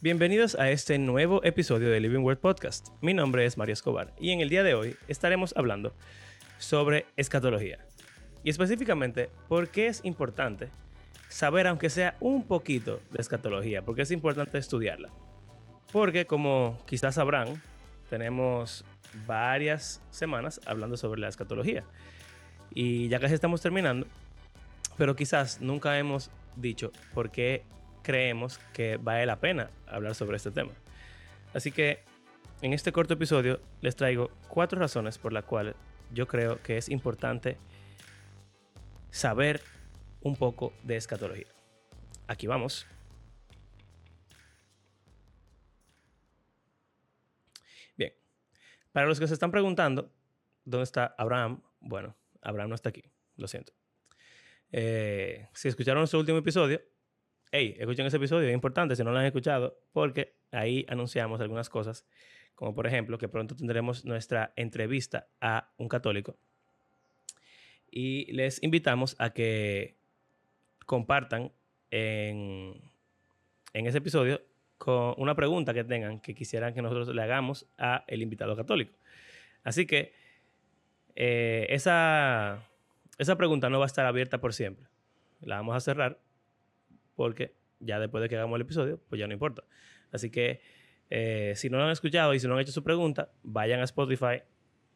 Bienvenidos 0.00 0.54
a 0.54 0.70
este 0.70 0.96
nuevo 0.96 1.42
episodio 1.42 1.90
de 1.90 1.98
Living 1.98 2.20
Word 2.20 2.38
Podcast. 2.38 2.90
Mi 3.00 3.14
nombre 3.14 3.44
es 3.44 3.58
Mario 3.58 3.72
Escobar 3.72 4.14
y 4.16 4.30
en 4.30 4.40
el 4.40 4.48
día 4.48 4.62
de 4.62 4.74
hoy 4.74 4.96
estaremos 5.08 5.52
hablando 5.56 5.92
sobre 6.58 7.06
escatología. 7.16 7.84
Y 8.44 8.50
específicamente, 8.50 9.28
por 9.48 9.70
qué 9.70 9.88
es 9.88 10.04
importante 10.04 10.68
saber, 11.28 11.66
aunque 11.66 11.90
sea 11.90 12.16
un 12.20 12.46
poquito 12.46 13.00
de 13.10 13.20
escatología, 13.20 13.82
porque 13.82 14.02
es 14.02 14.12
importante 14.12 14.58
estudiarla. 14.58 15.10
Porque 15.90 16.26
como 16.26 16.78
quizás 16.86 17.16
sabrán, 17.16 17.60
tenemos 18.08 18.84
varias 19.26 20.00
semanas 20.10 20.60
hablando 20.64 20.96
sobre 20.96 21.20
la 21.20 21.28
escatología. 21.28 21.82
Y 22.72 23.08
ya 23.08 23.18
casi 23.18 23.34
estamos 23.34 23.62
terminando, 23.62 24.06
pero 24.96 25.16
quizás 25.16 25.60
nunca 25.60 25.98
hemos 25.98 26.30
dicho 26.54 26.92
por 27.14 27.32
qué 27.32 27.64
creemos 28.08 28.58
que 28.72 28.96
vale 28.96 29.26
la 29.26 29.38
pena 29.38 29.68
hablar 29.86 30.14
sobre 30.14 30.38
este 30.38 30.50
tema. 30.50 30.72
Así 31.52 31.70
que 31.70 31.98
en 32.62 32.72
este 32.72 32.90
corto 32.90 33.12
episodio 33.12 33.60
les 33.82 33.96
traigo 33.96 34.30
cuatro 34.48 34.80
razones 34.80 35.18
por 35.18 35.34
las 35.34 35.44
cuales 35.44 35.74
yo 36.10 36.26
creo 36.26 36.62
que 36.62 36.78
es 36.78 36.88
importante 36.88 37.58
saber 39.10 39.60
un 40.22 40.36
poco 40.36 40.72
de 40.84 40.96
escatología. 40.96 41.48
Aquí 42.26 42.46
vamos. 42.46 42.86
Bien, 47.94 48.14
para 48.90 49.06
los 49.06 49.20
que 49.20 49.28
se 49.28 49.34
están 49.34 49.50
preguntando, 49.50 50.10
¿dónde 50.64 50.84
está 50.84 51.14
Abraham? 51.18 51.60
Bueno, 51.80 52.16
Abraham 52.40 52.70
no 52.70 52.74
está 52.74 52.88
aquí, 52.88 53.04
lo 53.36 53.48
siento. 53.48 53.74
Eh, 54.72 55.46
si 55.52 55.68
escucharon 55.68 56.00
nuestro 56.00 56.20
último 56.20 56.38
episodio, 56.38 56.80
hey, 57.52 57.76
escuchen 57.78 58.06
ese 58.06 58.16
episodio, 58.16 58.48
es 58.48 58.54
importante 58.54 58.96
si 58.96 59.04
no 59.04 59.12
lo 59.12 59.18
han 59.18 59.26
escuchado, 59.26 59.78
porque 59.92 60.34
ahí 60.52 60.84
anunciamos 60.88 61.40
algunas 61.40 61.68
cosas, 61.68 62.06
como 62.54 62.74
por 62.74 62.86
ejemplo 62.86 63.18
que 63.18 63.28
pronto 63.28 63.54
tendremos 63.56 64.04
nuestra 64.04 64.52
entrevista 64.56 65.28
a 65.40 65.72
un 65.76 65.88
católico. 65.88 66.36
Y 67.90 68.30
les 68.32 68.62
invitamos 68.62 69.16
a 69.18 69.30
que 69.30 69.96
compartan 70.84 71.52
en, 71.90 72.80
en 73.72 73.86
ese 73.86 73.98
episodio 73.98 74.42
con 74.78 75.14
una 75.18 75.34
pregunta 75.34 75.74
que 75.74 75.84
tengan 75.84 76.20
que 76.20 76.34
quisieran 76.34 76.72
que 76.72 76.82
nosotros 76.82 77.08
le 77.14 77.22
hagamos 77.22 77.66
a 77.78 78.04
el 78.06 78.22
invitado 78.22 78.56
católico. 78.56 78.92
Así 79.64 79.86
que 79.86 80.12
eh, 81.16 81.66
esa, 81.70 82.62
esa 83.18 83.36
pregunta 83.36 83.68
no 83.68 83.78
va 83.78 83.84
a 83.84 83.86
estar 83.86 84.06
abierta 84.06 84.38
por 84.38 84.54
siempre. 84.54 84.86
La 85.40 85.56
vamos 85.56 85.76
a 85.76 85.80
cerrar 85.80 86.20
porque 87.18 87.56
ya 87.80 87.98
después 87.98 88.22
de 88.22 88.28
que 88.28 88.36
hagamos 88.36 88.54
el 88.54 88.62
episodio, 88.62 89.00
pues 89.08 89.18
ya 89.18 89.26
no 89.26 89.32
importa. 89.32 89.64
Así 90.12 90.30
que 90.30 90.60
eh, 91.10 91.52
si 91.56 91.68
no 91.68 91.76
lo 91.76 91.82
han 91.82 91.90
escuchado 91.90 92.32
y 92.32 92.38
si 92.38 92.46
no 92.46 92.54
han 92.54 92.60
hecho 92.60 92.70
su 92.70 92.84
pregunta, 92.84 93.32
vayan 93.42 93.80
a 93.80 93.84
Spotify, 93.84 94.42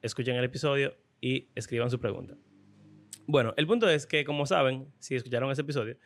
escuchen 0.03 0.37
el 0.37 0.45
episodio 0.45 0.95
y 1.21 1.49
escriban 1.57 1.91
su 1.91 1.99
pregunta. 1.99 2.37
Bueno, 3.27 3.55
el 3.57 3.67
punto 3.67 3.89
es 3.89 4.07
que, 4.07 4.25
como 4.25 4.47
saben, 4.47 4.87
si 5.01 5.17
escucharon 5.17 5.51
ese 5.51 5.63
episodio, 5.63 5.97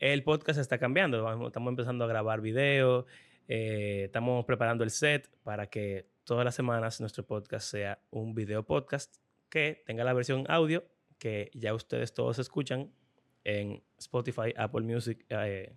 el 0.00 0.22
podcast 0.22 0.58
está 0.58 0.78
cambiando. 0.78 1.46
Estamos 1.46 1.70
empezando 1.70 2.04
a 2.04 2.06
grabar 2.06 2.40
videos, 2.40 3.04
eh, 3.46 4.04
estamos 4.06 4.46
preparando 4.46 4.82
el 4.82 4.90
set 4.90 5.28
para 5.42 5.66
que 5.66 6.06
todas 6.24 6.46
las 6.46 6.54
semanas 6.54 7.02
nuestro 7.02 7.26
podcast 7.26 7.70
sea 7.70 7.98
un 8.10 8.34
video 8.34 8.62
podcast 8.62 9.16
que 9.50 9.82
tenga 9.84 10.04
la 10.04 10.14
versión 10.14 10.46
audio 10.48 10.84
que 11.18 11.50
ya 11.52 11.74
ustedes 11.74 12.14
todos 12.14 12.38
escuchan 12.38 12.90
en 13.44 13.82
Spotify, 13.98 14.52
Apple 14.56 14.82
Music, 14.82 15.24
eh, 15.28 15.74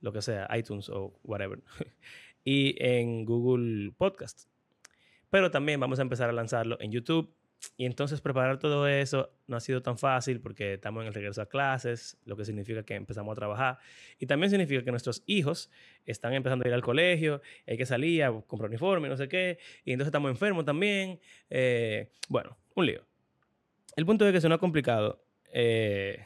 lo 0.00 0.12
que 0.12 0.22
sea, 0.22 0.48
iTunes 0.56 0.88
o 0.88 1.18
whatever. 1.24 1.60
y 2.44 2.74
en 2.82 3.24
Google 3.24 3.92
Podcast. 3.96 4.48
Pero 5.30 5.50
también 5.50 5.78
vamos 5.78 5.98
a 5.98 6.02
empezar 6.02 6.28
a 6.28 6.32
lanzarlo 6.32 6.78
en 6.80 6.90
YouTube. 6.90 7.34
Y 7.76 7.84
entonces 7.84 8.22
preparar 8.22 8.58
todo 8.58 8.88
eso 8.88 9.34
no 9.46 9.56
ha 9.56 9.60
sido 9.60 9.82
tan 9.82 9.98
fácil 9.98 10.40
porque 10.40 10.74
estamos 10.74 11.02
en 11.02 11.08
el 11.08 11.14
regreso 11.14 11.42
a 11.42 11.46
clases, 11.46 12.16
lo 12.24 12.34
que 12.34 12.46
significa 12.46 12.82
que 12.84 12.94
empezamos 12.94 13.32
a 13.32 13.34
trabajar. 13.34 13.78
Y 14.18 14.24
también 14.24 14.48
significa 14.48 14.82
que 14.82 14.90
nuestros 14.90 15.22
hijos 15.26 15.70
están 16.06 16.32
empezando 16.32 16.64
a 16.64 16.68
ir 16.68 16.74
al 16.74 16.80
colegio, 16.80 17.42
hay 17.66 17.76
que 17.76 17.84
salir 17.84 18.24
a 18.24 18.32
comprar 18.46 18.70
uniforme, 18.70 19.10
no 19.10 19.16
sé 19.18 19.28
qué. 19.28 19.58
Y 19.84 19.92
entonces 19.92 20.08
estamos 20.08 20.30
enfermos 20.30 20.64
también. 20.64 21.20
Eh, 21.50 22.08
bueno, 22.30 22.56
un 22.74 22.86
lío. 22.86 23.04
El 23.94 24.06
punto 24.06 24.26
es 24.26 24.32
que 24.32 24.40
suena 24.40 24.56
complicado. 24.56 25.22
Eh, 25.52 26.24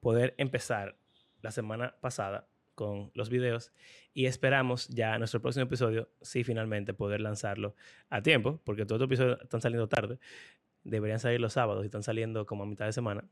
poder 0.00 0.34
empezar 0.38 0.96
la 1.42 1.50
semana 1.50 1.96
pasada 2.00 2.48
con 2.74 3.10
los 3.14 3.28
videos 3.28 3.72
y 4.14 4.26
esperamos 4.26 4.88
ya 4.88 5.18
nuestro 5.18 5.40
próximo 5.40 5.64
episodio, 5.64 6.08
sí, 6.22 6.44
finalmente 6.44 6.94
poder 6.94 7.20
lanzarlo 7.20 7.74
a 8.08 8.22
tiempo, 8.22 8.60
porque 8.64 8.86
todos 8.86 9.00
los 9.00 9.06
episodios 9.06 9.40
están 9.42 9.60
saliendo 9.60 9.88
tarde, 9.88 10.18
deberían 10.82 11.20
salir 11.20 11.40
los 11.40 11.52
sábados 11.52 11.84
y 11.84 11.86
están 11.86 12.02
saliendo 12.02 12.46
como 12.46 12.64
a 12.64 12.66
mitad 12.66 12.86
de 12.86 12.92
semana, 12.92 13.24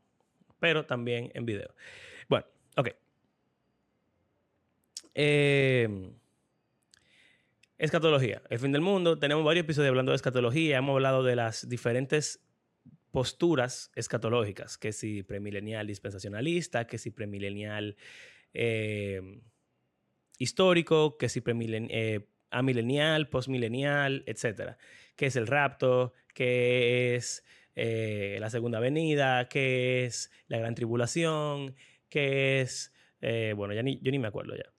pero 0.59 0.85
también 0.85 1.31
en 1.33 1.45
video. 1.45 1.73
Bueno, 2.27 2.45
ok. 2.77 2.89
Em, 5.15 6.13
escatología, 7.77 8.41
el 8.49 8.59
fin 8.59 8.71
del 8.71 8.81
mundo. 8.81 9.17
Tenemos 9.17 9.43
varios 9.43 9.63
episodios 9.63 9.89
hablando 9.89 10.11
de 10.11 10.17
escatología, 10.17 10.77
hemos 10.77 10.93
hablado 10.93 11.23
de 11.23 11.35
las 11.35 11.67
diferentes 11.67 12.39
posturas 13.11 13.91
escatológicas, 13.95 14.77
que 14.77 14.91
si 14.91 15.23
premilenial 15.23 15.87
dispensacionalista, 15.87 16.85
que 16.85 16.97
si 16.97 17.11
premilenial 17.11 17.97
eh, 18.53 19.41
histórico, 20.37 21.17
que 21.17 21.29
si 21.29 21.41
premilenial, 21.41 21.91
eh, 21.91 22.27
amilenial, 22.51 23.29
postmilenial, 23.29 24.23
etc. 24.27 24.77
¿Qué 25.15 25.27
es 25.27 25.35
el 25.35 25.47
rapto? 25.47 26.13
¿Qué 26.33 27.15
es 27.15 27.43
eh, 27.75 28.37
la 28.39 28.49
segunda 28.49 28.79
venida? 28.79 29.49
¿Qué 29.49 30.05
es 30.05 30.31
la 30.47 30.57
gran 30.59 30.75
tribulación? 30.75 31.75
¿Qué 32.09 32.61
es... 32.61 32.93
bueno, 33.55 33.73
ya 33.73 33.83
ni, 33.83 33.99
yo 34.01 34.11
ni 34.11 34.19
me 34.19 34.27
acuerdo 34.27 34.55
ya. 34.55 34.71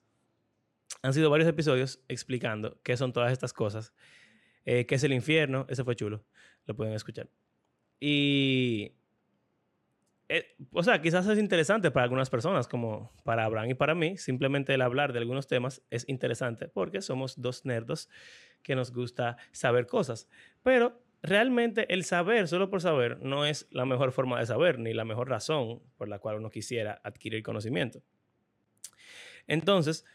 Han 1.02 1.14
sido 1.14 1.30
varios 1.30 1.48
episodios 1.48 2.00
explicando 2.08 2.80
qué 2.82 2.96
son 2.96 3.12
todas 3.12 3.32
estas 3.32 3.52
cosas. 3.52 3.94
¿Qué 4.64 4.86
es 4.88 5.02
el 5.02 5.12
infierno? 5.12 5.66
Ese 5.68 5.84
fue 5.84 5.96
chulo. 5.96 6.24
Lo 6.66 6.76
pueden 6.76 6.94
escuchar. 6.94 7.28
Y, 8.00 8.94
eh, 10.28 10.56
o 10.72 10.82
sea, 10.82 11.02
quizás 11.02 11.26
es 11.26 11.38
interesante 11.38 11.90
para 11.90 12.04
algunas 12.04 12.30
personas, 12.30 12.66
como 12.66 13.12
para 13.24 13.44
Abraham 13.44 13.70
y 13.70 13.74
para 13.74 13.94
mí, 13.94 14.16
simplemente 14.16 14.72
el 14.74 14.80
hablar 14.80 15.12
de 15.12 15.18
algunos 15.18 15.46
temas 15.46 15.82
es 15.90 16.08
interesante 16.08 16.68
porque 16.68 17.02
somos 17.02 17.40
dos 17.40 17.66
nerdos 17.66 18.08
que 18.62 18.74
nos 18.74 18.92
gusta 18.92 19.36
saber 19.52 19.86
cosas. 19.86 20.28
Pero 20.62 21.02
realmente 21.22 21.92
el 21.92 22.04
saber 22.04 22.48
solo 22.48 22.70
por 22.70 22.80
saber 22.80 23.18
no 23.20 23.44
es 23.44 23.68
la 23.70 23.84
mejor 23.84 24.12
forma 24.12 24.40
de 24.40 24.46
saber 24.46 24.78
ni 24.78 24.94
la 24.94 25.04
mejor 25.04 25.28
razón 25.28 25.82
por 25.98 26.08
la 26.08 26.18
cual 26.18 26.36
uno 26.36 26.50
quisiera 26.50 27.00
adquirir 27.04 27.42
conocimiento. 27.42 28.02
Entonces, 29.46 30.06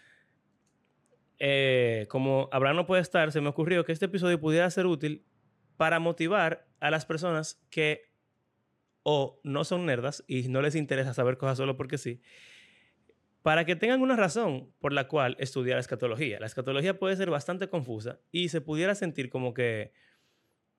eh, 1.40 2.08
como 2.10 2.50
Abraham 2.52 2.78
no 2.78 2.86
puede 2.86 3.02
estar, 3.02 3.32
se 3.32 3.42
me 3.42 3.50
ocurrió 3.50 3.84
que 3.84 3.92
este 3.92 4.06
episodio 4.06 4.40
pudiera 4.40 4.70
ser 4.72 4.86
útil 4.86 5.26
para 5.78 6.00
motivar 6.00 6.65
a 6.80 6.92
las 6.92 7.06
personas 7.06 7.62
que 7.70 8.10
o 9.04 9.40
no 9.44 9.64
son 9.64 9.86
nerdas 9.86 10.24
y 10.28 10.48
no 10.50 10.62
les 10.62 10.76
interesa 10.76 11.14
saber 11.14 11.38
cosas 11.38 11.58
solo 11.58 11.78
porque 11.78 11.98
sí, 11.98 12.22
para 13.44 13.64
que 13.64 13.76
tengan 13.76 14.02
una 14.02 14.16
razón 14.16 14.74
por 14.80 14.92
la 14.92 15.08
cual 15.08 15.36
estudiar 15.40 15.78
escatología. 15.78 16.40
La 16.40 16.48
escatología 16.48 16.98
puede 16.98 17.16
ser 17.16 17.30
bastante 17.30 17.70
confusa 17.70 18.20
y 18.32 18.50
se 18.50 18.62
pudiera 18.62 18.96
sentir 18.96 19.30
como 19.30 19.54
que 19.54 19.94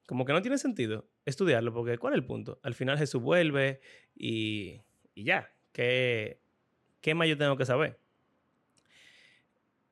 como 0.06 0.25
que 0.25 0.32
no 0.32 0.43
tiene 0.43 0.59
sentido 0.59 1.09
estudiarlo 1.25 1.73
porque 1.73 1.99
¿cuál 1.99 2.15
es 2.15 2.19
el 2.19 2.26
punto? 2.26 2.59
Al 2.62 2.75
final 2.75 2.99
Jesús 2.99 3.23
vuelve 3.23 3.81
y, 4.15 4.81
y 5.15 5.25
ya, 5.25 5.53
¿qué, 5.73 6.41
¿qué 7.00 7.15
más 7.15 7.29
yo 7.29 7.38
tengo 7.38 7.56
que 7.56 7.65
saber? 7.65 8.00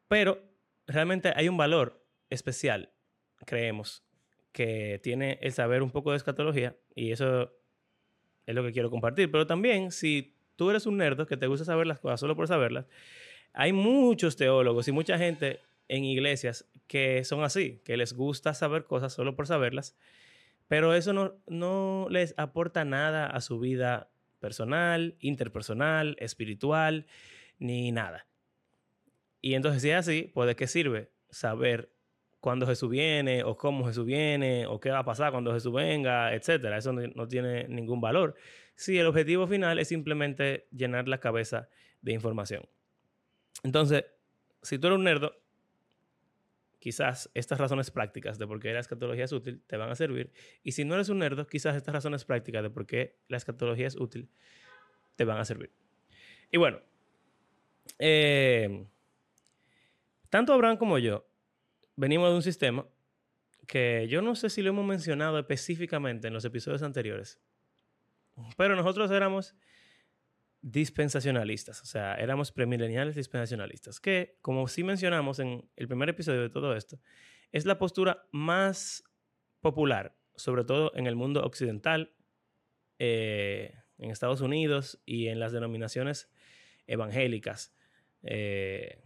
Pero 0.09 0.43
realmente 0.87 1.33
hay 1.35 1.49
un 1.49 1.57
valor 1.57 2.05
especial, 2.31 2.93
creemos, 3.47 4.04
que 4.55 5.01
tiene 5.03 5.37
el 5.43 5.53
saber 5.53 5.83
un 5.83 5.91
poco 5.91 6.13
de 6.13 6.17
escatología 6.17 6.77
y 6.95 7.11
eso 7.11 7.53
es 8.47 8.55
lo 8.55 8.63
que 8.63 8.73
quiero 8.73 8.89
compartir. 8.89 9.29
Pero 9.29 9.49
también, 9.49 9.91
si 9.91 10.37
tú 10.55 10.71
eres 10.71 10.87
un 10.87 10.97
nerd 10.97 11.27
que 11.27 11.37
te 11.37 11.49
gusta 11.49 11.65
saber 11.65 11.89
las 11.89 11.99
cosas 11.99 12.21
solo 12.21 12.37
por 12.37 12.47
saberlas, 12.47 12.87
hay 13.53 13.73
muchos 13.73 14.37
teólogos 14.37 14.87
y 14.87 14.93
mucha 14.93 15.19
gente 15.19 15.59
en 15.89 16.05
iglesias 16.05 16.71
que 16.87 17.25
son 17.25 17.43
así, 17.43 17.83
que 17.85 17.97
les 17.97 18.15
gusta 18.15 18.55
saber 18.55 18.85
cosas 18.85 19.13
solo 19.13 19.35
por 19.35 19.49
saberlas, 19.49 19.97
pero 20.69 20.95
eso 20.95 21.13
no, 21.13 21.35
no 21.49 22.07
les 22.09 22.33
aporta 22.37 22.85
nada 22.85 23.27
a 23.27 23.41
su 23.41 23.59
vida 23.59 24.09
personal, 24.39 25.17
interpersonal, 25.19 26.17
espiritual, 26.21 27.07
ni 27.59 27.91
nada. 27.91 28.29
Y 29.41 29.55
entonces, 29.55 29.83
si 29.83 29.91
es 29.91 29.97
así, 29.97 30.31
¿puede 30.33 30.55
qué 30.55 30.69
sirve 30.69 31.11
saber 31.29 31.94
cuándo 32.45 32.67
Jesús 32.67 32.91
viene, 32.91 33.43
o 33.43 33.57
cómo 33.57 33.87
Jesús 33.87 34.05
viene, 34.05 34.67
o 34.67 34.79
qué 34.79 34.91
va 34.91 34.99
a 34.99 35.05
pasar 35.07 35.33
cuando 35.33 35.55
Jesús 35.55 35.73
venga, 35.73 36.35
etcétera. 36.35 36.77
Eso 36.77 36.93
no, 36.93 37.27
tiene 37.27 37.67
ningún 37.69 38.03
valor. 38.03 38.35
Si 38.75 38.99
el 38.99 39.07
objetivo 39.07 39.47
final 39.47 39.79
es 39.79 39.89
simplemente 39.89 40.69
llenar 40.71 41.09
la 41.09 41.21
cabeza 41.21 41.71
de 42.03 42.13
información. 42.13 42.69
Entonces, 43.63 44.05
si 44.61 44.79
tú 44.79 44.89
eres 44.89 44.99
un 44.99 45.05
nerdo, 45.05 45.41
quizás 46.81 47.31
estas 47.33 47.59
razones 47.59 47.91
prácticas 47.91 48.39
de 48.39 48.47
por 48.47 48.61
qué 48.61 48.75
la 48.75 48.81
escatología 48.81 49.25
es 49.25 49.33
útil 49.33 49.63
te 49.67 49.79
van 49.79 49.89
a 49.89 49.95
servir. 49.95 50.31
Y 50.63 50.73
si 50.73 50.85
no 50.85 50.97
eres 50.97 51.09
un 51.09 51.21
nerdo, 51.21 51.47
quizás 51.47 51.75
estas 51.77 51.95
razones 51.95 52.27
prácticas 52.27 52.63
de 52.63 52.69
por 52.69 52.85
qué 52.85 53.17
la 53.27 53.39
escatología 53.39 53.87
es 53.87 53.97
útil 53.99 54.29
te 55.17 55.25
van 55.25 55.39
a 55.39 55.47
servir. 55.47 55.71
Y 56.53 56.59
bueno, 56.59 56.79
eh, 57.99 58.85
tanto 60.29 60.53
Abraham 60.53 60.77
como 60.77 60.99
yo 60.99 61.25
venimos 61.97 62.31
de 62.31 62.37
un 62.37 62.43
sistema 62.43 62.87
que 63.67 64.07
yo 64.09 64.23
no 64.23 64.35
sé 64.35 64.51
si 64.51 64.63
lo 64.63 64.71
hemos 64.71 64.87
mencionado 64.87 65.39
específicamente 65.39 66.29
en 66.29 66.35
los 66.35 66.45
episodios 66.45 66.83
anteriores, 66.83 67.41
pero 68.57 68.77
nosotros 68.77 69.11
éramos 69.11 69.55
dispensacionalistas, 70.61 71.83
o 71.83 71.87
sea, 71.87 72.15
éramos 72.15 72.51
premileniales 72.51 73.17
dispensacionalistas, 73.17 74.01
que, 74.01 74.39
como 74.41 74.67
sí 74.67 74.83
mencionamos 74.83 75.39
en 75.39 75.69
el 75.77 75.89
primer 75.89 76.09
episodio 76.09 76.41
de 76.41 76.51
todo 76.51 76.75
esto, 76.75 76.99
es 77.53 77.67
la 77.67 77.79
postura 77.79 78.27
más 78.33 79.05
popular, 79.61 80.17
sobre 80.37 80.65
todo 80.65 80.93
en 80.95 81.07
el 81.07 81.17
mundo 81.17 81.45
occidental, 81.45 82.15
eh, 82.99 83.75
en 83.99 84.11
Estados 84.11 84.41
Unidos 84.41 85.01
y 85.05 85.29
en 85.29 85.39
las 85.39 85.53
denominaciones 85.53 86.31
evangélicas, 86.87 87.75
eh, 88.23 89.05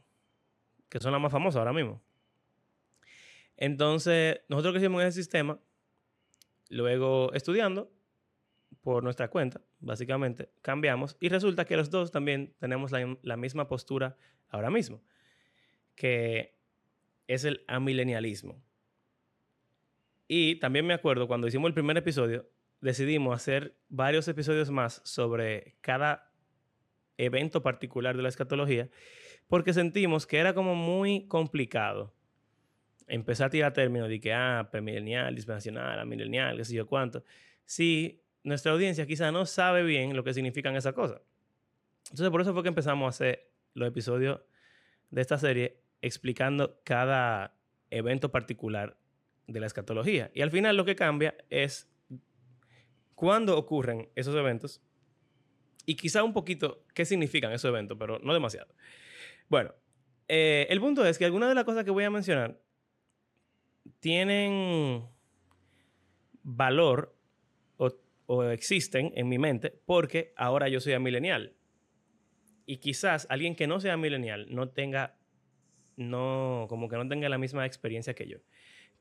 que 0.88 1.00
son 1.00 1.12
las 1.12 1.20
más 1.20 1.32
famosas 1.32 1.58
ahora 1.58 1.72
mismo. 1.72 2.02
Entonces, 3.58 4.40
nosotros 4.48 4.72
que 4.72 4.78
hicimos 4.78 5.02
ese 5.02 5.20
sistema, 5.20 5.58
luego 6.70 7.32
estudiando 7.34 7.92
por 8.82 9.02
nuestra 9.02 9.28
cuenta, 9.28 9.60
básicamente, 9.80 10.48
cambiamos 10.62 11.16
y 11.18 11.28
resulta 11.28 11.64
que 11.64 11.76
los 11.76 11.90
dos 11.90 12.12
también 12.12 12.54
tenemos 12.60 12.92
la, 12.92 13.36
misma 13.36 13.66
postura 13.66 14.16
ahora 14.48 14.70
mismo, 14.70 15.02
que 15.96 16.56
es 17.26 17.44
el 17.44 17.64
amilenialismo. 17.66 18.62
Y 20.28 20.56
también 20.60 20.86
me 20.86 20.94
acuerdo 20.94 21.26
cuando 21.26 21.48
hicimos 21.48 21.66
el 21.66 21.74
primer 21.74 21.96
episodio, 21.96 22.48
decidimos 22.80 23.34
hacer 23.34 23.76
varios 23.88 24.28
episodios 24.28 24.70
más 24.70 25.00
sobre 25.04 25.74
cada 25.80 26.32
evento 27.16 27.60
particular 27.60 28.16
de 28.16 28.22
la 28.22 28.28
escatología, 28.28 28.88
porque 29.48 29.72
sentimos 29.72 30.28
que 30.28 30.38
era 30.38 30.54
como 30.54 30.76
muy 30.76 31.26
complicado 31.26 32.14
empezar 33.08 33.48
a 33.48 33.50
tirar 33.50 33.72
términos 33.72 34.08
de 34.08 34.20
que, 34.20 34.32
ah, 34.32 34.68
premilenial, 34.70 35.34
dispensacional, 35.34 35.98
amilenial, 35.98 36.56
qué 36.56 36.64
sé 36.64 36.74
yo 36.74 36.86
cuánto. 36.86 37.24
Sí, 37.64 38.22
nuestra 38.44 38.72
audiencia 38.72 39.06
quizá 39.06 39.32
no 39.32 39.46
sabe 39.46 39.82
bien 39.82 40.14
lo 40.14 40.24
que 40.24 40.34
significan 40.34 40.76
esas 40.76 40.94
cosas. 40.94 41.20
Entonces, 42.04 42.30
por 42.30 42.40
eso 42.40 42.54
fue 42.54 42.62
que 42.62 42.68
empezamos 42.68 43.06
a 43.06 43.08
hacer 43.10 43.50
los 43.74 43.88
episodios 43.88 44.40
de 45.10 45.20
esta 45.20 45.38
serie 45.38 45.80
explicando 46.00 46.80
cada 46.84 47.54
evento 47.90 48.30
particular 48.30 48.96
de 49.46 49.60
la 49.60 49.66
escatología. 49.66 50.30
Y 50.34 50.42
al 50.42 50.50
final 50.50 50.76
lo 50.76 50.84
que 50.84 50.94
cambia 50.94 51.34
es 51.50 51.90
cuándo 53.14 53.58
ocurren 53.58 54.08
esos 54.14 54.34
eventos 54.36 54.80
y 55.86 55.96
quizá 55.96 56.22
un 56.22 56.32
poquito 56.32 56.84
qué 56.94 57.04
significan 57.04 57.52
esos 57.52 57.68
eventos, 57.70 57.96
pero 57.98 58.18
no 58.20 58.34
demasiado. 58.34 58.74
Bueno, 59.48 59.74
eh, 60.28 60.66
el 60.68 60.80
punto 60.80 61.04
es 61.04 61.18
que 61.18 61.24
algunas 61.24 61.48
de 61.48 61.54
las 61.54 61.64
cosas 61.64 61.84
que 61.84 61.90
voy 61.90 62.04
a 62.04 62.10
mencionar 62.10 62.60
tienen 64.00 65.08
valor 66.42 67.14
o 68.30 68.44
existen 68.44 69.10
en 69.16 69.26
mi 69.26 69.38
mente 69.38 69.72
porque 69.86 70.34
ahora 70.36 70.68
yo 70.68 70.80
soy 70.80 70.98
millennial. 70.98 71.54
Y 72.66 72.76
quizás 72.76 73.26
alguien 73.30 73.56
que 73.56 73.66
no 73.66 73.80
sea 73.80 73.96
millennial 73.96 74.46
no 74.50 74.68
tenga, 74.68 75.16
no, 75.96 76.66
como 76.68 76.90
que 76.90 76.96
no 76.96 77.08
tenga 77.08 77.30
la 77.30 77.38
misma 77.38 77.64
experiencia 77.64 78.14
que 78.14 78.28
yo. 78.28 78.38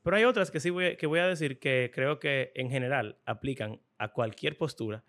Pero 0.02 0.16
hay 0.16 0.24
otras 0.24 0.50
que 0.50 0.60
sí 0.60 0.70
voy, 0.70 0.96
que 0.96 1.06
voy 1.06 1.20
a 1.20 1.26
decir 1.26 1.58
que 1.58 1.90
creo 1.92 2.18
que 2.18 2.52
en 2.54 2.70
general 2.70 3.18
aplican 3.26 3.82
a 3.98 4.08
cualquier 4.12 4.56
postura, 4.56 5.04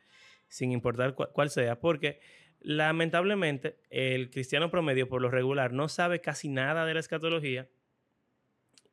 sin 0.50 0.74
importar 0.74 1.16
cuál 1.16 1.50
sea, 1.50 1.80
porque 1.80 2.20
lamentablemente 2.60 3.78
el 3.90 4.30
cristiano 4.30 4.70
promedio 4.70 5.08
por 5.08 5.22
lo 5.22 5.32
regular 5.32 5.72
no 5.72 5.88
sabe 5.88 6.20
casi 6.20 6.50
nada 6.50 6.86
de 6.86 6.94
la 6.94 7.00
escatología 7.00 7.70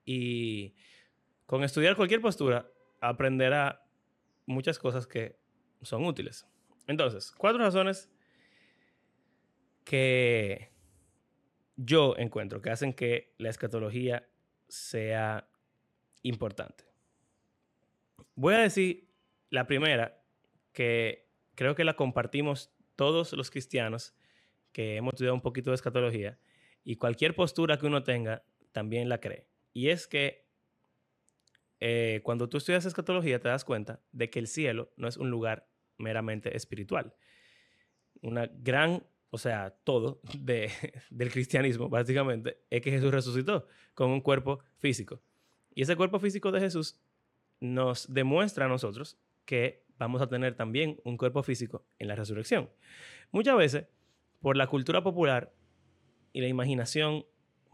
y 0.07 0.75
con 1.45 1.65
estudiar 1.65 1.97
cualquier 1.97 2.23
postura 2.23 2.71
aprenderá 3.01 3.85
muchas 4.47 4.79
cosas 4.79 5.07
que 5.07 5.37
son 5.83 6.07
útiles. 6.07 6.47
Entonces, 6.87 7.33
cuatro 7.37 7.63
razones 7.63 8.09
que 9.85 10.71
yo 11.77 12.15
encuentro 12.17 12.63
que 12.63 12.71
hacen 12.71 12.95
que 12.95 13.35
la 13.37 13.51
escatología 13.51 14.29
sea 14.69 15.49
importante. 16.23 16.85
Voy 18.35 18.55
a 18.55 18.59
decir 18.59 19.09
la 19.51 19.67
primera, 19.67 20.23
que 20.73 21.29
creo 21.55 21.75
que 21.75 21.85
la 21.85 21.95
compartimos 21.95 22.73
todos 22.97 23.33
los 23.33 23.51
cristianos 23.51 24.15
que 24.73 24.97
hemos 24.97 25.15
estudiado 25.15 25.35
un 25.35 25.43
poquito 25.43 25.71
de 25.71 25.77
escatología 25.77 26.39
y 26.85 26.97
cualquier 26.97 27.35
postura 27.35 27.79
que 27.79 27.87
uno 27.87 28.03
tenga 28.03 28.45
también 28.73 29.09
la 29.09 29.19
cree. 29.19 29.47
Y 29.77 29.91
es 29.91 30.07
que 30.07 30.49
eh, 31.81 32.23
cuando 32.23 32.49
tú 32.49 32.57
estudias 32.57 32.87
escatología 32.87 33.41
te 33.41 33.49
das 33.51 33.63
cuenta 33.63 34.01
de 34.11 34.31
que 34.31 34.39
el 34.39 34.47
cielo 34.47 34.91
no 34.97 35.07
es 35.07 35.19
un 35.19 35.29
lugar 35.29 35.69
meramente 35.99 36.57
espiritual. 36.57 37.15
Una 38.23 38.47
gran, 38.47 39.07
o 39.29 39.37
sea, 39.37 39.77
todo 39.85 40.23
de, 40.41 40.71
del 41.11 41.31
cristianismo 41.31 41.91
básicamente 41.91 42.63
es 42.71 42.81
que 42.81 42.91
Jesús 42.91 43.13
resucitó 43.13 43.67
con 43.93 44.09
un 44.09 44.23
cuerpo 44.23 44.61
físico. 44.79 45.21
Y 45.75 45.83
ese 45.83 45.95
cuerpo 45.95 46.21
físico 46.21 46.53
de 46.53 46.61
Jesús 46.61 46.99
nos 47.61 48.11
demuestra 48.11 48.65
a 48.65 48.69
nosotros 48.69 49.19
que 49.45 49.85
vamos 49.99 50.23
a 50.23 50.27
tener 50.27 50.57
también 50.57 51.03
un 51.05 51.19
cuerpo 51.19 51.43
físico 51.43 51.85
en 51.99 52.09
la 52.09 52.17
resurrección. 52.17 52.71
Muchas 53.31 53.59
veces, 53.59 53.89
por 54.41 54.57
la 54.57 54.69
cultura 54.69 55.03
popular 55.03 55.53
y 56.33 56.41
la 56.41 56.49
imaginación 56.49 57.27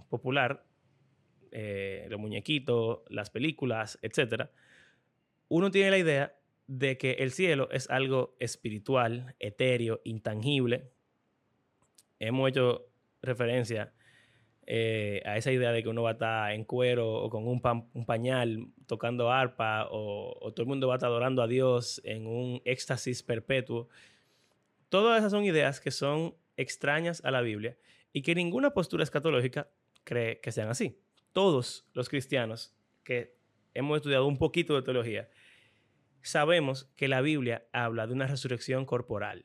popular, 0.08 0.66
eh, 1.52 2.06
los 2.08 2.18
muñequitos, 2.18 3.00
las 3.08 3.30
películas, 3.30 3.98
etc., 4.02 4.48
uno 5.48 5.70
tiene 5.70 5.90
la 5.90 5.98
idea 5.98 6.34
de 6.66 6.96
que 6.96 7.12
el 7.12 7.30
cielo 7.30 7.68
es 7.70 7.90
algo 7.90 8.34
espiritual, 8.40 9.34
etéreo, 9.38 10.00
intangible. 10.04 10.90
Hemos 12.18 12.48
hecho 12.48 12.86
referencia 13.20 13.92
eh, 14.66 15.20
a 15.26 15.36
esa 15.36 15.52
idea 15.52 15.72
de 15.72 15.82
que 15.82 15.90
uno 15.90 16.02
va 16.02 16.10
a 16.10 16.12
estar 16.12 16.52
en 16.52 16.64
cuero 16.64 17.12
o 17.12 17.28
con 17.28 17.46
un, 17.46 17.60
pañal 18.06 18.68
tocando 18.86 19.30
arpa 19.30 19.88
o, 19.90 20.38
o, 20.40 20.52
todo 20.52 20.62
el 20.62 20.68
mundo 20.68 20.88
va 20.88 20.94
a 20.94 20.96
estar 20.96 21.10
adorando 21.10 21.42
a 21.42 21.48
Dios 21.48 22.00
en 22.04 22.26
un 22.26 22.62
éxtasis 22.64 23.22
perpetuo. 23.22 23.88
Todas 24.88 25.18
esas 25.18 25.32
son 25.32 25.44
ideas 25.44 25.80
que 25.80 25.90
son 25.90 26.34
extrañas 26.56 27.22
a 27.24 27.30
la 27.30 27.42
Biblia 27.42 27.76
y 28.12 28.22
que 28.22 28.34
ninguna 28.34 28.72
postura 28.72 29.02
escatológica 29.02 29.68
cree 30.04 30.40
que 30.40 30.52
sean 30.52 30.70
así 30.70 30.98
todos 31.32 31.86
los 31.94 32.08
cristianos 32.08 32.74
que 33.04 33.36
hemos 33.74 33.96
estudiado 33.96 34.26
un 34.26 34.38
poquito 34.38 34.74
de 34.74 34.82
teología, 34.82 35.28
sabemos 36.22 36.90
que 36.96 37.08
la 37.08 37.20
Biblia 37.20 37.66
habla 37.72 38.06
de 38.06 38.12
una 38.12 38.26
resurrección 38.26 38.86
corporal. 38.86 39.44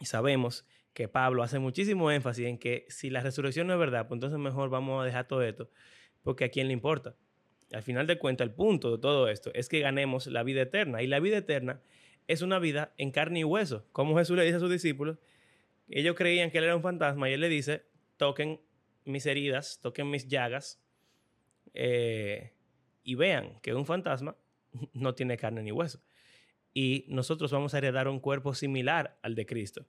Y 0.00 0.06
sabemos 0.06 0.66
que 0.92 1.08
Pablo 1.08 1.42
hace 1.42 1.58
muchísimo 1.58 2.10
énfasis 2.10 2.46
en 2.46 2.58
que 2.58 2.86
si 2.88 3.10
la 3.10 3.20
resurrección 3.20 3.66
no 3.66 3.74
es 3.74 3.78
verdad, 3.78 4.08
pues 4.08 4.16
entonces 4.16 4.38
mejor 4.38 4.70
vamos 4.70 5.00
a 5.00 5.04
dejar 5.04 5.28
todo 5.28 5.42
esto, 5.42 5.70
porque 6.22 6.44
a 6.44 6.48
quién 6.50 6.66
le 6.66 6.72
importa. 6.72 7.14
Al 7.72 7.82
final 7.82 8.06
de 8.06 8.18
cuentas, 8.18 8.48
el 8.48 8.54
punto 8.54 8.90
de 8.90 8.98
todo 8.98 9.28
esto 9.28 9.50
es 9.54 9.68
que 9.68 9.80
ganemos 9.80 10.26
la 10.26 10.42
vida 10.42 10.62
eterna. 10.62 11.02
Y 11.02 11.06
la 11.06 11.20
vida 11.20 11.36
eterna 11.36 11.80
es 12.26 12.42
una 12.42 12.58
vida 12.58 12.92
en 12.96 13.12
carne 13.12 13.40
y 13.40 13.44
hueso. 13.44 13.86
Como 13.92 14.16
Jesús 14.18 14.36
le 14.36 14.44
dice 14.44 14.56
a 14.56 14.60
sus 14.60 14.70
discípulos, 14.70 15.18
ellos 15.88 16.16
creían 16.16 16.50
que 16.50 16.58
él 16.58 16.64
era 16.64 16.74
un 16.74 16.82
fantasma 16.82 17.30
y 17.30 17.34
él 17.34 17.40
le 17.40 17.48
dice, 17.48 17.84
toquen 18.16 18.60
mis 19.04 19.26
heridas, 19.26 19.80
toquen 19.80 20.10
mis 20.10 20.28
llagas 20.28 20.80
eh, 21.74 22.52
y 23.02 23.14
vean 23.14 23.60
que 23.60 23.74
un 23.74 23.86
fantasma 23.86 24.36
no 24.92 25.14
tiene 25.14 25.36
carne 25.36 25.62
ni 25.62 25.72
hueso. 25.72 26.02
Y 26.72 27.06
nosotros 27.08 27.50
vamos 27.50 27.74
a 27.74 27.78
heredar 27.78 28.08
un 28.08 28.20
cuerpo 28.20 28.54
similar 28.54 29.18
al 29.22 29.34
de 29.34 29.46
Cristo. 29.46 29.86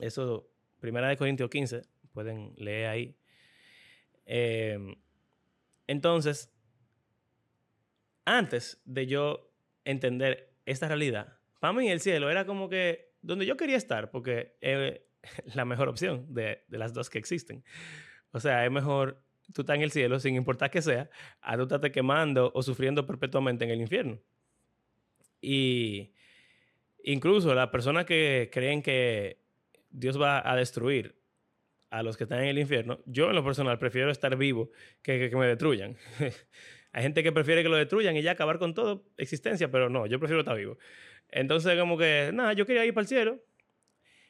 Eso, 0.00 0.48
primera 0.80 1.08
de 1.08 1.16
Corintios 1.16 1.50
15, 1.50 1.82
pueden 2.12 2.54
leer 2.56 2.86
ahí. 2.86 3.16
Em, 4.24 4.96
entonces, 5.86 6.50
antes 8.24 8.80
de 8.86 9.06
yo 9.06 9.52
entender 9.84 10.54
esta 10.64 10.88
realidad, 10.88 11.38
para 11.60 11.74
mí 11.74 11.90
el 11.90 12.00
cielo 12.00 12.30
era 12.30 12.46
como 12.46 12.70
que 12.70 13.12
donde 13.20 13.44
yo 13.44 13.56
quería 13.56 13.76
estar, 13.76 14.10
porque 14.10 14.56
es 14.60 15.00
la 15.54 15.64
mejor 15.64 15.88
opción 15.88 16.26
de, 16.32 16.64
de 16.68 16.78
las 16.78 16.94
dos 16.94 17.10
que 17.10 17.18
existen. 17.18 17.64
O 18.32 18.40
sea, 18.40 18.64
es 18.64 18.70
mejor 18.70 19.22
tú 19.52 19.62
estás 19.62 19.76
en 19.76 19.82
el 19.82 19.90
cielo, 19.90 20.18
sin 20.18 20.36
importar 20.36 20.70
que 20.70 20.82
sea, 20.82 21.10
a 21.40 21.56
tú 21.56 21.64
estás 21.64 21.80
quemando 21.90 22.50
o 22.54 22.62
sufriendo 22.62 23.06
perpetuamente 23.06 23.64
en 23.64 23.70
el 23.70 23.80
infierno. 23.80 24.18
Y 25.40 26.12
incluso 27.02 27.54
las 27.54 27.68
personas 27.68 28.06
que 28.06 28.48
creen 28.52 28.82
que 28.82 29.40
Dios 29.90 30.20
va 30.20 30.48
a 30.48 30.56
destruir 30.56 31.16
a 31.90 32.02
los 32.02 32.16
que 32.16 32.24
están 32.24 32.40
en 32.40 32.48
el 32.48 32.58
infierno. 32.58 33.00
Yo, 33.06 33.28
en 33.28 33.36
lo 33.36 33.44
personal, 33.44 33.78
prefiero 33.78 34.10
estar 34.10 34.36
vivo 34.36 34.70
que 35.02 35.30
que, 35.30 35.36
me 35.36 35.46
destruyan. 35.46 35.96
Hay 36.92 37.02
gente 37.02 37.22
que 37.22 37.32
prefiere 37.32 37.62
que 37.62 37.68
lo 37.68 37.76
destruyan 37.76 38.16
y 38.16 38.22
ya 38.22 38.32
acabar 38.32 38.58
con 38.58 38.74
toda 38.74 39.00
existencia, 39.16 39.70
pero 39.70 39.90
no, 39.90 40.06
yo 40.06 40.18
prefiero 40.18 40.40
estar 40.40 40.56
vivo. 40.56 40.78
Entonces, 41.28 41.78
como 41.78 41.98
que, 41.98 42.30
nada, 42.32 42.52
yo 42.52 42.66
quería 42.66 42.84
ir 42.84 42.94
para 42.94 43.02
el 43.02 43.08
cielo. 43.08 43.40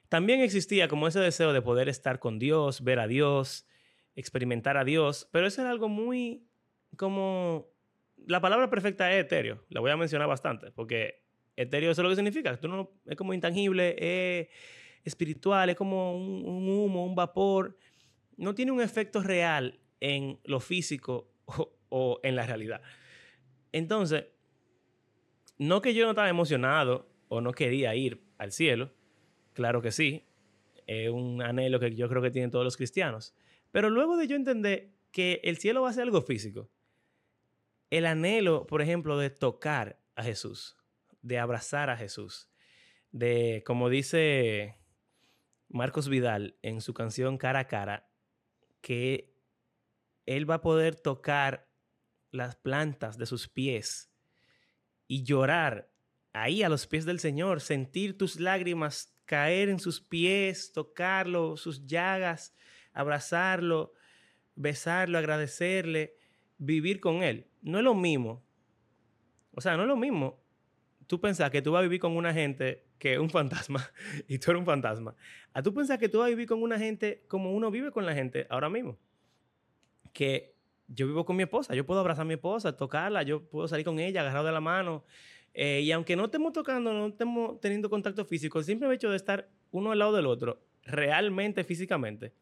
También 0.09 0.41
existía 0.41 0.89
como 0.89 1.09
ese 1.09 1.21
deseo 1.21 1.53
de 1.53 1.63
poder 1.63 1.89
estar 1.89 2.19
con 2.19 2.39
Dios, 2.39 2.83
ver 2.83 2.99
a 2.99 3.07
Dios, 3.07 3.67
experimentar 4.15 4.77
a 4.77 4.85
Dios, 4.85 5.29
pero 5.33 5.47
eso 5.47 5.61
era 5.61 5.71
algo 5.71 5.89
muy 5.89 6.47
como... 6.97 7.69
La 8.27 8.41
palabra 8.41 8.71
perfecta 8.71 9.13
es 9.13 9.25
etéreo, 9.25 9.65
la 9.69 9.81
voy 9.81 9.91
a 9.91 9.97
mencionar 9.97 10.29
bastante, 10.29 10.71
porque 10.71 11.25
etéreo 11.57 11.91
eso 11.91 12.01
es 12.01 12.05
lo 12.05 12.09
que 12.11 12.17
significa. 12.17 12.57
Tú 12.57 12.69
no, 12.69 12.91
es 13.07 13.17
como 13.17 13.35
intangible, 13.35 13.97
es 13.99 14.49
espiritual, 15.05 15.71
es 15.71 15.77
como 15.77 16.17
un, 16.17 16.69
humo, 16.69 17.05
un 17.05 17.15
vapor. 17.15 17.77
No 18.37 18.55
tiene 18.55 18.73
un 18.73 18.81
efecto 18.81 19.23
real 19.23 19.79
en 20.01 20.41
lo 20.45 20.61
físico 20.61 21.31
o, 21.89 22.21
en 22.23 22.37
la 22.37 22.47
realidad. 22.47 22.81
Entonces, 23.73 24.27
no 25.59 25.81
que 25.81 25.95
yo 25.95 26.05
no 26.05 26.11
estaba 26.11 26.29
emocionado 26.29 27.09
o 27.29 27.41
no 27.41 27.53
quería 27.53 27.95
ir 27.95 28.23
al 28.39 28.53
cielo, 28.53 28.93
claro 29.55 29.81
que 29.81 29.93
sí, 29.93 30.25
es 30.87 31.09
un 31.09 31.43
anhelo 31.43 31.81
que 31.81 31.95
yo 31.95 32.09
creo 32.09 32.23
que 32.23 32.31
tienen 32.31 32.51
todos 32.51 32.65
los 32.65 32.77
cristianos. 32.77 33.35
Pero 33.71 33.91
luego 33.91 34.17
de 34.17 34.27
yo 34.27 34.37
entender 34.37 34.91
que 35.11 35.41
el 35.45 35.57
cielo 35.57 35.83
va 35.83 35.91
a 35.91 35.93
ser 35.93 36.03
algo 36.03 36.21
físico, 36.21 36.69
el 37.91 38.07
anhelo, 38.07 38.67
por 38.67 38.83
ejemplo, 38.83 39.19
de 39.19 39.31
tocar 39.31 40.01
a 40.17 40.23
Jesús, 40.23 40.77
de 41.23 41.39
abrazar 41.39 41.91
a 41.91 41.97
Jesús, 41.97 42.51
de, 43.13 43.63
como 43.65 43.89
dice 43.89 44.77
Marcos 45.69 46.09
Vidal 46.09 46.57
en 46.63 46.81
su 46.81 46.95
canción 46.95 47.39
Cara 47.39 47.61
a 47.61 47.69
Cara, 47.69 48.11
que 48.81 49.33
él 50.27 50.49
va 50.49 50.57
a 50.57 50.61
poder 50.61 50.97
tocar 50.97 51.69
las 52.31 52.57
plantas 52.57 53.17
de 53.17 53.27
sus 53.27 53.49
pies 53.49 54.11
y 55.07 55.23
llorar 55.23 55.93
ahí 56.33 56.63
a 56.63 56.69
los 56.69 56.87
pies 56.87 57.05
del 57.05 57.21
Señor, 57.21 57.61
sentir 57.61 58.19
tus 58.19 58.41
lágrimas 58.41 59.14
caer 59.25 59.69
en 59.69 59.79
sus 59.79 60.01
pies, 60.01 60.73
tocarlo, 60.73 61.57
sus 61.57 61.87
llagas, 61.87 62.55
abrazarlo, 62.93 63.93
besarlo, 64.55 65.19
agradecerle, 65.19 66.17
vivir 66.59 67.01
con 67.01 67.23
Él. 67.23 67.49
No 67.63 67.79
es 67.79 67.85
lo 67.85 67.95
mismo. 67.95 68.45
O 69.53 69.61
sea, 69.61 69.77
no 69.77 69.83
es 69.83 69.89
lo 69.89 69.97
mismo 69.97 70.45
tú 71.07 71.21
pensás 71.21 71.51
que 71.51 71.63
tú 71.63 71.73
vas 71.73 71.81
a 71.81 71.83
vivir 71.83 72.01
con 72.01 72.17
una 72.17 72.33
gente 72.33 72.87
que 72.99 73.15
es 73.15 73.19
un 73.19 73.31
fantasma 73.31 73.91
y 74.29 74.39
tú 74.39 74.51
eres 74.51 74.61
un 74.61 74.67
fantasma. 74.67 75.15
A 75.53 75.63
tú 75.63 75.75
pensás 75.75 75.99
que 75.99 76.09
tú 76.09 76.19
vas 76.19 76.27
a 76.27 76.31
vivir 76.31 76.47
con 76.47 76.63
una 76.63 76.79
gente 76.79 77.25
como 77.29 77.53
uno 77.53 77.71
vive 77.71 77.91
con 77.91 78.07
la 78.07 78.15
gente 78.15 78.47
ahora 78.51 78.69
mismo. 78.69 78.99
Que 80.13 80.55
yo 80.87 81.07
vivo 81.07 81.25
con 81.25 81.37
mi 81.37 81.43
esposa, 81.43 81.75
yo 81.75 81.87
puedo 81.87 82.01
abrazar 82.01 82.23
a 82.23 82.27
mi 82.27 82.35
esposa, 82.35 82.77
tocarla, 82.77 83.23
yo 83.23 83.49
puedo 83.49 83.69
salir 83.69 83.85
con 83.85 83.99
ella, 83.99 84.21
agarrado 84.21 84.47
de 84.47 84.53
la 84.53 84.61
mano. 84.61 85.05
Eh, 85.55 85.83
y 85.83 85.93
aunque 85.93 86.17
no 86.17 86.25
estemos 86.25 86.53
tocando, 86.53 86.93
no 86.93 87.07
estemos 87.07 87.61
teniendo 87.61 87.89
contacto 87.89 88.25
físico, 88.25 88.59
el 88.59 88.65
simple 88.65 88.93
hecho 88.93 89.11
de 89.11 89.17
estar 89.17 89.49
uno 89.71 89.93
al 89.93 90.01
lado 90.01 90.13
del 90.15 90.27
otro, 90.27 90.67
realmente 90.83 91.63
físicamente, 91.63 92.35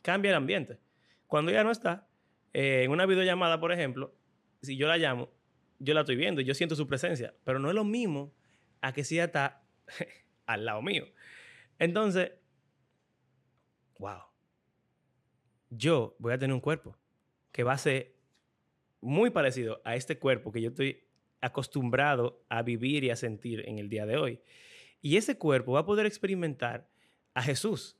cambia 0.00 0.30
el 0.30 0.36
ambiente. 0.36 0.78
Cuando 1.26 1.50
ella 1.50 1.64
no 1.64 1.72
está, 1.72 2.08
eh, 2.52 2.84
en 2.84 2.92
una 2.92 3.04
videollamada, 3.04 3.58
por 3.58 3.72
ejemplo, 3.72 4.14
si 4.62 4.76
yo 4.76 4.86
la 4.86 4.96
llamo, 4.96 5.28
yo 5.78 5.92
la 5.92 6.00
estoy 6.00 6.16
viendo 6.16 6.40
yo 6.40 6.54
siento 6.54 6.74
su 6.74 6.86
presencia, 6.86 7.34
pero 7.44 7.58
no 7.58 7.68
es 7.68 7.74
lo 7.74 7.84
mismo 7.84 8.32
a 8.80 8.92
que 8.92 9.04
si 9.04 9.16
ella 9.16 9.24
está 9.24 9.62
al 10.46 10.64
lado 10.64 10.80
mío. 10.82 11.04
Entonces, 11.78 12.32
wow, 13.98 14.22
yo 15.70 16.14
voy 16.18 16.32
a 16.32 16.38
tener 16.38 16.54
un 16.54 16.60
cuerpo 16.60 16.96
que 17.52 17.64
va 17.64 17.72
a 17.72 17.78
ser 17.78 18.14
muy 19.00 19.30
parecido 19.30 19.82
a 19.84 19.96
este 19.96 20.18
cuerpo 20.18 20.52
que 20.52 20.62
yo 20.62 20.70
estoy 20.70 21.05
acostumbrado 21.40 22.42
a 22.48 22.62
vivir 22.62 23.04
y 23.04 23.10
a 23.10 23.16
sentir 23.16 23.64
en 23.68 23.78
el 23.78 23.88
día 23.88 24.06
de 24.06 24.16
hoy. 24.16 24.40
Y 25.02 25.16
ese 25.16 25.38
cuerpo 25.38 25.72
va 25.72 25.80
a 25.80 25.86
poder 25.86 26.06
experimentar 26.06 26.88
a 27.34 27.42
Jesús. 27.42 27.96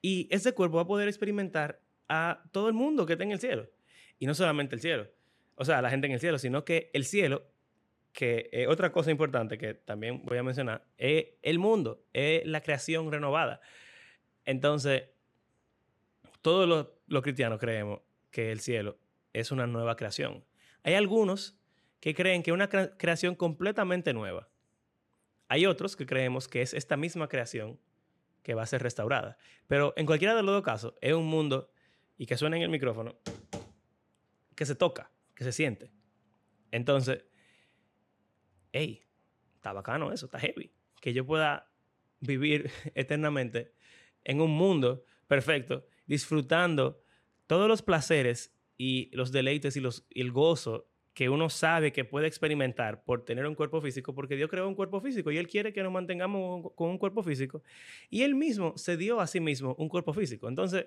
Y 0.00 0.28
ese 0.30 0.52
cuerpo 0.52 0.76
va 0.76 0.82
a 0.82 0.86
poder 0.86 1.08
experimentar 1.08 1.80
a 2.08 2.42
todo 2.52 2.68
el 2.68 2.74
mundo 2.74 3.06
que 3.06 3.14
está 3.14 3.24
en 3.24 3.32
el 3.32 3.40
cielo. 3.40 3.70
Y 4.18 4.26
no 4.26 4.34
solamente 4.34 4.74
el 4.74 4.80
cielo, 4.80 5.08
o 5.54 5.64
sea, 5.64 5.80
la 5.80 5.90
gente 5.90 6.06
en 6.06 6.12
el 6.12 6.20
cielo, 6.20 6.38
sino 6.38 6.64
que 6.64 6.90
el 6.92 7.04
cielo, 7.04 7.46
que 8.12 8.50
es 8.52 8.68
otra 8.68 8.92
cosa 8.92 9.10
importante 9.10 9.58
que 9.58 9.74
también 9.74 10.22
voy 10.24 10.38
a 10.38 10.42
mencionar, 10.42 10.84
es 10.98 11.26
el 11.42 11.58
mundo, 11.58 12.04
es 12.12 12.44
la 12.46 12.60
creación 12.60 13.10
renovada. 13.10 13.60
Entonces, 14.44 15.04
todos 16.42 16.88
los 17.06 17.22
cristianos 17.22 17.60
creemos 17.60 18.00
que 18.30 18.50
el 18.50 18.60
cielo 18.60 18.98
es 19.32 19.52
una 19.52 19.66
nueva 19.66 19.96
creación. 19.96 20.44
Hay 20.82 20.94
algunos 20.94 21.56
que 22.02 22.16
creen 22.16 22.42
que 22.42 22.50
una 22.50 22.68
creación 22.68 23.36
completamente 23.36 24.12
nueva. 24.12 24.48
Hay 25.46 25.66
otros 25.66 25.94
que 25.94 26.04
creemos 26.04 26.48
que 26.48 26.60
es 26.60 26.74
esta 26.74 26.96
misma 26.96 27.28
creación 27.28 27.78
que 28.42 28.54
va 28.54 28.64
a 28.64 28.66
ser 28.66 28.82
restaurada. 28.82 29.38
Pero 29.68 29.94
en 29.96 30.04
cualquiera 30.04 30.34
de 30.34 30.42
los 30.42 30.52
dos 30.52 30.64
casos, 30.64 30.94
es 31.00 31.12
un 31.12 31.26
mundo, 31.26 31.70
y 32.18 32.26
que 32.26 32.36
suena 32.36 32.56
en 32.56 32.64
el 32.64 32.70
micrófono, 32.70 33.14
que 34.56 34.66
se 34.66 34.74
toca 34.74 35.12
que 35.36 35.44
se 35.44 35.52
siente. 35.52 35.92
Entonces, 36.72 37.24
hey, 38.72 39.04
está 39.54 39.72
bacano 39.72 40.12
eso, 40.12 40.26
está 40.26 40.40
heavy. 40.40 40.72
Que 41.00 41.12
yo 41.12 41.24
pueda 41.24 41.70
vivir 42.18 42.68
eternamente 42.96 43.74
en 44.24 44.40
un 44.40 44.50
mundo 44.50 45.04
perfecto, 45.28 45.86
disfrutando 46.06 47.00
todos 47.46 47.68
los 47.68 47.80
placeres 47.80 48.52
y 48.76 49.08
los 49.14 49.30
deleites 49.30 49.76
y, 49.76 49.80
los, 49.80 50.04
y 50.10 50.20
el 50.20 50.32
gozo 50.32 50.88
que 51.14 51.28
uno 51.28 51.50
sabe 51.50 51.92
que 51.92 52.04
puede 52.04 52.26
experimentar 52.26 53.04
por 53.04 53.24
tener 53.24 53.46
un 53.46 53.54
cuerpo 53.54 53.80
físico, 53.80 54.14
porque 54.14 54.36
Dios 54.36 54.48
creó 54.48 54.66
un 54.66 54.74
cuerpo 54.74 55.00
físico 55.00 55.30
y 55.30 55.38
Él 55.38 55.46
quiere 55.46 55.72
que 55.72 55.82
nos 55.82 55.92
mantengamos 55.92 56.72
con 56.74 56.90
un 56.90 56.98
cuerpo 56.98 57.22
físico. 57.22 57.62
Y 58.08 58.22
Él 58.22 58.34
mismo 58.34 58.76
se 58.76 58.96
dio 58.96 59.20
a 59.20 59.26
sí 59.26 59.40
mismo 59.40 59.74
un 59.78 59.88
cuerpo 59.88 60.12
físico. 60.12 60.48
Entonces, 60.48 60.86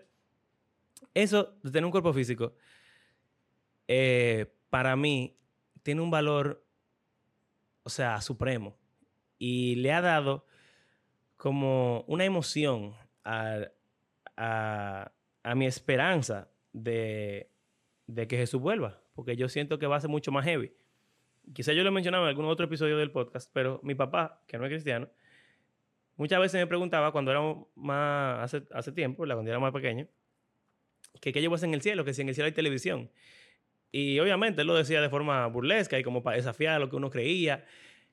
eso 1.13 1.55
de 1.62 1.72
tener 1.72 1.86
un 1.86 1.91
cuerpo 1.91 2.13
físico 2.13 2.53
eh, 3.88 4.51
para 4.70 4.96
mí 4.96 5.38
tiene 5.84 6.01
un 6.01 6.10
valor, 6.10 6.65
o 7.84 7.89
sea, 7.89 8.20
supremo. 8.22 8.75
Y 9.38 9.75
le 9.75 9.91
ha 9.91 10.01
dado 10.01 10.46
como 11.38 12.03
una 12.08 12.25
emoción 12.25 12.96
a, 13.24 13.70
mi 15.55 15.65
esperanza 15.67 16.50
de, 16.74 17.51
que 18.08 18.38
Jesús 18.38 18.60
vuelva, 18.60 19.00
porque 19.15 19.36
yo 19.36 19.50
siento 19.50 19.79
que 19.79 19.88
va 19.88 19.95
a 19.95 20.01
ser 20.01 20.10
mucho 20.10 20.31
más 20.31 20.45
heavy. 20.45 20.72
Quizá 21.53 21.74
yo 21.74 21.84
lo 21.84 21.89
he 21.89 21.91
mencionado 21.91 22.25
en 22.25 22.29
algún 22.29 22.45
otro 22.45 22.65
episodio 22.65 22.98
del 22.98 23.12
podcast, 23.12 23.50
pero 23.53 23.79
mi 23.81 23.95
papá, 23.95 24.43
que 24.45 24.57
no 24.57 24.65
es 24.65 24.69
cristiano, 24.69 25.10
muchas 26.17 26.39
veces 26.39 26.60
me 26.60 26.67
preguntaba 26.67 27.12
cuando 27.12 27.31
éramos 27.31 27.67
más, 27.75 28.53
hace, 28.72 28.91
tiempo, 28.91 29.25
cuando 29.25 29.50
era 29.50 29.60
más 29.60 29.72
pequeño, 29.72 30.07
que 31.22 31.31
qué 31.31 31.41
llevas 31.41 31.63
en 31.63 31.74
el 31.74 31.81
cielo, 31.81 32.03
que 32.03 32.13
si 32.13 32.22
en 32.22 32.29
el 32.29 32.36
cielo 32.36 32.48
hay 32.48 32.51
televisión. 32.51 33.10
Y 33.91 34.19
obviamente 34.19 34.62
él 34.62 34.67
lo 34.67 34.75
decía 34.75 35.01
de 35.01 35.10
forma 35.10 35.48
burlesca 35.48 35.98
y 35.98 36.03
como 36.03 36.22
para 36.22 36.36
desafiar 36.36 36.81
lo 36.81 36.89
que 36.89 36.98
uno 36.98 37.10
creía 37.10 37.65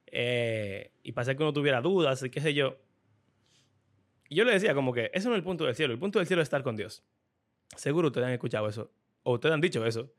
eh, 0.07 0.93
y 1.03 1.13
para 1.13 1.23
hacer 1.23 1.37
que 1.37 1.43
uno 1.43 1.53
tuviera 1.53 1.81
dudas 1.81 2.23
y 2.23 2.31
qué 2.31 2.41
sé 2.41 2.55
yo. 2.55 2.79
Y 4.29 4.37
yo 4.37 4.45
le 4.45 4.53
decía 4.53 4.75
como 4.75 4.93
que 4.93 5.11
eso 5.13 5.29
no 5.29 5.35
es 5.35 5.39
el 5.39 5.45
punto 5.45 5.65
del 5.65 5.75
cielo, 5.75 5.93
el 5.93 5.99
punto 5.99 6.21
del 6.21 6.29
cielo 6.29 6.43
es 6.43 6.47
estar 6.47 6.63
con 6.63 6.77
Dios. 6.77 7.03
Seguro 7.77 8.09
ustedes 8.09 8.27
han 8.27 8.33
escuchado 8.35 8.69
eso, 8.69 8.93
o 9.23 9.35
ustedes 9.35 9.55
han 9.55 9.61
dicho 9.61 9.85
eso, 9.85 10.13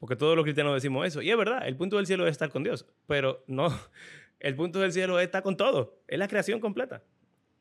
porque 0.00 0.16
todos 0.16 0.34
los 0.34 0.44
cristianos 0.44 0.74
decimos 0.74 1.06
eso. 1.06 1.22
Y 1.22 1.30
es 1.30 1.36
verdad, 1.36 1.68
el 1.68 1.76
punto 1.76 1.98
del 1.98 2.06
cielo 2.06 2.26
es 2.26 2.32
estar 2.32 2.48
con 2.48 2.64
Dios, 2.64 2.86
pero 3.06 3.44
no, 3.46 3.68
el 4.40 4.56
punto 4.56 4.80
del 4.80 4.92
cielo 4.92 5.20
es 5.20 5.26
estar 5.26 5.42
con 5.42 5.56
todo, 5.56 6.02
es 6.08 6.18
la 6.18 6.26
creación 6.26 6.58
completa. 6.58 7.04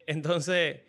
Entonces, 0.07 0.81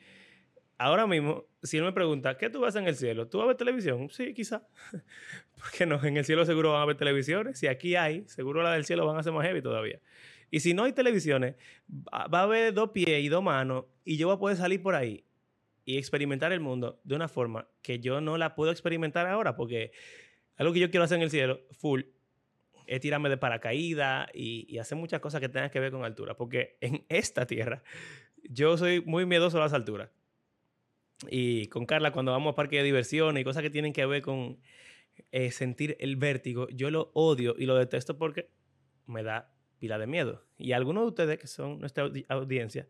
ahora 0.79 1.07
mismo, 1.07 1.45
si 1.63 1.77
él 1.77 1.85
me 1.85 1.93
pregunta, 1.93 2.39
¿qué 2.39 2.49
tú 2.49 2.61
vas 2.61 2.77
en 2.77 2.87
el 2.87 2.95
cielo? 2.95 3.27
¿Tú 3.29 3.39
vas 3.39 3.45
a 3.45 3.49
ver 3.49 3.57
televisión? 3.57 4.09
Sí, 4.11 4.33
quizá. 4.33 4.67
Porque 5.59 5.85
no, 5.85 6.03
en 6.03 6.17
el 6.17 6.25
cielo 6.25 6.47
seguro 6.47 6.73
van 6.73 6.83
a 6.83 6.87
ver 6.87 6.97
televisiones. 6.97 7.59
Si 7.59 7.67
aquí 7.67 7.97
hay, 7.97 8.25
seguro 8.29 8.63
la 8.63 8.73
del 8.73 8.85
cielo 8.85 9.05
van 9.05 9.19
a 9.19 9.23
ser 9.23 9.33
más 9.33 9.45
heavy 9.45 9.61
todavía. 9.61 10.01
Y 10.53 10.61
si 10.61 10.73
no 10.73 10.85
hay 10.85 10.93
televisiones, 10.93 11.57
va 12.13 12.41
a 12.41 12.43
haber 12.43 12.73
dos 12.73 12.91
pies 12.91 13.23
y 13.23 13.29
dos 13.29 13.43
manos 13.43 13.85
y 14.05 14.17
yo 14.17 14.29
voy 14.29 14.37
a 14.37 14.39
poder 14.39 14.57
salir 14.57 14.83
por 14.83 14.95
ahí 14.95 15.25
y 15.85 15.99
experimentar 15.99 16.53
el 16.53 16.61
mundo 16.61 17.01
de 17.05 17.15
una 17.15 17.29
forma 17.29 17.69
que 17.83 18.01
yo 18.01 18.21
no 18.21 18.37
la 18.39 18.55
puedo 18.55 18.71
experimentar 18.71 19.27
ahora 19.27 19.57
porque 19.57 19.93
algo 20.61 20.75
que 20.75 20.81
yo 20.81 20.91
quiero 20.91 21.05
hacer 21.05 21.17
en 21.17 21.23
el 21.23 21.31
cielo, 21.31 21.63
full, 21.73 22.03
es 22.87 23.01
tirarme 23.01 23.31
de 23.31 23.39
paracaídas 23.39 24.29
y, 24.35 24.77
hacer 24.77 24.99
muchas 24.99 25.21
cosas 25.21 25.41
que 25.41 25.49
tengan 25.49 25.71
que 25.71 25.81
ver 25.81 25.91
con 25.91 26.05
altura. 26.05 26.37
Porque 26.37 26.77
en 26.83 27.07
esta 27.09 27.47
tierra 27.47 27.83
yo 28.43 28.77
soy 28.77 29.01
muy 29.01 29.25
miedoso 29.25 29.57
a 29.57 29.61
las 29.61 29.73
alturas 29.73 30.11
y 31.29 31.67
con 31.69 31.87
Carla 31.87 32.13
cuando 32.13 32.33
vamos 32.33 32.53
a 32.53 32.57
parque 32.57 32.77
de 32.77 32.83
diversión 32.83 33.39
y 33.39 33.45
cosas 33.45 33.63
que 33.63 33.71
tienen 33.71 33.95
que 33.95 34.05
ver 34.05 34.21
con 34.21 34.59
eh, 35.33 35.51
sentir 35.51 35.97
el 35.99 36.17
vértigo, 36.17 36.69
yo 36.69 36.91
lo 36.91 37.11
odio 37.15 37.55
y 37.59 37.65
lo 37.65 37.75
detesto 37.77 38.19
porque 38.19 38.51
me 39.07 39.23
da 39.23 39.55
pila 39.79 39.99
de 39.99 40.07
miedo. 40.07 40.45
Y 40.59 40.73
algunos 40.73 41.05
de 41.05 41.09
ustedes 41.09 41.39
que 41.39 41.47
son 41.47 41.81
nuestra 41.81 42.11
audiencia 42.29 42.87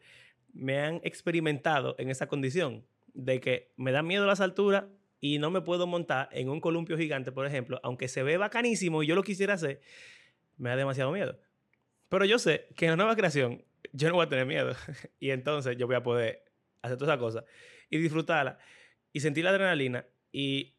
me 0.53 0.81
han 0.81 1.01
experimentado 1.05 1.95
en 1.99 2.11
esa 2.11 2.27
condición 2.27 2.85
de 3.15 3.41
que 3.41 3.73
me 3.77 3.93
da 3.93 4.03
miedo 4.03 4.27
las 4.27 4.41
alturas 4.41 4.87
y 5.21 5.39
no 5.39 5.51
me 5.51 5.61
puedo 5.61 5.87
montar 5.87 6.29
en 6.33 6.49
un 6.49 6.61
columpio 6.61 6.97
gigante, 6.97 7.31
por 7.31 7.47
ejemplo, 7.47 7.79
aunque 7.83 8.09
se 8.09 8.23
ve 8.23 8.37
bacanísimo 8.37 9.03
y 9.03 9.07
yo 9.07 9.15
lo 9.15 9.23
quisiera 9.23 9.55
hacer, 9.55 9.81
me 10.57 10.71
da 10.71 10.77
demasiado 10.77 11.13
miedo. 11.13 11.39
Pero 12.09 12.25
yo 12.25 12.39
sé 12.39 12.69
que 12.77 12.87
en 12.87 12.93
la 12.93 12.97
nueva 12.97 13.17
creación 13.17 13.65
yo 13.93 14.09
no 14.09 14.15
voy 14.15 14.27
a 14.27 14.29
tener 14.29 14.47
miedo 14.47 14.75
y 15.21 15.31
entonces 15.31 15.77
yo 15.77 15.87
voy 15.87 15.97
a 15.97 16.03
poder 16.03 16.45
hacer 16.83 16.97
toda 16.97 17.15
esa 17.15 17.21
cosa 17.21 17.45
y 17.91 17.99
disfrutarla 17.99 18.59
y 19.13 19.21
sentir 19.21 19.45
la 19.45 19.51
adrenalina 19.51 20.07
y 20.33 20.75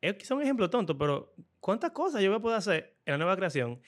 es 0.00 0.30
un 0.30 0.42
ejemplo 0.42 0.68
tonto, 0.68 0.98
pero 0.98 1.32
¿cuántas 1.60 1.92
cosas 1.92 2.22
yo 2.22 2.30
voy 2.30 2.38
a 2.38 2.42
poder 2.42 2.58
hacer 2.58 2.96
en 3.04 3.12
la 3.12 3.18
nueva 3.18 3.36
creación 3.36 3.80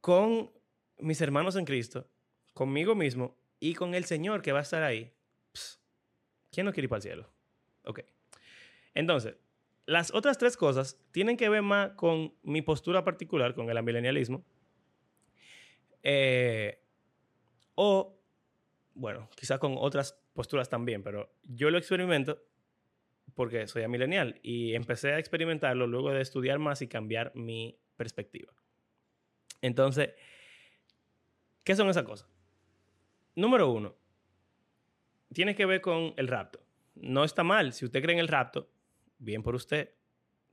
con 0.00 0.52
mis 0.98 1.20
hermanos 1.20 1.56
en 1.56 1.64
Cristo, 1.64 2.08
conmigo 2.54 2.94
mismo 2.94 3.36
y 3.58 3.74
con 3.74 3.94
el 3.94 4.04
Señor 4.04 4.42
que 4.42 4.52
va 4.52 4.60
a 4.60 4.62
estar 4.62 4.82
ahí? 4.82 5.12
¿Quién 6.52 6.66
no 6.66 6.72
quiere 6.72 6.84
ir 6.84 6.88
para 6.88 6.98
el 6.98 7.02
cielo? 7.02 7.39
Ok. 7.90 8.00
Entonces, 8.94 9.36
las 9.86 10.14
otras 10.14 10.38
tres 10.38 10.56
cosas 10.56 10.96
tienen 11.10 11.36
que 11.36 11.48
ver 11.48 11.62
más 11.62 11.90
con 11.92 12.34
mi 12.42 12.62
postura 12.62 13.04
particular, 13.04 13.54
con 13.54 13.68
el 13.68 13.76
amilenialismo. 13.76 14.44
Eh, 16.02 16.80
o, 17.74 18.16
bueno, 18.94 19.28
quizás 19.36 19.58
con 19.58 19.74
otras 19.76 20.18
posturas 20.32 20.68
también, 20.68 21.02
pero 21.02 21.34
yo 21.42 21.70
lo 21.70 21.78
experimento 21.78 22.40
porque 23.34 23.66
soy 23.66 23.82
amilenial 23.82 24.38
y 24.42 24.74
empecé 24.74 25.12
a 25.12 25.18
experimentarlo 25.18 25.86
luego 25.86 26.10
de 26.10 26.20
estudiar 26.20 26.58
más 26.58 26.82
y 26.82 26.88
cambiar 26.88 27.32
mi 27.34 27.76
perspectiva. 27.96 28.52
Entonces, 29.60 30.10
¿qué 31.64 31.74
son 31.74 31.88
esas 31.88 32.04
cosas? 32.04 32.28
Número 33.34 33.70
uno, 33.70 33.96
tiene 35.32 35.54
que 35.54 35.66
ver 35.66 35.80
con 35.80 36.14
el 36.16 36.28
rapto. 36.28 36.60
No 36.94 37.24
está 37.24 37.44
mal. 37.44 37.72
Si 37.72 37.84
usted 37.84 38.02
cree 38.02 38.14
en 38.14 38.20
el 38.20 38.28
rapto, 38.28 38.70
bien 39.18 39.42
por 39.42 39.54
usted. 39.54 39.94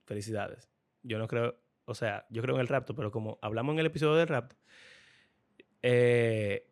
Felicidades. 0.06 0.70
Yo 1.04 1.18
no 1.20 1.28
creo, 1.28 1.60
o 1.86 1.94
sea, 1.94 2.26
yo 2.30 2.42
creo 2.42 2.56
en 2.56 2.62
el 2.62 2.68
rapto, 2.68 2.96
pero 2.96 3.12
como 3.12 3.40
hablamos 3.42 3.74
en 3.74 3.80
el 3.80 3.86
episodio 3.88 4.16
del 4.16 4.28
rapto, 4.28 4.56
eh, 5.82 6.70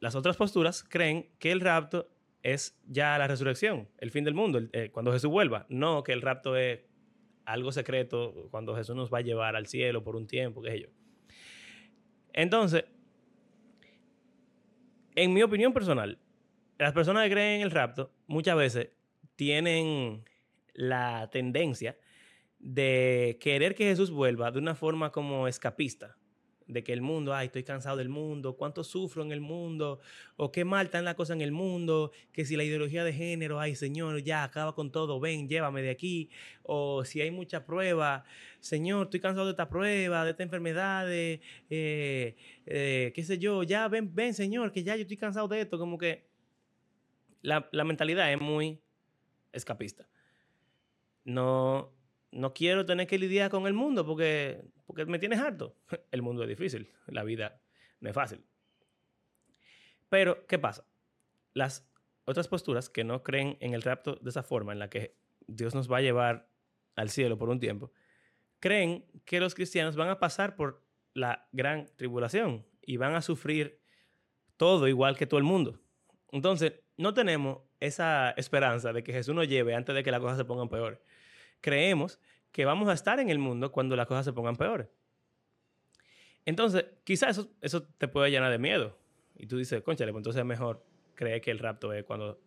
las 0.00 0.14
otras 0.14 0.36
posturas 0.36 0.84
creen 0.84 1.30
que 1.38 1.50
el 1.50 1.60
rapto 1.60 2.08
es 2.42 2.78
ya 2.86 3.18
la 3.18 3.26
resurrección, 3.26 3.88
el 3.98 4.10
fin 4.10 4.24
del 4.24 4.34
mundo, 4.34 4.60
eh, 4.72 4.90
cuando 4.90 5.12
Jesús 5.12 5.30
vuelva. 5.30 5.66
No 5.68 6.02
que 6.02 6.12
el 6.12 6.22
rapto 6.22 6.56
es 6.56 6.80
algo 7.44 7.72
secreto 7.72 8.48
cuando 8.50 8.76
Jesús 8.76 8.94
nos 8.94 9.12
va 9.12 9.18
a 9.18 9.22
llevar 9.22 9.56
al 9.56 9.66
cielo 9.66 10.04
por 10.04 10.16
un 10.16 10.26
tiempo, 10.26 10.62
qué 10.62 10.70
sé 10.70 10.80
yo. 10.80 10.88
Entonces, 12.32 12.84
en 15.14 15.32
mi 15.32 15.42
opinión 15.42 15.72
personal, 15.72 16.18
las 16.78 16.92
personas 16.92 17.24
que 17.24 17.32
creen 17.32 17.60
en 17.60 17.62
el 17.62 17.70
rapto 17.70 18.12
muchas 18.26 18.56
veces 18.56 18.90
tienen 19.36 20.24
la 20.74 21.28
tendencia 21.30 21.96
de 22.58 23.38
querer 23.40 23.74
que 23.74 23.84
Jesús 23.84 24.10
vuelva 24.10 24.50
de 24.50 24.58
una 24.58 24.74
forma 24.74 25.12
como 25.12 25.48
escapista. 25.48 26.16
De 26.66 26.84
que 26.84 26.92
el 26.92 27.00
mundo, 27.00 27.32
ay, 27.32 27.46
estoy 27.46 27.64
cansado 27.64 27.96
del 27.96 28.10
mundo, 28.10 28.54
cuánto 28.54 28.84
sufro 28.84 29.22
en 29.22 29.32
el 29.32 29.40
mundo, 29.40 30.00
o 30.36 30.52
qué 30.52 30.66
mal 30.66 30.84
está 30.84 31.00
la 31.00 31.14
cosa 31.14 31.32
en 31.32 31.40
el 31.40 31.50
mundo, 31.50 32.12
que 32.30 32.44
si 32.44 32.56
la 32.56 32.64
ideología 32.64 33.04
de 33.04 33.14
género, 33.14 33.58
ay, 33.58 33.74
Señor, 33.74 34.22
ya 34.22 34.44
acaba 34.44 34.74
con 34.74 34.92
todo, 34.92 35.18
ven, 35.18 35.48
llévame 35.48 35.80
de 35.80 35.88
aquí, 35.88 36.28
o 36.62 37.06
si 37.06 37.22
hay 37.22 37.30
mucha 37.30 37.64
prueba, 37.64 38.24
Señor, 38.60 39.04
estoy 39.04 39.20
cansado 39.20 39.46
de 39.46 39.52
esta 39.52 39.70
prueba, 39.70 40.24
de 40.26 40.32
esta 40.32 40.42
enfermedad, 40.42 41.06
de, 41.06 41.40
eh, 41.70 42.36
eh, 42.66 43.12
qué 43.14 43.24
sé 43.24 43.38
yo, 43.38 43.62
ya 43.62 43.88
ven, 43.88 44.14
ven, 44.14 44.34
Señor, 44.34 44.70
que 44.70 44.82
ya 44.82 44.94
yo 44.94 45.02
estoy 45.02 45.16
cansado 45.16 45.48
de 45.48 45.62
esto, 45.62 45.78
como 45.78 45.96
que 45.96 46.27
la, 47.42 47.68
mentalidad 47.84 48.32
es 48.32 48.40
muy 48.40 48.82
escapista. 49.52 50.08
No, 51.24 51.94
no 52.30 52.54
quiero 52.54 52.84
tener 52.84 53.06
que 53.06 53.18
lidiar 53.18 53.50
con 53.50 53.66
el 53.66 53.74
mundo 53.74 54.04
porque, 54.06 54.64
porque 54.86 55.06
me 55.06 55.18
tienes 55.18 55.40
harto. 55.40 55.76
El 56.10 56.22
mundo 56.22 56.42
es 56.42 56.48
difícil, 56.48 56.90
la 57.06 57.24
vida 57.24 57.60
no 58.00 58.08
es 58.08 58.14
fácil. 58.14 58.44
Pero, 60.08 60.46
¿qué 60.46 60.58
pasa? 60.58 60.86
Las 61.52 61.86
otras 62.24 62.48
posturas 62.48 62.88
que 62.88 63.04
no 63.04 63.22
creen 63.22 63.56
en 63.60 63.74
el 63.74 63.82
rapto 63.82 64.16
de 64.16 64.30
esa 64.30 64.42
forma, 64.42 64.72
en 64.72 64.78
la 64.78 64.88
que 64.88 65.16
Dios 65.46 65.74
nos 65.74 65.90
va 65.90 65.98
a 65.98 66.02
llevar 66.02 66.50
al 66.96 67.10
cielo 67.10 67.36
por 67.38 67.48
un 67.48 67.60
tiempo, 67.60 67.92
creen 68.60 69.06
que 69.24 69.40
los 69.40 69.54
cristianos 69.54 69.96
van 69.96 70.08
a 70.08 70.18
pasar 70.18 70.56
por 70.56 70.84
la 71.14 71.48
gran 71.52 71.86
tribulación 71.96 72.66
y 72.82 72.96
van 72.96 73.14
a 73.14 73.22
sufrir 73.22 73.80
todo 74.56 74.88
igual 74.88 75.16
que 75.16 75.26
todo 75.26 75.38
el 75.38 75.44
mundo. 75.44 75.80
Entonces, 76.32 76.74
no 76.98 77.14
tenemos 77.14 77.60
esa 77.80 78.32
esperanza 78.32 78.92
de 78.92 79.02
que 79.02 79.12
Jesús 79.12 79.34
nos 79.34 79.48
lleve 79.48 79.74
antes 79.74 79.94
de 79.94 80.02
que 80.02 80.10
las 80.10 80.20
cosas 80.20 80.36
se 80.36 80.44
pongan 80.44 80.68
peor. 80.68 81.00
Creemos 81.60 82.20
que 82.52 82.64
vamos 82.64 82.88
a 82.88 82.92
estar 82.92 83.20
en 83.20 83.30
el 83.30 83.38
mundo 83.38 83.72
cuando 83.72 83.96
las 83.96 84.06
cosas 84.06 84.24
se 84.24 84.32
pongan 84.32 84.56
peores. 84.56 84.88
Entonces, 86.44 86.86
quizás 87.04 87.30
eso, 87.38 87.50
eso 87.60 87.84
te 87.84 88.08
puede 88.08 88.30
llenar 88.30 88.50
de 88.50 88.58
miedo. 88.58 88.98
Y 89.36 89.46
tú 89.46 89.56
dices, 89.58 89.80
conchale, 89.82 90.12
pues 90.12 90.20
entonces 90.20 90.40
es 90.40 90.46
mejor 90.46 90.84
creer 91.14 91.40
que 91.40 91.52
el 91.52 91.60
rapto 91.60 91.92
es 91.92 92.04
cuando 92.04 92.40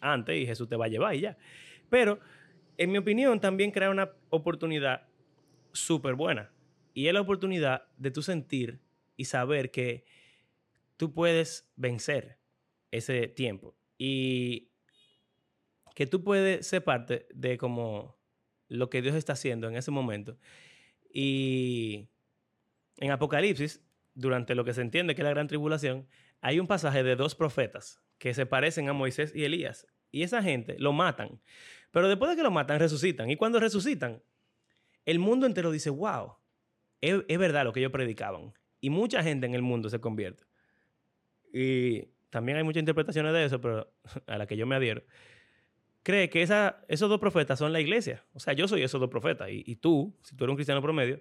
antes 0.00 0.36
y 0.36 0.46
Jesús 0.46 0.66
te 0.66 0.76
va 0.76 0.86
a 0.86 0.88
llevar 0.88 1.14
y 1.14 1.20
ya. 1.20 1.36
Pero, 1.90 2.20
en 2.78 2.90
mi 2.90 2.98
opinión, 2.98 3.38
también 3.38 3.70
crea 3.70 3.90
una 3.90 4.12
oportunidad 4.30 5.08
súper 5.72 6.14
buena. 6.14 6.50
Y 6.94 7.08
es 7.08 7.12
la 7.12 7.20
oportunidad 7.20 7.84
de 7.98 8.10
tú 8.10 8.22
sentir 8.22 8.80
y 9.16 9.26
saber 9.26 9.70
que 9.70 10.06
tú 10.96 11.12
puedes 11.12 11.68
vencer 11.76 12.37
ese 12.90 13.28
tiempo. 13.28 13.76
Y 13.96 14.70
que 15.94 16.06
tú 16.06 16.22
puedes 16.22 16.66
ser 16.66 16.84
parte 16.84 17.26
de 17.34 17.58
como 17.58 18.16
lo 18.68 18.88
que 18.88 19.02
Dios 19.02 19.16
está 19.16 19.32
haciendo 19.32 19.68
en 19.68 19.76
ese 19.76 19.90
momento. 19.90 20.38
Y 21.12 22.08
en 22.98 23.10
Apocalipsis, 23.10 23.82
durante 24.14 24.54
lo 24.54 24.64
que 24.64 24.74
se 24.74 24.82
entiende 24.82 25.14
que 25.14 25.22
es 25.22 25.24
la 25.24 25.30
gran 25.30 25.48
tribulación, 25.48 26.06
hay 26.40 26.60
un 26.60 26.66
pasaje 26.66 27.02
de 27.02 27.16
dos 27.16 27.34
profetas 27.34 28.00
que 28.18 28.34
se 28.34 28.46
parecen 28.46 28.88
a 28.88 28.92
Moisés 28.92 29.32
y 29.34 29.44
Elías. 29.44 29.86
Y 30.10 30.22
esa 30.22 30.42
gente 30.42 30.76
lo 30.78 30.92
matan. 30.92 31.40
Pero 31.90 32.08
después 32.08 32.30
de 32.30 32.36
que 32.36 32.42
lo 32.42 32.50
matan, 32.50 32.78
resucitan. 32.78 33.30
Y 33.30 33.36
cuando 33.36 33.60
resucitan, 33.60 34.22
el 35.04 35.18
mundo 35.18 35.46
entero 35.46 35.70
dice, 35.70 35.90
wow, 35.90 36.34
es, 37.00 37.24
es 37.26 37.38
verdad 37.38 37.64
lo 37.64 37.72
que 37.72 37.80
ellos 37.80 37.92
predicaban. 37.92 38.52
Y 38.80 38.90
mucha 38.90 39.22
gente 39.22 39.46
en 39.46 39.54
el 39.54 39.62
mundo 39.62 39.88
se 39.88 40.00
convierte. 40.00 40.44
Y 41.52 42.08
también 42.30 42.58
hay 42.58 42.64
muchas 42.64 42.80
interpretaciones 42.80 43.32
de 43.32 43.44
eso, 43.44 43.60
pero 43.60 43.90
a 44.26 44.38
la 44.38 44.46
que 44.46 44.56
yo 44.56 44.66
me 44.66 44.76
adhiero, 44.76 45.02
cree 46.02 46.30
que 46.30 46.42
esa, 46.42 46.84
esos 46.88 47.08
dos 47.08 47.20
profetas 47.20 47.58
son 47.58 47.72
la 47.72 47.80
iglesia. 47.80 48.24
O 48.32 48.40
sea, 48.40 48.54
yo 48.54 48.68
soy 48.68 48.82
esos 48.82 49.00
dos 49.00 49.10
profetas. 49.10 49.48
Y, 49.50 49.76
tú, 49.76 50.16
si 50.22 50.36
tú 50.36 50.44
eres 50.44 50.52
un 50.52 50.56
cristiano 50.56 50.80
promedio, 50.80 51.20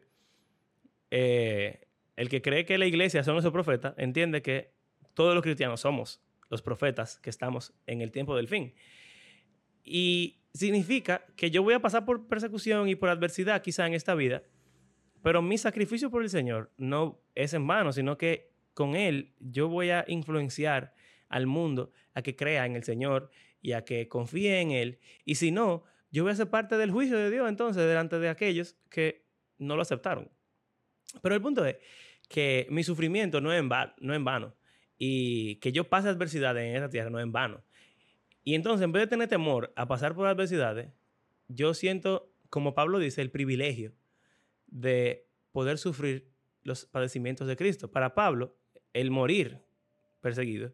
eh, 1.11 1.87
el 2.15 2.29
que 2.29 2.41
cree 2.41 2.65
que 2.65 2.77
la 2.77 2.85
iglesia 2.85 3.23
son 3.23 3.37
esos 3.37 3.51
profetas, 3.51 3.93
entiende 3.97 4.41
que 4.41 4.73
todos 5.13 5.33
los 5.33 5.43
cristianos 5.43 5.81
somos 5.81 6.21
los 6.49 6.61
profetas 6.61 7.19
que 7.19 7.29
estamos 7.29 7.73
en 7.85 8.01
el 8.01 8.11
tiempo 8.11 8.35
del 8.35 8.47
fin. 8.47 8.73
Y 9.83 10.39
significa 10.53 11.25
que 11.35 11.51
yo 11.51 11.63
voy 11.63 11.73
a 11.73 11.81
pasar 11.81 12.05
por 12.05 12.27
persecución 12.27 12.89
y 12.89 12.95
por 12.95 13.09
adversidad 13.09 13.61
quizá 13.61 13.85
en 13.87 13.93
esta 13.93 14.15
vida, 14.15 14.43
pero 15.21 15.41
mi 15.41 15.57
sacrificio 15.57 16.09
por 16.09 16.23
el 16.23 16.29
Señor 16.29 16.71
no 16.77 17.19
es 17.35 17.53
en 17.53 17.67
vano, 17.67 17.91
sino 17.91 18.17
que 18.17 18.51
con 18.73 18.95
Él 18.95 19.33
yo 19.39 19.67
voy 19.67 19.89
a 19.89 20.05
influenciar 20.07 20.93
al 21.29 21.47
mundo 21.47 21.91
a 22.13 22.21
que 22.21 22.35
crea 22.35 22.65
en 22.65 22.75
el 22.75 22.83
Señor 22.83 23.29
y 23.61 23.73
a 23.73 23.83
que 23.83 24.07
confíe 24.07 24.61
en 24.61 24.71
Él. 24.71 24.99
Y 25.25 25.35
si 25.35 25.51
no, 25.51 25.83
yo 26.11 26.23
voy 26.23 26.31
a 26.31 26.35
ser 26.35 26.49
parte 26.49 26.77
del 26.77 26.91
juicio 26.91 27.17
de 27.17 27.29
Dios 27.29 27.47
entonces 27.49 27.87
delante 27.87 28.19
de 28.19 28.29
aquellos 28.29 28.75
que 28.89 29.25
no 29.57 29.75
lo 29.75 29.81
aceptaron. 29.81 30.29
Pero 31.21 31.35
el 31.35 31.41
punto 31.41 31.65
es 31.65 31.77
que 32.29 32.67
mi 32.69 32.83
sufrimiento 32.83 33.41
no 33.41 33.53
es 33.53 33.59
en, 33.59 33.69
no 33.99 34.13
en 34.13 34.25
vano 34.25 34.55
y 34.97 35.55
que 35.57 35.71
yo 35.71 35.89
pase 35.89 36.09
adversidades 36.09 36.63
en 36.63 36.75
esta 36.75 36.89
tierra 36.89 37.09
no 37.09 37.19
es 37.19 37.23
en 37.23 37.31
vano. 37.31 37.63
Y 38.43 38.55
entonces, 38.55 38.83
en 38.83 38.91
vez 38.91 39.03
de 39.03 39.07
tener 39.07 39.27
temor 39.27 39.73
a 39.75 39.87
pasar 39.87 40.15
por 40.15 40.25
adversidades, 40.25 40.89
yo 41.49 41.73
siento, 41.73 42.31
como 42.49 42.73
Pablo 42.73 42.99
dice, 42.99 43.21
el 43.21 43.29
privilegio 43.29 43.93
de 44.67 45.27
poder 45.51 45.77
sufrir 45.77 46.31
los 46.63 46.85
padecimientos 46.85 47.47
de 47.47 47.57
Cristo. 47.57 47.91
Para 47.91 48.15
Pablo, 48.15 48.55
el 48.93 49.11
morir 49.11 49.59
perseguido 50.21 50.73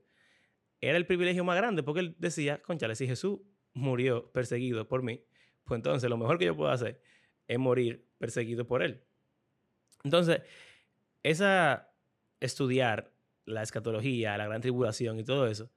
era 0.89 0.97
el 0.97 1.05
privilegio 1.05 1.43
más 1.43 1.55
grande 1.55 1.83
porque 1.83 2.01
él 2.01 2.15
decía, 2.19 2.61
conchale, 2.61 2.95
si 2.95 3.07
Jesús 3.07 3.39
murió 3.73 4.31
perseguido 4.31 4.87
por 4.87 5.01
mí, 5.01 5.23
pues 5.63 5.77
entonces 5.77 6.09
lo 6.09 6.17
mejor 6.17 6.37
que 6.37 6.45
yo 6.45 6.55
puedo 6.55 6.71
hacer 6.71 7.01
es 7.47 7.57
morir 7.57 8.05
perseguido 8.17 8.67
por 8.67 8.83
él. 8.83 9.01
Entonces, 10.03 10.41
esa 11.23 11.93
estudiar 12.39 13.13
la 13.45 13.63
escatología, 13.63 14.37
la 14.37 14.47
gran 14.47 14.61
tribulación 14.61 15.19
y 15.19 15.23
todo 15.23 15.47
eso, 15.47 15.71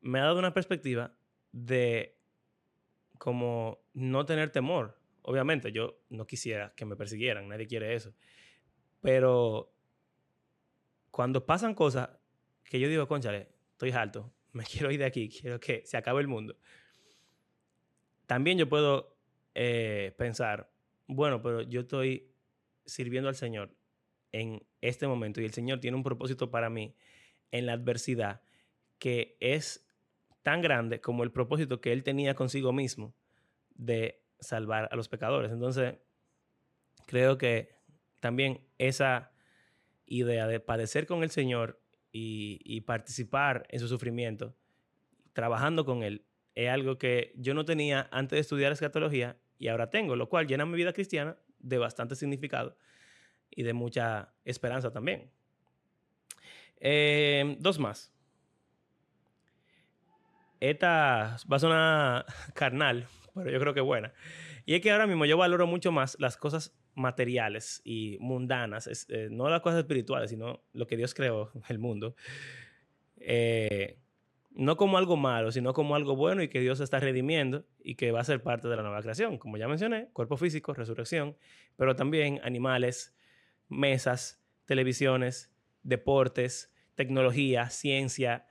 me 0.00 0.20
ha 0.20 0.24
dado 0.24 0.38
una 0.38 0.54
perspectiva 0.54 1.12
de 1.50 2.16
como 3.18 3.80
no 3.92 4.24
tener 4.26 4.50
temor. 4.50 5.00
Obviamente, 5.22 5.72
yo 5.72 6.00
no 6.10 6.26
quisiera 6.26 6.74
que 6.76 6.84
me 6.84 6.96
persiguieran, 6.96 7.48
nadie 7.48 7.66
quiere 7.66 7.94
eso. 7.94 8.14
Pero 9.00 9.72
cuando 11.10 11.44
pasan 11.44 11.74
cosas 11.74 12.10
que 12.64 12.78
yo 12.78 12.88
digo, 12.88 13.08
conchale, 13.08 13.48
estoy 13.72 13.90
alto, 13.90 14.32
me 14.54 14.64
quiero 14.70 14.90
ir 14.90 15.00
de 15.00 15.04
aquí, 15.04 15.28
quiero 15.28 15.60
que 15.60 15.82
se 15.84 15.96
acabe 15.96 16.22
el 16.22 16.28
mundo. 16.28 16.56
También 18.26 18.56
yo 18.56 18.68
puedo 18.68 19.14
eh, 19.54 20.14
pensar, 20.16 20.70
bueno, 21.06 21.42
pero 21.42 21.62
yo 21.62 21.82
estoy 21.82 22.32
sirviendo 22.86 23.28
al 23.28 23.34
Señor 23.34 23.74
en 24.32 24.66
este 24.80 25.06
momento 25.06 25.40
y 25.40 25.44
el 25.44 25.52
Señor 25.52 25.80
tiene 25.80 25.96
un 25.96 26.02
propósito 26.02 26.50
para 26.50 26.70
mí 26.70 26.96
en 27.50 27.66
la 27.66 27.74
adversidad 27.74 28.40
que 28.98 29.36
es 29.40 29.86
tan 30.42 30.60
grande 30.60 31.00
como 31.00 31.22
el 31.24 31.32
propósito 31.32 31.80
que 31.80 31.92
Él 31.92 32.02
tenía 32.02 32.34
consigo 32.34 32.72
mismo 32.72 33.14
de 33.74 34.22
salvar 34.40 34.88
a 34.90 34.96
los 34.96 35.08
pecadores. 35.08 35.52
Entonces, 35.52 35.96
creo 37.06 37.38
que 37.38 37.76
también 38.20 38.66
esa 38.78 39.32
idea 40.06 40.46
de 40.46 40.60
padecer 40.60 41.06
con 41.06 41.22
el 41.22 41.30
Señor 41.30 41.83
y, 42.16 42.80
participar 42.82 43.66
en 43.70 43.80
su 43.80 43.88
sufrimiento, 43.88 44.54
trabajando 45.32 45.84
con 45.84 46.04
Él, 46.04 46.24
es 46.54 46.70
algo 46.70 46.96
que 46.96 47.32
yo 47.36 47.54
no 47.54 47.64
tenía 47.64 48.08
antes 48.12 48.36
de 48.36 48.40
estudiar 48.40 48.70
escatología 48.70 49.36
y 49.58 49.66
ahora 49.66 49.90
tengo, 49.90 50.14
lo 50.14 50.28
cual 50.28 50.46
llena 50.46 50.64
mi 50.64 50.76
vida 50.76 50.92
cristiana 50.92 51.36
de 51.58 51.78
bastante 51.78 52.14
significado 52.14 52.76
y 53.50 53.64
de 53.64 53.72
mucha 53.72 54.32
esperanza 54.44 54.92
también. 54.92 55.28
Eh, 56.78 57.56
dos 57.58 57.80
más. 57.80 58.12
Esta 60.60 61.36
va 61.50 61.56
a 61.56 61.58
sonar 61.58 62.26
carnal, 62.54 63.08
pero 63.34 63.50
yo 63.50 63.58
creo 63.58 63.74
que 63.74 63.80
buena. 63.80 64.12
Y 64.66 64.76
es 64.76 64.80
que 64.82 64.92
ahora 64.92 65.08
mismo 65.08 65.24
yo 65.24 65.36
valoro 65.36 65.66
mucho 65.66 65.90
más 65.90 66.16
las 66.20 66.36
cosas 66.36 66.78
materiales 66.94 67.80
y 67.84 68.18
mundanas, 68.20 69.06
eh, 69.08 69.28
no 69.30 69.48
las 69.48 69.60
cosas 69.60 69.80
espirituales, 69.80 70.30
sino 70.30 70.62
lo 70.72 70.86
que 70.86 70.96
Dios 70.96 71.14
creó, 71.14 71.50
el 71.68 71.78
mundo, 71.78 72.14
eh, 73.16 73.98
no 74.50 74.76
como 74.76 74.98
algo 74.98 75.16
malo, 75.16 75.50
sino 75.50 75.72
como 75.72 75.96
algo 75.96 76.14
bueno 76.14 76.42
y 76.42 76.48
que 76.48 76.60
Dios 76.60 76.80
está 76.80 77.00
redimiendo 77.00 77.64
y 77.82 77.96
que 77.96 78.12
va 78.12 78.20
a 78.20 78.24
ser 78.24 78.42
parte 78.42 78.68
de 78.68 78.76
la 78.76 78.82
nueva 78.82 79.02
creación. 79.02 79.38
Como 79.38 79.56
ya 79.56 79.66
mencioné, 79.66 80.08
cuerpo 80.12 80.36
físico, 80.36 80.74
resurrección, 80.74 81.36
pero 81.76 81.96
también 81.96 82.40
animales, 82.44 83.16
mesas, 83.68 84.40
televisiones, 84.64 85.52
deportes, 85.82 86.72
tecnología, 86.94 87.68
ciencia, 87.70 88.46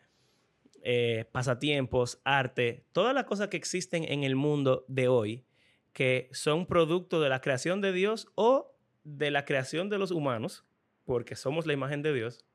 eh, 0.84 1.26
pasatiempos, 1.32 2.22
arte, 2.26 2.86
todas 2.92 3.16
las 3.16 3.24
cosas 3.24 3.48
que 3.48 3.56
existen 3.56 4.04
en 4.04 4.26
el 4.26 4.36
mundo 4.36 4.84
de 4.90 5.08
hoy 5.08 5.46
que 5.94 6.30
son 6.34 6.66
producto 6.66 7.22
de 7.22 7.30
la 7.30 7.40
creación 7.40 7.82
de 7.82 7.94
Dios 7.94 8.28
o 8.36 8.76
de 9.04 9.32
la 9.32 9.46
creación 9.46 9.90
de 9.90 9.98
los 10.00 10.12
humanos, 10.12 10.66
porque 11.06 11.36
somos 11.36 11.66
la 11.66 11.74
imagen 11.74 12.02
de 12.02 12.14
Dios. 12.14 12.46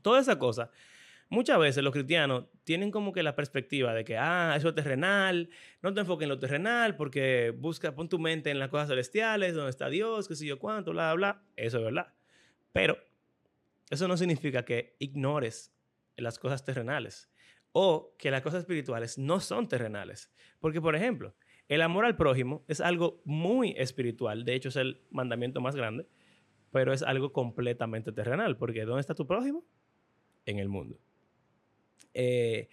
Toda 0.00 0.20
esa 0.20 0.38
cosa. 0.38 0.70
Muchas 1.28 1.58
veces 1.58 1.82
los 1.82 1.94
cristianos 1.94 2.44
tienen 2.64 2.90
como 2.90 3.12
que 3.12 3.22
la 3.22 3.34
perspectiva 3.34 3.94
de 3.94 4.04
que, 4.04 4.18
ah, 4.18 4.54
eso 4.54 4.68
es 4.68 4.74
terrenal, 4.74 5.48
no 5.80 5.94
te 5.94 6.00
enfoques 6.00 6.24
en 6.24 6.28
lo 6.28 6.38
terrenal 6.38 6.94
porque 6.94 7.54
busca, 7.56 7.94
pon 7.94 8.08
tu 8.08 8.18
mente 8.18 8.50
en 8.50 8.58
las 8.58 8.68
cosas 8.68 8.88
celestiales, 8.88 9.54
donde 9.54 9.70
está 9.70 9.88
Dios, 9.88 10.28
qué 10.28 10.34
sé 10.34 10.46
yo 10.46 10.58
cuánto, 10.58 10.92
bla, 10.92 11.14
bla. 11.14 11.42
Eso 11.56 11.78
es 11.78 11.84
verdad. 11.84 12.12
Pero 12.72 12.98
eso 13.90 14.06
no 14.08 14.16
significa 14.16 14.64
que 14.64 14.94
ignores 14.98 15.72
las 16.16 16.38
cosas 16.38 16.64
terrenales 16.64 17.30
o 17.72 18.14
que 18.18 18.30
las 18.30 18.42
cosas 18.42 18.60
espirituales 18.60 19.16
no 19.16 19.40
son 19.40 19.68
terrenales. 19.68 20.30
Porque, 20.60 20.82
por 20.82 20.94
ejemplo, 20.94 21.34
el 21.68 21.82
amor 21.82 22.04
al 22.04 22.16
prójimo 22.16 22.64
es 22.68 22.80
algo 22.80 23.20
muy 23.24 23.74
espiritual, 23.76 24.44
de 24.44 24.54
hecho 24.54 24.68
es 24.68 24.76
el 24.76 25.00
mandamiento 25.10 25.60
más 25.60 25.76
grande, 25.76 26.06
pero 26.70 26.92
es 26.92 27.02
algo 27.02 27.32
completamente 27.32 28.12
terrenal, 28.12 28.56
porque 28.56 28.84
¿dónde 28.84 29.00
está 29.00 29.14
tu 29.14 29.26
prójimo? 29.26 29.64
En 30.46 30.58
el 30.58 30.68
mundo. 30.68 30.98
Eh, 32.14 32.68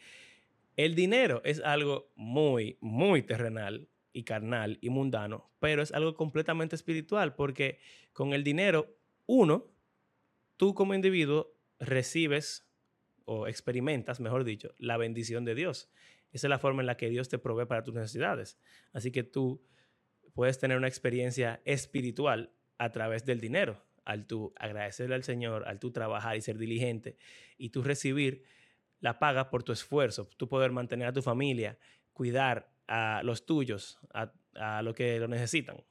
el 0.75 0.95
dinero 0.95 1.41
es 1.43 1.61
algo 1.61 2.11
muy, 2.15 2.77
muy 2.79 3.21
terrenal 3.21 3.89
y 4.13 4.23
carnal 4.23 4.77
y 4.81 4.89
mundano, 4.89 5.49
pero 5.59 5.81
es 5.81 5.91
algo 5.91 6.15
completamente 6.15 6.75
espiritual, 6.75 7.35
porque 7.35 7.79
con 8.13 8.33
el 8.33 8.43
dinero, 8.43 8.95
uno, 9.25 9.67
tú 10.57 10.73
como 10.73 10.93
individuo 10.93 11.53
recibes 11.79 12.65
o 13.25 13.47
experimentas, 13.47 14.19
mejor 14.19 14.43
dicho, 14.43 14.73
la 14.77 14.97
bendición 14.97 15.45
de 15.45 15.55
Dios. 15.55 15.89
Esa 16.31 16.47
es 16.47 16.49
la 16.49 16.59
forma 16.59 16.81
en 16.81 16.87
la 16.87 16.97
que 16.97 17.09
Dios 17.09 17.29
te 17.29 17.39
provee 17.39 17.65
para 17.65 17.83
tus 17.83 17.93
necesidades. 17.93 18.59
Así 18.93 19.11
que 19.11 19.23
tú 19.23 19.63
puedes 20.33 20.59
tener 20.59 20.77
una 20.77 20.87
experiencia 20.87 21.61
espiritual 21.65 22.51
a 22.77 22.91
través 22.91 23.25
del 23.25 23.39
dinero, 23.39 23.83
al 24.05 24.25
tú 24.25 24.53
agradecerle 24.57 25.15
al 25.15 25.23
Señor, 25.23 25.67
al 25.67 25.79
tú 25.79 25.91
trabajar 25.91 26.37
y 26.37 26.41
ser 26.41 26.57
diligente 26.57 27.17
y 27.57 27.69
tú 27.69 27.83
recibir 27.83 28.43
la 28.99 29.19
paga 29.19 29.49
por 29.49 29.63
tu 29.63 29.71
esfuerzo, 29.71 30.29
tú 30.37 30.47
poder 30.47 30.71
mantener 30.71 31.07
a 31.07 31.13
tu 31.13 31.21
familia, 31.21 31.77
cuidar 32.13 32.71
a 32.87 33.21
los 33.23 33.45
tuyos, 33.45 33.99
a, 34.13 34.31
a 34.55 34.81
lo 34.81 34.93
que 34.93 35.19
lo 35.19 35.27
necesitan. 35.27 35.83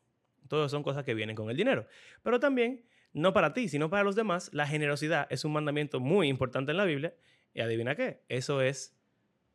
Todas 0.48 0.70
son 0.70 0.82
cosas 0.82 1.04
que 1.04 1.14
vienen 1.14 1.36
con 1.36 1.50
el 1.50 1.56
dinero. 1.56 1.86
Pero 2.22 2.40
también, 2.40 2.84
no 3.12 3.32
para 3.32 3.52
ti, 3.52 3.68
sino 3.68 3.90
para 3.90 4.02
los 4.02 4.16
demás, 4.16 4.50
la 4.52 4.66
generosidad 4.66 5.26
es 5.30 5.44
un 5.44 5.52
mandamiento 5.52 6.00
muy 6.00 6.28
importante 6.28 6.70
en 6.70 6.78
la 6.78 6.84
Biblia. 6.84 7.14
Y 7.54 7.60
adivina 7.60 7.94
qué, 7.94 8.22
eso 8.28 8.62
es 8.62 8.96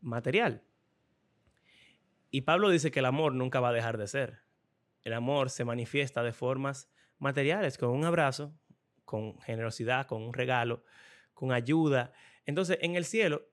material. 0.02 0.62
Y 2.34 2.42
Pablo 2.42 2.72
dice 2.72 2.90
que 2.90 2.98
el 2.98 3.06
amor 3.06 3.36
nunca 3.36 3.60
va 3.60 3.70
a 3.70 3.74
dejar 3.74 4.00
de 4.00 4.08
ser. 4.08 4.40
El 5.04 5.14
amor 5.14 5.52
se 5.52 5.66
manifiesta 5.66 6.24
de 6.24 6.34
formas 6.34 6.90
materiales, 7.20 7.78
con 7.78 7.92
un 7.92 8.06
abrazo, 8.06 8.58
con 9.06 9.40
generosidad, 9.42 10.08
con 10.08 10.24
un 10.24 10.34
regalo, 10.34 10.84
con 11.36 11.52
ayuda. 11.52 12.12
Entonces, 12.48 12.80
en 12.82 12.96
el 12.96 13.06
cielo, 13.06 13.48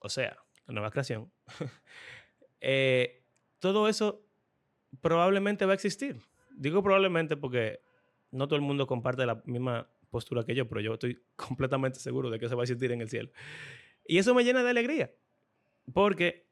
o 0.00 0.08
sea, 0.08 0.36
la 0.66 0.74
nueva 0.74 0.90
creación, 0.90 1.32
eh, 2.60 3.24
todo 3.60 3.88
eso 3.88 4.26
probablemente 5.00 5.64
va 5.64 5.70
a 5.70 5.74
existir. 5.74 6.20
Digo 6.50 6.82
probablemente 6.82 7.36
porque 7.36 7.82
no 8.32 8.48
todo 8.48 8.56
el 8.56 8.62
mundo 8.62 8.88
comparte 8.88 9.24
la 9.26 9.40
misma 9.44 9.88
postura 10.10 10.44
que 10.44 10.56
yo, 10.56 10.66
pero 10.66 10.80
yo 10.80 10.94
estoy 10.94 11.22
completamente 11.36 12.00
seguro 12.00 12.30
de 12.30 12.40
que 12.40 12.46
eso 12.46 12.56
va 12.56 12.62
a 12.62 12.64
existir 12.64 12.90
en 12.90 13.00
el 13.00 13.08
cielo. 13.08 13.30
Y 14.04 14.18
eso 14.18 14.34
me 14.34 14.42
llena 14.42 14.64
de 14.64 14.70
alegría, 14.70 15.14
porque 15.94 16.51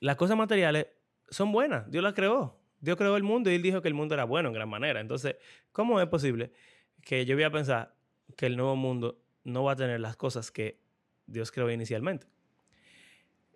las 0.00 0.16
cosas 0.16 0.36
materiales 0.36 0.86
son 1.28 1.52
buenas. 1.52 1.90
Dios 1.90 2.02
las 2.02 2.14
creó. 2.14 2.58
Dios 2.80 2.96
creó 2.96 3.16
el 3.16 3.22
mundo 3.22 3.50
y 3.50 3.54
él 3.54 3.62
dijo 3.62 3.82
que 3.82 3.88
el 3.88 3.94
mundo 3.94 4.14
era 4.14 4.24
bueno 4.24 4.48
en 4.48 4.54
gran 4.54 4.68
manera. 4.68 5.00
Entonces, 5.00 5.36
¿cómo 5.72 6.00
es 6.00 6.06
posible 6.08 6.52
que 7.02 7.24
yo 7.24 7.34
voy 7.34 7.44
a 7.44 7.50
pensar 7.50 7.94
que 8.36 8.46
el 8.46 8.56
nuevo 8.56 8.76
mundo 8.76 9.18
no 9.44 9.64
va 9.64 9.72
a 9.72 9.76
tener 9.76 10.00
las 10.00 10.16
cosas 10.16 10.50
que 10.50 10.78
Dios 11.26 11.50
creó 11.50 11.70
inicialmente? 11.70 12.26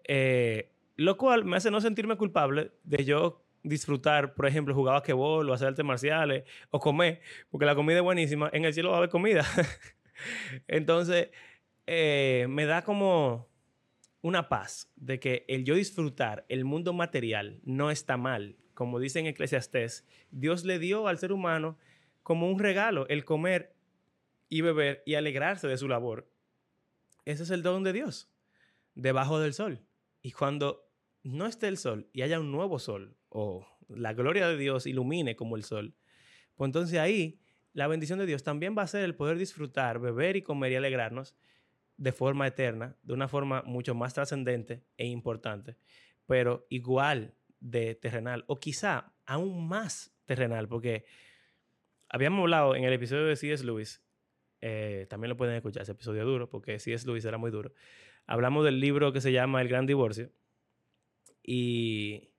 Eh, 0.05 0.73
lo 0.97 1.16
cual 1.16 1.45
me 1.45 1.57
hace 1.57 1.71
no 1.71 1.81
sentirme 1.81 2.16
culpable 2.16 2.73
de 2.83 3.05
yo 3.05 3.45
disfrutar, 3.62 4.35
por 4.35 4.47
ejemplo, 4.47 4.75
jugar 4.75 4.95
basquetbol 4.95 5.49
o 5.49 5.53
hacer 5.53 5.69
artes 5.69 5.85
marciales 5.85 6.45
o 6.71 6.81
comer, 6.81 7.21
porque 7.51 7.66
la 7.66 7.75
comida 7.75 7.99
es 7.99 8.03
buenísima. 8.03 8.51
En 8.53 8.64
el 8.64 8.73
cielo 8.73 8.90
va 8.90 8.97
a 8.97 8.99
haber 8.99 9.11
comida. 9.11 9.45
Entonces, 10.69 11.29
eh, 11.87 12.47
me 12.49 12.64
da 12.64 12.83
como 12.83 13.49
una 14.22 14.48
paz 14.48 14.90
de 14.96 15.18
que 15.18 15.44
el 15.48 15.64
yo 15.64 15.74
disfrutar 15.74 16.44
el 16.48 16.64
mundo 16.64 16.92
material 16.92 17.61
no 17.64 17.90
está 17.90 18.16
mal. 18.16 18.56
Como 18.74 18.98
dice 18.98 19.20
en 19.20 19.26
Eclesiastés, 19.26 20.06
Dios 20.30 20.64
le 20.64 20.78
dio 20.78 21.09
al 21.09 21.18
ser 21.18 21.33
humano 21.33 21.78
como 22.22 22.50
un 22.50 22.59
regalo 22.59 23.09
el 23.09 23.24
comer 23.24 23.74
y 24.48 24.61
beber 24.61 25.02
y 25.06 25.14
alegrarse 25.14 25.68
de 25.68 25.76
su 25.76 25.88
labor. 25.88 26.30
Ese 27.24 27.44
es 27.44 27.50
el 27.50 27.62
don 27.62 27.85
de 27.85 27.92
Dios, 27.92 28.30
debajo 28.94 29.38
del 29.40 29.54
sol. 29.54 29.83
Y 30.22 30.33
cuando 30.33 30.90
no 31.22 31.46
esté 31.46 31.68
el 31.68 31.78
sol 31.78 32.09
y 32.12 32.22
haya 32.22 32.40
un 32.40 32.52
nuevo 32.52 32.78
sol, 32.78 33.16
o 33.28 33.66
la 33.88 34.12
gloria 34.12 34.48
de 34.48 34.56
Dios 34.56 34.87
ilumine 34.87 35.37
como 35.37 35.56
el 35.56 35.64
sol, 35.64 35.94
pues 36.56 36.68
entonces 36.68 36.98
ahí 36.98 37.40
la 37.72 37.87
bendición 37.87 38.18
de 38.18 38.26
Dios 38.26 38.42
también 38.42 38.76
va 38.76 38.83
a 38.83 38.88
ser 38.88 39.04
el 39.04 39.14
poder 39.14 39.38
disfrutar, 39.38 39.98
beber 39.98 40.37
y 40.37 40.42
comer 40.42 40.72
y 40.72 40.76
alegrarnos 40.76 41.35
de 42.00 42.12
forma 42.12 42.46
eterna, 42.46 42.96
de 43.02 43.12
una 43.12 43.28
forma 43.28 43.62
mucho 43.66 43.94
más 43.94 44.14
trascendente 44.14 44.82
e 44.96 45.06
importante, 45.06 45.76
pero 46.24 46.66
igual 46.70 47.34
de 47.60 47.94
terrenal, 47.94 48.42
o 48.46 48.58
quizá 48.58 49.12
aún 49.26 49.68
más 49.68 50.10
terrenal, 50.24 50.66
porque 50.66 51.04
habíamos 52.08 52.40
hablado 52.40 52.74
en 52.74 52.84
el 52.84 52.94
episodio 52.94 53.26
de 53.26 53.36
C.S. 53.36 53.62
Lewis, 53.66 54.02
eh, 54.62 55.06
también 55.10 55.28
lo 55.28 55.36
pueden 55.36 55.54
escuchar, 55.54 55.82
ese 55.82 55.92
episodio 55.92 56.24
duro, 56.24 56.48
porque 56.48 56.78
C.S. 56.78 57.06
Lewis 57.06 57.26
era 57.26 57.36
muy 57.36 57.50
duro. 57.50 57.74
Hablamos 58.26 58.64
del 58.64 58.80
libro 58.80 59.12
que 59.12 59.20
se 59.20 59.30
llama 59.30 59.60
El 59.60 59.68
Gran 59.68 59.84
Divorcio, 59.84 60.32
y 61.42 62.30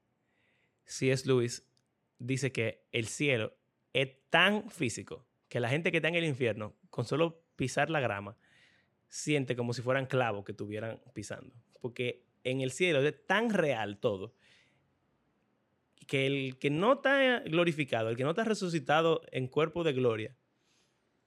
C.S. 0.86 1.28
Lewis 1.28 1.70
dice 2.18 2.52
que 2.52 2.88
el 2.92 3.06
cielo 3.06 3.54
es 3.94 4.10
tan 4.32 4.72
físico 4.72 5.28
que 5.50 5.60
la 5.60 5.70
gente 5.70 5.92
que 5.92 5.98
está 5.98 6.08
en 6.08 6.16
el 6.16 6.26
infierno, 6.26 6.76
con 6.90 7.06
solo 7.06 7.44
pisar 7.56 7.92
la 7.92 8.00
grama, 8.00 8.38
siente 9.12 9.58
como 9.58 9.74
si 9.74 9.82
fueran 9.82 10.06
clavos 10.06 10.46
que 10.46 10.54
estuvieran 10.54 11.02
pisando. 11.14 11.54
Porque 11.82 12.24
en 12.44 12.62
el 12.62 12.72
cielo 12.72 13.02
es 13.02 13.28
tan 13.28 13.50
real 13.50 14.00
todo 14.00 14.34
que 16.08 16.26
el 16.26 16.58
que 16.58 16.70
no 16.70 16.94
está 16.94 17.42
glorificado, 17.42 18.10
el 18.10 18.18
que 18.18 18.24
no 18.24 18.32
está 18.32 18.46
resucitado 18.46 19.22
en 19.32 19.48
cuerpo 19.48 19.84
de 19.84 19.94
gloria, 19.94 20.36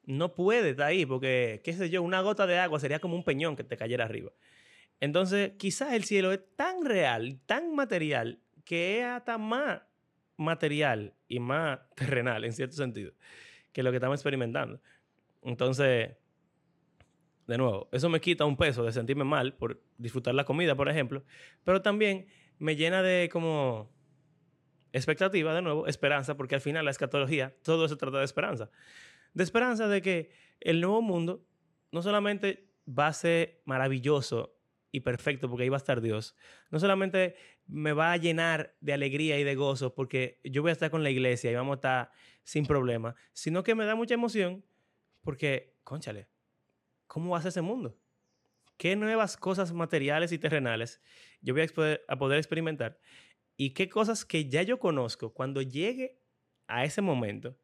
no 0.05 0.35
puede 0.35 0.71
estar 0.71 0.87
ahí 0.87 1.07
porque, 1.07 1.61
qué 1.63 1.75
sé 1.75 1.91
yo, 1.91 2.03
una 2.03 2.23
gota 2.23 2.47
de 2.47 2.59
agua 2.59 2.81
sería 2.81 3.01
como 3.01 3.17
un 3.17 3.25
peñón 3.25 3.55
que 3.55 3.65
te 3.65 3.77
cayera 3.77 4.05
arriba. 4.05 4.33
Entonces, 5.01 5.53
quizás 5.59 5.93
el 5.93 6.05
cielo 6.05 6.33
es 6.33 6.41
tan 6.57 6.85
real, 6.85 7.39
tan 7.47 7.75
material, 7.75 8.41
que 8.65 9.01
es 9.01 9.05
hasta 9.05 9.37
más 9.37 9.83
material 10.37 11.15
y 11.29 11.39
más 11.39 11.81
terrenal, 11.95 12.45
en 12.45 12.53
cierto 12.55 12.77
sentido, 12.77 13.13
que 13.73 13.83
lo 13.83 13.91
que 13.91 13.99
estamos 13.99 14.17
experimentando. 14.17 14.81
Entonces, 15.43 16.17
de 17.47 17.59
nuevo, 17.59 17.89
eso 17.93 18.09
me 18.09 18.21
quita 18.21 18.45
un 18.45 18.57
peso 18.57 18.85
de 18.85 18.93
sentirme 18.93 19.25
mal 19.25 19.55
por 19.55 19.83
disfrutar 19.99 20.35
la 20.35 20.45
comida, 20.45 20.75
por 20.75 20.89
ejemplo, 20.89 21.25
pero 21.65 21.83
también 21.83 22.27
me 22.59 22.77
llena 22.77 23.03
de 23.03 23.29
como 23.31 23.91
expectativa, 24.93 25.55
de 25.55 25.63
nuevo, 25.63 25.87
esperanza, 25.87 26.37
porque 26.37 26.55
al 26.55 26.61
final 26.61 26.85
la 26.85 26.91
escatología, 26.91 27.55
todo 27.63 27.89
se 27.89 27.97
trata 27.97 28.19
de 28.19 28.25
esperanza. 28.25 28.71
De 29.35 29.43
esperanza 29.43 29.89
de 29.89 30.01
que 30.01 30.31
el 30.61 30.81
nuevo 30.81 31.03
mundo 31.03 31.45
no 31.91 32.03
solamente 32.03 32.71
va 32.87 33.09
a 33.09 33.13
ser 33.13 33.61
maravilloso 33.65 34.57
y 34.93 35.01
perfecto 35.01 35.49
porque 35.49 35.65
ahí 35.65 35.69
va 35.69 35.77
a 35.77 35.79
estar 35.79 36.01
Dios, 36.01 36.37
no 36.71 36.79
solamente 36.79 37.35
me 37.67 37.93
va 37.93 38.13
a 38.13 38.17
llenar 38.17 38.77
de 38.81 38.93
alegría 38.93 39.39
y 39.41 39.45
de 39.45 39.57
gozo 39.57 39.95
porque 39.95 40.41
yo 40.45 40.63
voy 40.63 40.69
a 40.69 40.73
estar 40.73 40.91
con 40.91 41.03
la 41.03 41.11
iglesia 41.11 41.51
y 41.51 41.55
vamos 41.55 41.73
a 41.73 41.77
estar 41.77 42.11
sin 42.45 42.65
problema, 42.65 43.17
sino 43.33 43.65
que 43.65 43.75
me 43.75 43.87
da 43.87 43.97
mucha 43.97 44.15
emoción 44.15 44.65
porque, 45.23 45.75
conchale, 45.83 46.29
¿cómo 47.15 47.31
va 47.31 47.39
a 47.39 47.43
ser 47.43 47.51
ese 47.51 47.63
mundo? 47.63 47.97
¿Qué 48.77 48.97
nuevas 48.97 49.37
cosas 49.37 49.73
materiales 49.73 50.33
y 50.33 50.39
terrenales 50.39 51.01
yo 51.41 51.55
voy 51.55 51.63
a 51.63 51.67
poder, 51.69 52.05
a 52.09 52.17
poder 52.19 52.39
experimentar? 52.39 52.99
¿Y 53.57 53.71
qué 53.71 53.89
cosas 53.89 54.25
que 54.25 54.49
ya 54.49 54.63
yo 54.63 54.81
conozco, 54.81 55.33
cuando 55.33 55.63
llegue 55.63 56.19
a 56.67 56.83
ese 56.83 57.03
momento, 57.03 57.57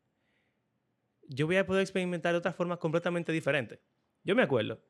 yo 1.23 1.49
voy 1.49 1.57
a 1.57 1.67
poder 1.67 1.81
experimentar 1.81 2.31
de 2.31 2.39
otra 2.39 2.53
forma 2.53 2.77
completamente 2.77 3.33
diferente? 3.33 3.83
Yo 4.23 4.37
me 4.37 4.45
acuerdo, 4.45 4.81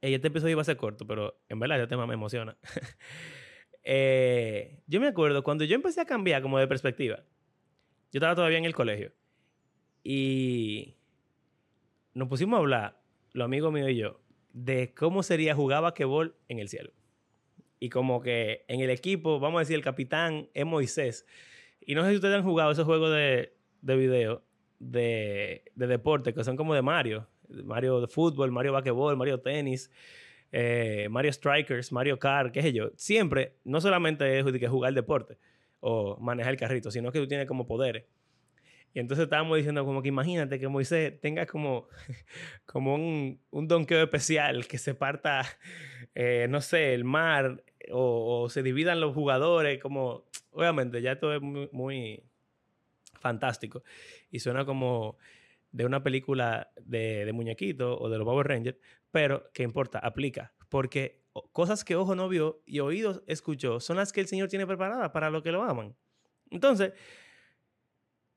y 0.00 0.14
este 0.14 0.28
episodio 0.28 0.52
iba 0.52 0.62
a 0.62 0.64
ser 0.64 0.76
corto, 0.76 1.04
pero 1.04 1.42
en 1.48 1.58
verdad 1.58 1.80
este 1.80 1.88
tema 1.88 2.06
me 2.06 2.14
emociona. 2.14 2.56
Eh, 3.84 4.80
yo 4.86 5.00
me 5.00 5.08
acuerdo 5.08 5.42
cuando 5.42 5.64
yo 5.64 5.74
empecé 5.74 6.00
a 6.00 6.04
cambiar 6.04 6.40
como 6.40 6.56
de 6.56 6.68
perspectiva, 6.68 7.16
yo 8.12 8.18
estaba 8.18 8.36
todavía 8.36 8.58
en 8.58 8.64
el 8.64 8.76
colegio 8.76 9.12
y 10.04 10.94
nos 12.14 12.28
pusimos 12.28 12.56
a 12.56 12.60
hablar, 12.60 13.01
los 13.32 13.44
amigos 13.44 13.72
míos 13.72 13.90
y 13.90 13.96
yo, 13.96 14.20
de 14.52 14.94
cómo 14.94 15.22
sería 15.22 15.54
jugar 15.54 15.82
basquetbol 15.82 16.36
en 16.48 16.58
el 16.58 16.68
cielo. 16.68 16.92
Y 17.78 17.88
como 17.88 18.20
que 18.20 18.64
en 18.68 18.80
el 18.80 18.90
equipo, 18.90 19.40
vamos 19.40 19.58
a 19.58 19.60
decir, 19.60 19.76
el 19.76 19.82
capitán 19.82 20.48
es 20.54 20.64
Moisés. 20.64 21.26
Y 21.80 21.94
no 21.94 22.04
sé 22.04 22.10
si 22.10 22.16
ustedes 22.16 22.36
han 22.36 22.44
jugado 22.44 22.70
esos 22.70 22.84
juegos 22.84 23.10
de, 23.10 23.54
de 23.80 23.96
video 23.96 24.44
de, 24.78 25.64
de 25.74 25.86
deporte 25.86 26.34
que 26.34 26.44
son 26.44 26.56
como 26.56 26.74
de 26.74 26.82
Mario. 26.82 27.28
Mario 27.48 28.00
de 28.00 28.06
fútbol, 28.06 28.50
Mario 28.50 28.72
basquetbol, 28.72 29.16
Mario 29.16 29.40
tenis, 29.40 29.90
eh, 30.52 31.08
Mario 31.10 31.32
Strikers, 31.32 31.92
Mario 31.92 32.18
Kart, 32.18 32.52
qué 32.52 32.62
sé 32.62 32.72
yo. 32.72 32.90
Siempre, 32.96 33.56
no 33.64 33.80
solamente 33.80 34.38
es 34.38 34.68
jugar 34.68 34.94
deporte 34.94 35.38
o 35.80 36.16
manejar 36.18 36.52
el 36.52 36.58
carrito, 36.58 36.90
sino 36.90 37.10
que 37.10 37.18
tú 37.18 37.26
tienes 37.26 37.46
como 37.46 37.66
poderes. 37.66 38.04
Y 38.94 39.00
entonces 39.00 39.24
estábamos 39.24 39.56
diciendo 39.56 39.84
como 39.84 40.02
que 40.02 40.08
imagínate 40.08 40.58
que 40.58 40.68
Moisés 40.68 41.20
tenga 41.20 41.46
como, 41.46 41.88
como 42.66 42.94
un, 42.94 43.40
un 43.50 43.68
donqueo 43.68 44.02
especial, 44.02 44.66
que 44.66 44.78
se 44.78 44.94
parta, 44.94 45.44
eh, 46.14 46.46
no 46.50 46.60
sé, 46.60 46.94
el 46.94 47.04
mar 47.04 47.64
o, 47.90 48.48
se 48.50 48.62
dividan 48.62 49.00
los 49.00 49.14
jugadores, 49.14 49.80
como, 49.80 50.24
obviamente 50.50 51.00
ya 51.00 51.12
esto 51.12 51.34
es 51.34 51.40
muy, 51.40 51.68
muy 51.72 52.22
fantástico 53.20 53.82
y 54.30 54.40
suena 54.40 54.64
como 54.64 55.16
de 55.70 55.86
una 55.86 56.02
película 56.02 56.70
de, 56.80 57.24
de 57.24 57.32
muñequito 57.32 57.98
o 57.98 58.10
de 58.10 58.18
los 58.18 58.26
Power 58.26 58.46
Rangers, 58.46 58.78
pero 59.10 59.50
¿qué 59.54 59.62
importa? 59.62 59.98
Aplica, 59.98 60.52
porque 60.68 61.22
cosas 61.52 61.84
que 61.84 61.96
ojo 61.96 62.14
no 62.14 62.28
vio 62.28 62.62
y 62.66 62.80
oídos 62.80 63.22
escuchó 63.26 63.80
son 63.80 63.96
las 63.96 64.12
que 64.12 64.20
el 64.20 64.26
Señor 64.26 64.48
tiene 64.48 64.66
preparadas 64.66 65.10
para 65.10 65.30
los 65.30 65.42
que 65.42 65.52
lo 65.52 65.62
aman. 65.62 65.96
Entonces, 66.50 66.92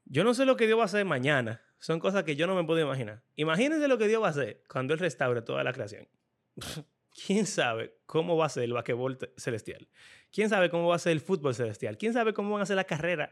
yo 0.06 0.24
no 0.24 0.34
sé 0.34 0.46
lo 0.46 0.56
que 0.56 0.68
Dios 0.68 0.78
va 0.78 0.84
a 0.84 0.86
hacer 0.86 1.06
mañana. 1.06 1.62
Son 1.80 2.00
cosas 2.00 2.24
que 2.24 2.36
yo 2.36 2.48
no 2.48 2.56
me 2.56 2.63
puedo 2.63 2.80
imaginar. 2.80 3.24
Imagínense 3.36 3.88
lo 3.88 3.98
que 3.98 4.08
Dios 4.08 4.22
va 4.22 4.28
a 4.28 4.32
hacer 4.32 4.63
cuando 4.68 4.94
Él 4.94 5.00
restaure 5.00 5.41
toda 5.41 5.63
la 5.63 5.74
creación. 5.74 6.08
¿Quién 7.26 7.46
sabe 7.46 7.98
cómo 8.06 8.36
va 8.36 8.48
a 8.48 8.50
ser 8.50 8.63
el 8.63 8.74
basquetbol 8.74 9.18
celestial? 9.38 9.88
¿Quién 10.32 10.50
sabe 10.50 10.70
cómo 10.70 10.88
va 10.88 10.96
a 10.96 11.00
ser 11.00 11.13
el 11.13 11.22
fútbol 11.22 11.56
celestial? 11.56 11.98
¿Quién 11.98 12.13
sabe 12.13 12.34
cómo 12.34 12.52
van 12.52 12.62
a 12.62 12.65
ser 12.65 12.76
las 12.76 12.86
carreras 12.86 13.30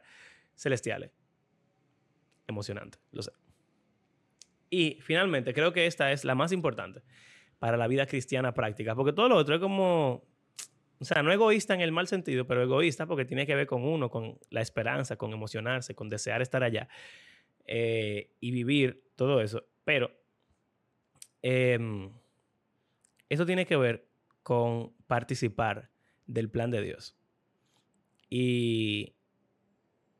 celestiales? 0.55 1.11
Emocionante, 2.47 2.99
lo 3.11 3.23
sé. 3.23 3.31
Y 4.69 4.99
finalmente, 5.01 5.53
creo 5.53 5.73
que 5.73 5.85
esta 5.85 6.11
es 6.11 6.23
la 6.23 6.33
más 6.33 6.51
importante 6.51 7.03
para 7.59 7.77
la 7.77 7.87
vida 7.87 8.05
cristiana 8.05 8.53
práctica, 8.53 8.95
porque 8.95 9.13
todo 9.13 9.29
lo 9.29 9.35
otro 9.35 9.55
es 9.55 9.61
como 9.61 10.23
o 11.03 11.05
sea, 11.05 11.21
no 11.21 11.33
egoísta 11.33 11.73
en 11.73 11.81
el 11.81 11.91
mal 11.91 12.07
sentido, 12.07 12.47
pero 12.47 12.63
egoísta 12.63 13.05
porque 13.05 13.25
tiene 13.25 13.45
que 13.45 13.55
ver 13.55 13.67
con 13.67 13.83
uno, 13.83 14.09
con 14.09 14.39
la 14.49 14.61
esperanza, 14.61 15.17
con 15.17 15.33
emocionarse, 15.33 15.95
con 15.95 16.07
desear 16.07 16.41
estar 16.41 16.63
allá 16.63 16.87
eh, 17.65 18.31
y 18.39 18.51
vivir 18.51 19.03
todo 19.17 19.41
eso. 19.41 19.65
Pero 19.83 20.11
em, 21.41 22.09
eso 23.27 23.45
tiene 23.45 23.65
que 23.65 23.75
ver 23.75 24.07
con 24.43 24.93
participar 25.05 25.89
del 26.25 26.49
plan 26.49 26.71
de 26.71 26.81
Dios. 26.81 27.17
Y 28.29 29.13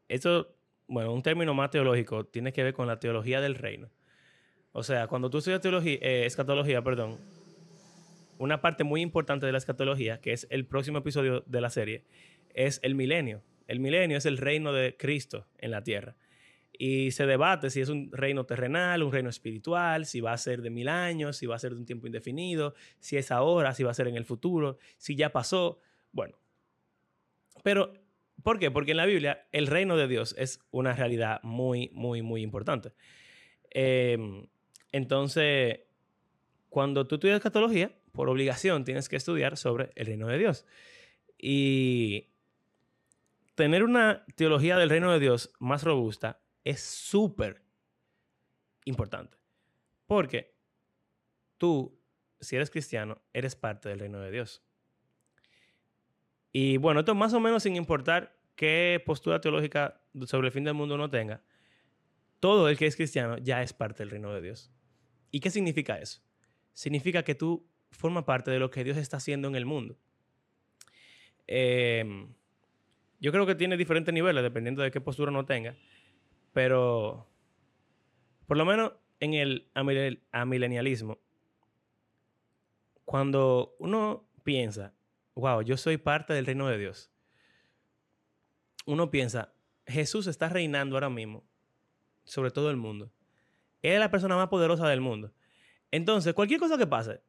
eso, 0.10 0.54
bueno, 0.88 1.14
un 1.14 1.24
término 1.24 1.54
más 1.54 1.70
teológico, 1.70 2.26
tiene 2.26 2.52
que 2.52 2.62
ver 2.62 2.74
con 2.74 2.88
la 2.88 3.00
teología 3.00 3.40
del 3.40 3.56
reino. 3.56 3.90
O 4.74 4.84
sea, 4.84 5.08
cuando 5.08 5.30
tú 5.30 5.38
estudias 5.38 5.62
teología, 5.62 5.98
eh, 6.02 6.26
escatología, 6.26 6.82
perdón, 6.84 7.20
una 8.38 8.62
parte 8.62 8.84
muy 8.84 9.02
importante 9.02 9.46
de 9.46 9.52
la 9.52 9.58
escatología, 9.58 10.20
que 10.22 10.34
es 10.34 10.48
el 10.50 10.66
próximo 10.66 11.00
episodio 11.00 11.44
de 11.48 11.62
la 11.62 11.70
serie, 11.70 12.04
es 12.54 12.80
el 12.84 12.96
milenio. 12.96 13.44
El 13.68 13.80
milenio 13.80 14.18
es 14.18 14.26
el 14.26 14.38
reino 14.38 14.74
de 14.74 14.96
Cristo 14.98 15.48
en 15.58 15.72
la 15.72 15.84
tierra. 15.84 16.16
Y 16.78 17.12
se 17.12 17.28
debate 17.28 17.70
si 17.70 17.82
es 17.82 17.90
un 17.90 18.12
reino 18.12 18.46
terrenal, 18.46 19.04
un 19.04 19.12
reino 19.12 19.30
espiritual, 19.30 20.06
si 20.06 20.22
va 20.22 20.34
a 20.34 20.38
ser 20.38 20.62
de 20.62 20.72
mil 20.72 20.90
años, 20.90 21.38
si 21.38 21.46
va 21.46 21.56
a 21.56 21.60
ser 21.60 21.74
de 21.74 21.78
un 21.78 21.86
tiempo 21.86 22.08
indefinido, 22.08 22.74
si 23.00 23.16
es 23.16 23.32
ahora, 23.32 23.74
si 23.74 23.84
va 23.84 23.92
a 23.92 23.94
ser 23.94 24.08
en 24.08 24.16
el 24.16 24.26
futuro, 24.26 24.78
si 24.98 25.16
ya 25.16 25.32
pasó. 25.32 25.80
Bueno, 26.12 26.36
pero 27.64 27.94
¿por 28.42 28.60
qué? 28.60 28.72
Porque 28.72 28.92
en 28.92 28.98
la 28.98 29.06
Biblia 29.06 29.48
el 29.52 29.68
reino 29.68 29.96
de 29.98 30.08
Dios 30.08 30.36
es 30.38 30.60
una 30.72 30.94
realidad 30.94 31.40
muy, 31.44 31.90
muy, 31.94 32.24
muy 32.24 32.42
importante. 32.42 32.94
Em, 33.70 34.48
entonces, 34.92 35.82
cuando 36.70 37.06
tú 37.08 37.16
estudias 37.16 37.38
escatología, 37.38 37.92
por 38.14 38.30
obligación 38.30 38.86
tienes 38.86 39.10
que 39.10 39.18
estudiar 39.18 39.58
sobre 39.58 39.92
el 39.96 40.06
reino 40.06 40.28
de 40.28 40.38
Dios. 40.38 40.66
Y 41.38 42.30
tener 43.56 43.84
una 43.84 44.26
teología 44.36 44.78
del 44.78 44.90
reino 44.90 45.12
de 45.12 45.20
Dios 45.20 45.52
más 45.60 45.84
robusta 45.84 46.42
es 46.64 46.82
súper 46.82 47.64
importante. 48.86 49.38
Porque 50.06 50.56
tú, 51.58 52.00
si 52.40 52.56
eres 52.56 52.70
cristiano, 52.70 53.22
eres 53.34 53.56
parte 53.56 53.90
del 53.90 54.00
reino 54.00 54.20
de 54.20 54.32
Dios. 54.32 54.64
Y 56.52 56.78
bueno, 56.78 57.00
esto 57.00 57.16
más 57.16 57.34
o 57.34 57.40
menos 57.40 57.64
sin 57.64 57.76
importar 57.76 58.38
qué 58.56 59.02
postura 59.04 59.42
teológica 59.42 60.02
sobre 60.28 60.48
el 60.48 60.54
fin 60.54 60.64
del 60.64 60.76
mundo 60.76 60.96
uno 60.96 61.10
tenga, 61.10 61.42
todo 62.40 62.70
el 62.70 62.78
que 62.78 62.86
es 62.86 62.96
cristiano 62.96 63.40
ya 63.40 63.64
es 63.64 63.74
parte 63.74 64.04
del 64.04 64.12
reino 64.12 64.32
de 64.32 64.42
Dios. 64.42 64.72
¿Y 65.32 65.40
qué 65.40 65.50
significa 65.50 65.98
eso? 65.98 66.22
Significa 66.74 67.24
que 67.24 67.34
tú 67.34 67.73
forma 67.94 68.26
parte 68.26 68.52
de 68.52 68.60
lo 68.60 68.70
que 68.70 68.84
Dios 68.84 68.98
está 68.98 69.18
haciendo 69.18 69.48
en 69.48 69.56
el 69.56 69.66
mundo. 69.66 69.98
Em, 71.48 72.34
yo 73.20 73.32
creo 73.32 73.46
que 73.46 73.56
tiene 73.56 73.78
diferentes 73.78 74.14
niveles 74.14 74.44
dependiendo 74.44 74.82
de 74.82 74.92
qué 74.92 75.02
postura 75.02 75.32
uno 75.32 75.46
tenga, 75.46 75.76
pero 76.54 77.28
por 78.48 78.58
lo 78.58 78.66
menos 78.66 78.94
en 79.20 79.34
el 79.34 79.70
amilenialismo, 80.32 81.20
cuando 83.06 83.76
uno 83.80 84.28
piensa, 84.44 84.94
wow, 85.36 85.62
yo 85.62 85.78
soy 85.78 85.98
parte 85.98 86.34
del 86.34 86.46
reino 86.46 86.68
de 86.68 86.78
Dios, 86.78 87.12
uno 88.86 89.10
piensa, 89.10 89.54
Jesús 89.88 90.28
está 90.28 90.50
reinando 90.50 90.96
ahora 90.96 91.10
mismo 91.10 91.44
sobre 92.24 92.52
todo 92.52 92.70
el 92.70 92.78
mundo. 92.78 93.12
Él 93.82 93.94
es 93.94 94.00
la 94.00 94.12
persona 94.12 94.36
más 94.36 94.48
poderosa 94.48 94.88
del 94.88 95.02
mundo. 95.02 95.34
Entonces, 95.92 96.34
cualquier 96.34 96.60
cosa 96.60 96.78
que 96.78 96.88
pase, 96.88 97.22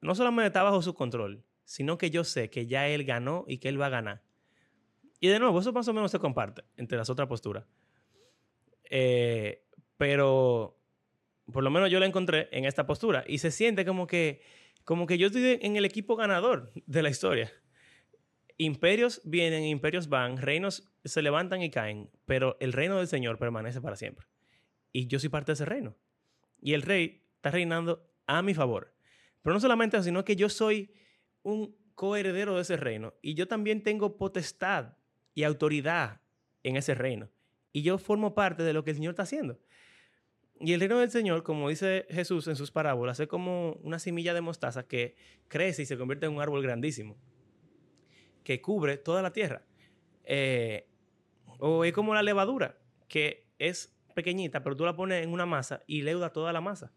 no 0.00 0.14
solamente 0.14 0.48
está 0.48 0.62
bajo 0.62 0.82
su 0.82 0.94
control, 0.94 1.44
sino 1.64 1.98
que 1.98 2.10
yo 2.10 2.24
sé 2.24 2.50
que 2.50 2.66
ya 2.66 2.88
él 2.88 3.04
ganó 3.04 3.44
y 3.48 3.58
que 3.58 3.68
él 3.68 3.80
va 3.80 3.86
a 3.86 3.90
ganar. 3.90 4.22
Y 5.20 5.28
de 5.28 5.38
nuevo, 5.38 5.58
eso 5.58 5.72
más 5.72 5.88
o 5.88 5.92
menos 5.92 6.10
se 6.10 6.18
comparte 6.18 6.64
entre 6.76 6.98
las 6.98 7.10
otras 7.10 7.28
posturas. 7.28 7.66
Eh, 8.90 9.64
pero 9.96 10.78
por 11.52 11.62
lo 11.64 11.70
menos 11.70 11.90
yo 11.90 12.00
la 12.00 12.06
encontré 12.06 12.48
en 12.52 12.64
esta 12.64 12.86
postura 12.86 13.24
y 13.26 13.38
se 13.38 13.50
siente 13.50 13.84
como 13.84 14.06
que, 14.06 14.42
como 14.84 15.06
que 15.06 15.18
yo 15.18 15.28
estoy 15.28 15.58
en 15.60 15.76
el 15.76 15.84
equipo 15.84 16.16
ganador 16.16 16.72
de 16.86 17.02
la 17.02 17.10
historia. 17.10 17.52
Imperios 18.58 19.20
vienen, 19.24 19.64
imperios 19.64 20.08
van, 20.08 20.38
reinos 20.38 20.90
se 21.04 21.22
levantan 21.22 21.62
y 21.62 21.70
caen, 21.70 22.10
pero 22.24 22.56
el 22.60 22.72
reino 22.72 22.98
del 22.98 23.06
Señor 23.06 23.38
permanece 23.38 23.80
para 23.80 23.96
siempre. 23.96 24.26
Y 24.92 25.08
yo 25.08 25.18
soy 25.18 25.28
parte 25.28 25.50
de 25.50 25.54
ese 25.54 25.66
reino. 25.66 25.96
Y 26.60 26.72
el 26.72 26.82
rey 26.82 27.22
está 27.36 27.50
reinando 27.50 28.08
a 28.26 28.42
mi 28.42 28.54
favor. 28.54 28.95
Pero 29.46 29.54
no 29.54 29.60
solamente 29.60 29.96
eso, 29.96 30.02
sino 30.02 30.24
que 30.24 30.34
yo 30.34 30.48
soy 30.48 30.90
un 31.44 31.76
coheredero 31.94 32.56
de 32.56 32.62
ese 32.62 32.76
reino 32.76 33.14
y 33.22 33.34
yo 33.34 33.46
también 33.46 33.84
tengo 33.84 34.16
potestad 34.16 34.96
y 35.34 35.44
autoridad 35.44 36.20
en 36.64 36.76
ese 36.76 36.96
reino. 36.96 37.30
Y 37.70 37.82
yo 37.82 37.96
formo 37.98 38.34
parte 38.34 38.64
de 38.64 38.72
lo 38.72 38.82
que 38.82 38.90
el 38.90 38.96
Señor 38.96 39.12
está 39.12 39.22
haciendo. 39.22 39.60
Y 40.58 40.72
el 40.72 40.80
reino 40.80 40.98
del 40.98 41.12
Señor, 41.12 41.44
como 41.44 41.68
dice 41.68 42.06
Jesús 42.10 42.48
en 42.48 42.56
sus 42.56 42.72
parábolas, 42.72 43.20
es 43.20 43.28
como 43.28 43.74
una 43.84 44.00
semilla 44.00 44.34
de 44.34 44.40
mostaza 44.40 44.88
que 44.88 45.14
crece 45.46 45.82
y 45.82 45.86
se 45.86 45.96
convierte 45.96 46.26
en 46.26 46.32
un 46.32 46.42
árbol 46.42 46.60
grandísimo, 46.60 47.16
que 48.42 48.60
cubre 48.60 48.96
toda 48.96 49.22
la 49.22 49.32
tierra. 49.32 49.62
Eh, 50.24 50.88
o 51.60 51.84
es 51.84 51.92
como 51.92 52.16
la 52.16 52.24
levadura, 52.24 52.80
que 53.06 53.46
es 53.60 53.96
pequeñita, 54.12 54.64
pero 54.64 54.74
tú 54.74 54.84
la 54.84 54.96
pones 54.96 55.22
en 55.22 55.32
una 55.32 55.46
masa 55.46 55.84
y 55.86 56.02
leuda 56.02 56.32
toda 56.32 56.52
la 56.52 56.60
masa. 56.60 56.92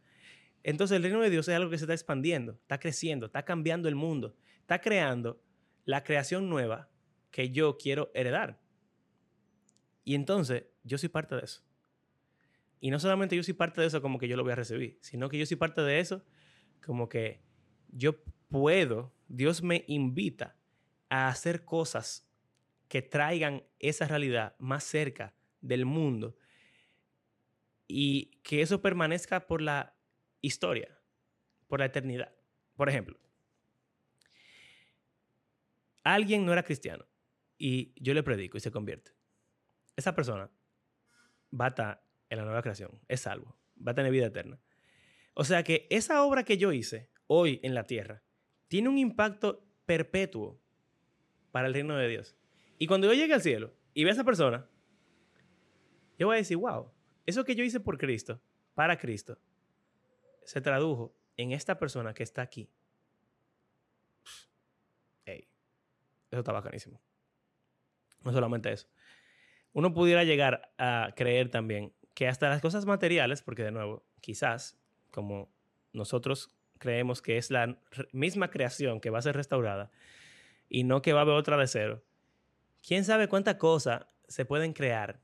Entonces 0.63 0.97
el 0.97 1.03
reino 1.03 1.21
de 1.21 1.29
Dios 1.29 1.47
es 1.47 1.55
algo 1.55 1.69
que 1.69 1.77
se 1.77 1.85
está 1.85 1.93
expandiendo, 1.93 2.53
está 2.53 2.79
creciendo, 2.79 3.27
está 3.27 3.43
cambiando 3.43 3.87
el 3.87 3.95
mundo, 3.95 4.35
está 4.61 4.81
creando 4.81 5.41
la 5.85 6.03
creación 6.03 6.49
nueva 6.49 6.89
que 7.31 7.51
yo 7.51 7.77
quiero 7.77 8.11
heredar. 8.13 8.59
Y 10.03 10.15
entonces 10.15 10.65
yo 10.83 10.97
soy 10.97 11.09
parte 11.09 11.35
de 11.35 11.41
eso. 11.43 11.63
Y 12.79 12.91
no 12.91 12.99
solamente 12.99 13.35
yo 13.35 13.43
soy 13.43 13.53
parte 13.53 13.81
de 13.81 13.87
eso 13.87 14.01
como 14.01 14.17
que 14.17 14.27
yo 14.27 14.37
lo 14.37 14.43
voy 14.43 14.53
a 14.53 14.55
recibir, 14.55 14.97
sino 15.01 15.29
que 15.29 15.37
yo 15.37 15.45
soy 15.45 15.57
parte 15.57 15.81
de 15.81 15.99
eso 15.99 16.23
como 16.85 17.09
que 17.09 17.41
yo 17.89 18.23
puedo, 18.49 19.13
Dios 19.27 19.61
me 19.61 19.83
invita 19.87 20.55
a 21.09 21.27
hacer 21.27 21.65
cosas 21.65 22.27
que 22.87 23.01
traigan 23.01 23.63
esa 23.79 24.07
realidad 24.07 24.55
más 24.59 24.83
cerca 24.83 25.35
del 25.61 25.85
mundo 25.85 26.35
y 27.87 28.31
que 28.43 28.61
eso 28.61 28.81
permanezca 28.81 29.47
por 29.47 29.61
la 29.61 29.95
historia, 30.41 30.99
por 31.67 31.79
la 31.79 31.85
eternidad. 31.85 32.33
Por 32.75 32.89
ejemplo, 32.89 33.17
alguien 36.03 36.45
no 36.45 36.53
era 36.53 36.63
cristiano 36.63 37.05
y 37.57 37.93
yo 38.01 38.13
le 38.13 38.23
predico 38.23 38.57
y 38.57 38.61
se 38.61 38.71
convierte. 38.71 39.11
Esa 39.95 40.15
persona 40.15 40.49
va 41.59 41.65
a 41.65 41.69
estar 41.69 42.03
en 42.29 42.37
la 42.37 42.45
nueva 42.45 42.61
creación, 42.61 42.99
es 43.07 43.21
salvo, 43.21 43.55
va 43.85 43.91
a 43.91 43.95
tener 43.95 44.11
vida 44.11 44.27
eterna. 44.27 44.59
O 45.33 45.43
sea 45.43 45.63
que 45.63 45.87
esa 45.89 46.23
obra 46.23 46.43
que 46.43 46.57
yo 46.57 46.71
hice 46.71 47.09
hoy 47.27 47.59
en 47.63 47.73
la 47.73 47.85
tierra 47.85 48.23
tiene 48.67 48.89
un 48.89 48.97
impacto 48.97 49.65
perpetuo 49.85 50.61
para 51.51 51.67
el 51.67 51.73
reino 51.73 51.95
de 51.95 52.07
Dios. 52.07 52.35
Y 52.77 52.87
cuando 52.87 53.07
yo 53.07 53.13
llegue 53.13 53.33
al 53.33 53.41
cielo 53.41 53.73
y 53.93 54.03
vea 54.03 54.11
a 54.11 54.15
esa 54.15 54.23
persona, 54.23 54.69
yo 56.17 56.27
voy 56.27 56.35
a 56.35 56.39
decir, 56.39 56.57
wow, 56.57 56.91
eso 57.25 57.43
que 57.43 57.55
yo 57.55 57.63
hice 57.63 57.79
por 57.79 57.97
Cristo, 57.97 58.41
para 58.73 58.97
Cristo, 58.97 59.37
se 60.49 60.61
tradujo 60.61 61.15
en 61.37 61.51
esta 61.51 61.77
persona 61.77 62.15
que 62.15 62.23
está 62.23 62.41
aquí. 62.41 62.71
Hey, 65.23 65.47
eso 66.31 66.39
está 66.39 66.51
bacanísimo. 66.51 66.99
No 68.23 68.33
solamente 68.33 68.71
eso. 68.71 68.87
Uno 69.73 69.93
pudiera 69.93 70.23
llegar 70.23 70.73
a 70.79 71.13
creer 71.15 71.51
también 71.51 71.93
que 72.15 72.27
hasta 72.27 72.49
las 72.49 72.61
cosas 72.61 72.87
materiales, 72.87 73.43
porque 73.43 73.61
de 73.63 73.69
nuevo, 73.69 74.03
quizás, 74.21 74.81
como 75.11 75.53
nosotros 75.93 76.57
creemos 76.79 77.21
que 77.21 77.37
es 77.37 77.51
la 77.51 77.79
misma 78.11 78.49
creación 78.49 78.99
que 79.01 79.11
va 79.11 79.19
a 79.19 79.21
ser 79.21 79.35
restaurada 79.35 79.91
y 80.67 80.83
no 80.83 81.03
que 81.03 81.13
va 81.13 81.19
a 81.19 81.21
haber 81.21 81.35
otra 81.35 81.57
de 81.57 81.67
cero, 81.67 82.03
quién 82.81 83.05
sabe 83.05 83.27
cuántas 83.27 83.57
cosas 83.57 84.07
se 84.27 84.45
pueden 84.45 84.73
crear 84.73 85.21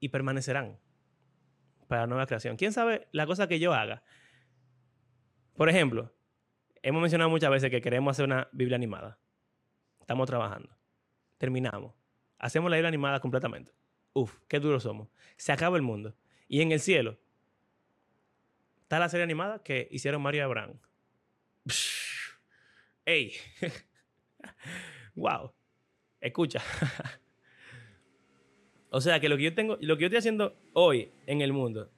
y 0.00 0.08
permanecerán 0.08 0.80
para 1.86 2.00
la 2.00 2.06
nueva 2.08 2.26
creación. 2.26 2.56
¿Quién 2.56 2.72
sabe 2.72 3.06
la 3.12 3.26
cosa 3.26 3.46
que 3.46 3.60
yo 3.60 3.72
haga? 3.72 4.02
Por 5.56 5.68
ejemplo, 5.68 6.12
hemos 6.82 7.00
mencionado 7.00 7.30
muchas 7.30 7.50
veces 7.50 7.70
que 7.70 7.80
queremos 7.80 8.10
hacer 8.12 8.24
una 8.24 8.48
Biblia 8.52 8.76
animada. 8.76 9.18
Estamos 10.00 10.26
trabajando. 10.26 10.76
Terminamos. 11.38 11.94
Hacemos 12.38 12.70
la 12.70 12.76
Biblia 12.76 12.88
animada 12.88 13.20
completamente. 13.20 13.72
Uf, 14.12 14.38
qué 14.48 14.58
duros 14.58 14.82
somos. 14.82 15.08
Se 15.36 15.52
acaba 15.52 15.76
el 15.76 15.82
mundo. 15.82 16.14
Y 16.48 16.60
en 16.60 16.72
el 16.72 16.80
cielo 16.80 17.18
está 18.82 18.98
la 18.98 19.08
serie 19.08 19.24
animada 19.24 19.62
que 19.62 19.88
hicieron 19.90 20.22
Mario 20.22 20.40
y 20.40 20.44
Abraham. 20.44 20.78
¡Ey! 23.06 23.32
¡Wow! 25.14 25.52
Escucha. 26.20 26.62
o 28.90 29.00
sea 29.00 29.20
que 29.20 29.28
lo 29.28 29.36
que 29.36 29.44
yo 29.44 29.54
tengo, 29.54 29.78
lo 29.80 29.96
que 29.96 30.02
yo 30.02 30.06
estoy 30.06 30.18
haciendo 30.18 30.56
hoy 30.72 31.12
en 31.26 31.42
el 31.42 31.52
mundo, 31.52 31.90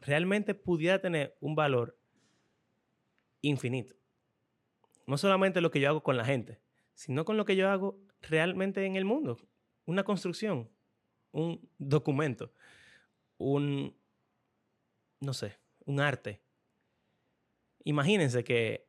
realmente 0.00 0.54
pudiera 0.54 1.00
tener 1.00 1.36
un 1.40 1.54
valor 1.54 1.98
infinito. 3.42 3.94
No 5.06 5.18
solamente 5.18 5.60
lo 5.60 5.70
que 5.70 5.80
yo 5.80 5.88
hago 5.88 6.02
con 6.02 6.16
la 6.16 6.24
gente, 6.24 6.60
sino 6.94 7.24
con 7.24 7.36
lo 7.36 7.44
que 7.44 7.56
yo 7.56 7.68
hago 7.68 8.00
realmente 8.22 8.84
en 8.86 8.96
el 8.96 9.04
mundo. 9.04 9.38
Una 9.84 10.04
construcción, 10.04 10.70
un 11.32 11.68
documento, 11.78 12.52
un, 13.38 13.96
no 15.20 15.34
sé, 15.34 15.58
un 15.84 16.00
arte. 16.00 16.40
Imagínense 17.84 18.44
que 18.44 18.88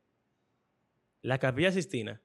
la 1.22 1.38
capilla 1.38 1.72
Sistina 1.72 2.22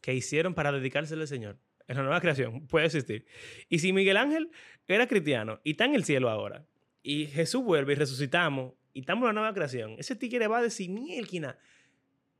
que 0.00 0.14
hicieron 0.14 0.54
para 0.54 0.72
dedicarse 0.72 1.14
al 1.14 1.28
Señor 1.28 1.58
en 1.88 1.96
la 1.96 2.02
nueva 2.02 2.20
creación 2.20 2.66
puede 2.68 2.86
existir. 2.86 3.26
Y 3.68 3.80
si 3.80 3.92
Miguel 3.92 4.16
Ángel 4.16 4.50
era 4.88 5.06
cristiano 5.06 5.60
y 5.64 5.72
está 5.72 5.84
en 5.84 5.94
el 5.94 6.04
cielo 6.04 6.30
ahora, 6.30 6.66
y 7.02 7.26
Jesús 7.26 7.62
vuelve 7.62 7.92
y 7.92 7.96
resucitamos 7.96 8.74
y 8.96 9.00
estamos 9.00 9.24
en 9.24 9.26
la 9.26 9.32
nueva 9.34 9.52
creación, 9.52 9.94
ese 9.98 10.16
tigre 10.16 10.48
va 10.48 10.56
a 10.56 10.62
decir, 10.62 10.88
mielquina, 10.88 11.58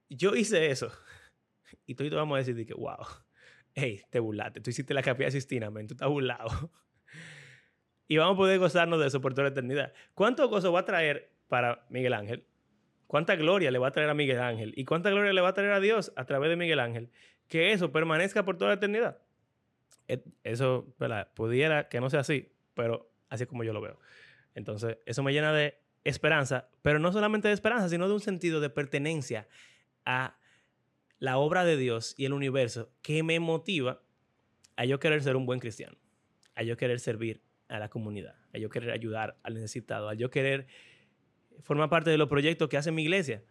yo 0.08 0.34
hice 0.34 0.70
eso. 0.70 0.90
Y 1.84 1.94
todos 1.94 2.10
vamos 2.12 2.36
a 2.36 2.38
decir 2.38 2.66
que, 2.66 2.72
wow, 2.72 2.96
hey, 3.74 4.00
te 4.08 4.20
burlaste, 4.20 4.60
tú 4.62 4.70
hiciste 4.70 4.94
la 4.94 5.02
capilla 5.02 5.30
Sistina, 5.30 5.68
man, 5.68 5.86
tú 5.86 5.92
estás 5.92 6.08
burlado. 6.08 6.48
Y 8.08 8.16
vamos 8.16 8.34
a 8.34 8.36
poder 8.38 8.58
gozarnos 8.58 9.00
de 9.00 9.08
eso 9.08 9.20
por 9.20 9.34
toda 9.34 9.42
la 9.42 9.50
eternidad. 9.50 9.92
¿Cuánto 10.14 10.48
gozo 10.48 10.72
va 10.72 10.80
a 10.80 10.84
traer 10.84 11.32
para 11.48 11.84
Miguel 11.90 12.14
Ángel? 12.14 12.46
¿Cuánta 13.06 13.34
gloria 13.34 13.70
le 13.70 13.78
va 13.78 13.88
a 13.88 13.90
traer 13.90 14.08
a 14.08 14.14
Miguel 14.14 14.40
Ángel? 14.40 14.72
¿Y 14.76 14.84
cuánta 14.84 15.10
gloria 15.10 15.32
le 15.32 15.40
va 15.40 15.48
a 15.48 15.54
traer 15.54 15.72
a 15.72 15.80
Dios 15.80 16.12
a 16.14 16.24
través 16.24 16.48
de 16.48 16.56
Miguel 16.56 16.78
Ángel? 16.78 17.10
Que 17.48 17.72
eso 17.72 17.90
permanezca 17.92 18.44
por 18.44 18.56
toda 18.56 18.70
la 18.70 18.76
eternidad. 18.76 19.18
Eso, 20.44 20.94
¿verdad? 20.98 21.32
Pudiera 21.34 21.88
que 21.88 22.00
no 22.00 22.08
sea 22.08 22.20
así, 22.20 22.52
pero 22.74 23.12
así 23.28 23.42
es 23.42 23.48
como 23.48 23.64
yo 23.64 23.72
lo 23.72 23.80
veo. 23.80 23.98
Entonces, 24.54 24.98
eso 25.04 25.24
me 25.24 25.32
llena 25.32 25.52
de 25.52 25.85
esperanza, 26.08 26.68
pero 26.82 26.98
no 26.98 27.12
solamente 27.12 27.48
de 27.48 27.54
esperanza, 27.54 27.88
sino 27.88 28.06
de 28.06 28.14
un 28.14 28.20
sentido 28.20 28.60
de 28.60 28.70
pertenencia 28.70 29.48
a 30.04 30.38
la 31.18 31.38
obra 31.38 31.64
de 31.64 31.76
Dios 31.76 32.14
y 32.16 32.26
el 32.26 32.32
universo 32.32 32.92
que 33.02 33.22
me 33.22 33.40
motiva 33.40 34.02
a 34.76 34.84
yo 34.84 35.00
querer 35.00 35.22
ser 35.22 35.34
un 35.34 35.46
buen 35.46 35.58
cristiano, 35.58 35.96
a 36.54 36.62
yo 36.62 36.76
querer 36.76 37.00
servir 37.00 37.42
a 37.68 37.80
la 37.80 37.88
comunidad, 37.88 38.36
a 38.54 38.58
yo 38.58 38.70
querer 38.70 38.92
ayudar 38.92 39.36
al 39.42 39.54
necesitado, 39.54 40.08
a 40.08 40.14
yo 40.14 40.30
querer 40.30 40.68
formar 41.60 41.88
parte 41.88 42.10
de 42.10 42.18
los 42.18 42.28
proyectos 42.28 42.68
que 42.68 42.76
hace 42.76 42.92
mi 42.92 43.02
iglesia. 43.02 43.42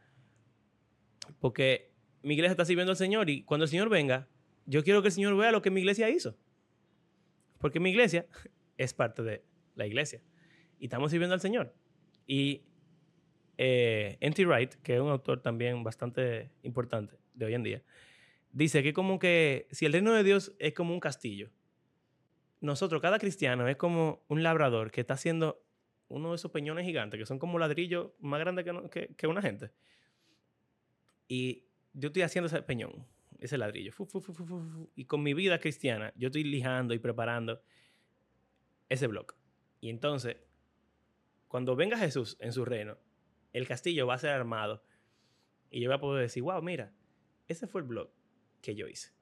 Porque 1.39 1.91
mi 2.21 2.35
iglesia 2.35 2.51
está 2.51 2.63
sirviendo 2.63 2.91
al 2.91 2.97
Señor 2.97 3.29
y 3.29 3.43
cuando 3.43 3.65
el 3.65 3.69
Señor 3.69 3.89
venga, 3.89 4.29
yo 4.65 4.83
quiero 4.83 5.01
que 5.01 5.09
el 5.09 5.13
Señor 5.13 5.35
vea 5.35 5.51
lo 5.51 5.61
que 5.61 5.71
mi 5.71 5.81
iglesia 5.81 6.09
hizo. 6.09 6.37
Porque 7.57 7.81
mi 7.81 7.89
iglesia 7.89 8.27
es 8.77 8.93
parte 8.93 9.23
de 9.23 9.43
la 9.75 9.85
iglesia 9.85 10.21
y 10.79 10.85
estamos 10.85 11.11
sirviendo 11.11 11.33
al 11.33 11.41
Señor. 11.41 11.73
Y 12.27 12.63
eh, 13.57 14.17
N.T. 14.19 14.45
Wright, 14.45 14.75
que 14.75 14.95
es 14.95 15.01
un 15.01 15.09
autor 15.09 15.41
también 15.41 15.83
bastante 15.83 16.51
importante 16.63 17.17
de 17.33 17.45
hoy 17.45 17.53
en 17.53 17.63
día, 17.63 17.83
dice 18.51 18.83
que 18.83 18.93
como 18.93 19.19
que 19.19 19.67
si 19.71 19.85
el 19.85 19.93
reino 19.93 20.13
de 20.13 20.23
Dios 20.23 20.53
es 20.59 20.73
como 20.73 20.93
un 20.93 20.99
castillo, 20.99 21.51
nosotros, 22.61 23.01
cada 23.01 23.19
cristiano, 23.19 23.67
es 23.67 23.75
como 23.77 24.23
un 24.27 24.43
labrador 24.43 24.91
que 24.91 25.01
está 25.01 25.13
haciendo 25.13 25.61
uno 26.07 26.31
de 26.31 26.35
esos 26.35 26.51
peñones 26.51 26.85
gigantes, 26.85 27.19
que 27.19 27.25
son 27.25 27.39
como 27.39 27.59
ladrillos 27.59 28.11
más 28.19 28.39
grandes 28.39 28.65
que, 29.17 29.27
una 29.27 29.41
gente. 29.41 29.71
Y 31.27 31.65
yo 31.93 32.07
estoy 32.07 32.23
haciendo 32.23 32.47
ese 32.47 32.61
peñón, 32.61 33.05
ese 33.39 33.57
ladrillo. 33.57 33.91
y 34.95 35.05
con 35.05 35.23
mi 35.23 35.33
vida 35.33 35.59
cristiana, 35.59 36.13
yo 36.15 36.27
estoy 36.27 36.43
lijando 36.43 36.93
y 36.93 36.99
preparando 36.99 37.61
ese 38.89 39.07
bloque. 39.07 39.35
Y 39.81 39.89
entonces, 39.89 40.37
cuando 41.55 41.77
venga 41.77 41.97
Jesús 41.97 42.35
en 42.41 42.51
su 42.51 42.65
reino, 42.65 42.97
el 43.53 43.65
castillo 43.65 44.05
va 44.05 44.15
a 44.15 44.17
ser 44.17 44.31
armado. 44.31 44.83
Y 45.71 45.79
yo 45.79 45.87
voy 45.87 45.95
a 45.95 46.01
poder 46.01 46.23
decir, 46.23 46.43
wow, 46.43 46.61
mira, 46.61 46.93
ese 47.47 47.65
fue 47.65 47.79
el 47.79 47.87
blog 47.87 48.09
que 48.61 48.75
yo 48.75 48.89
hice. 48.89 49.13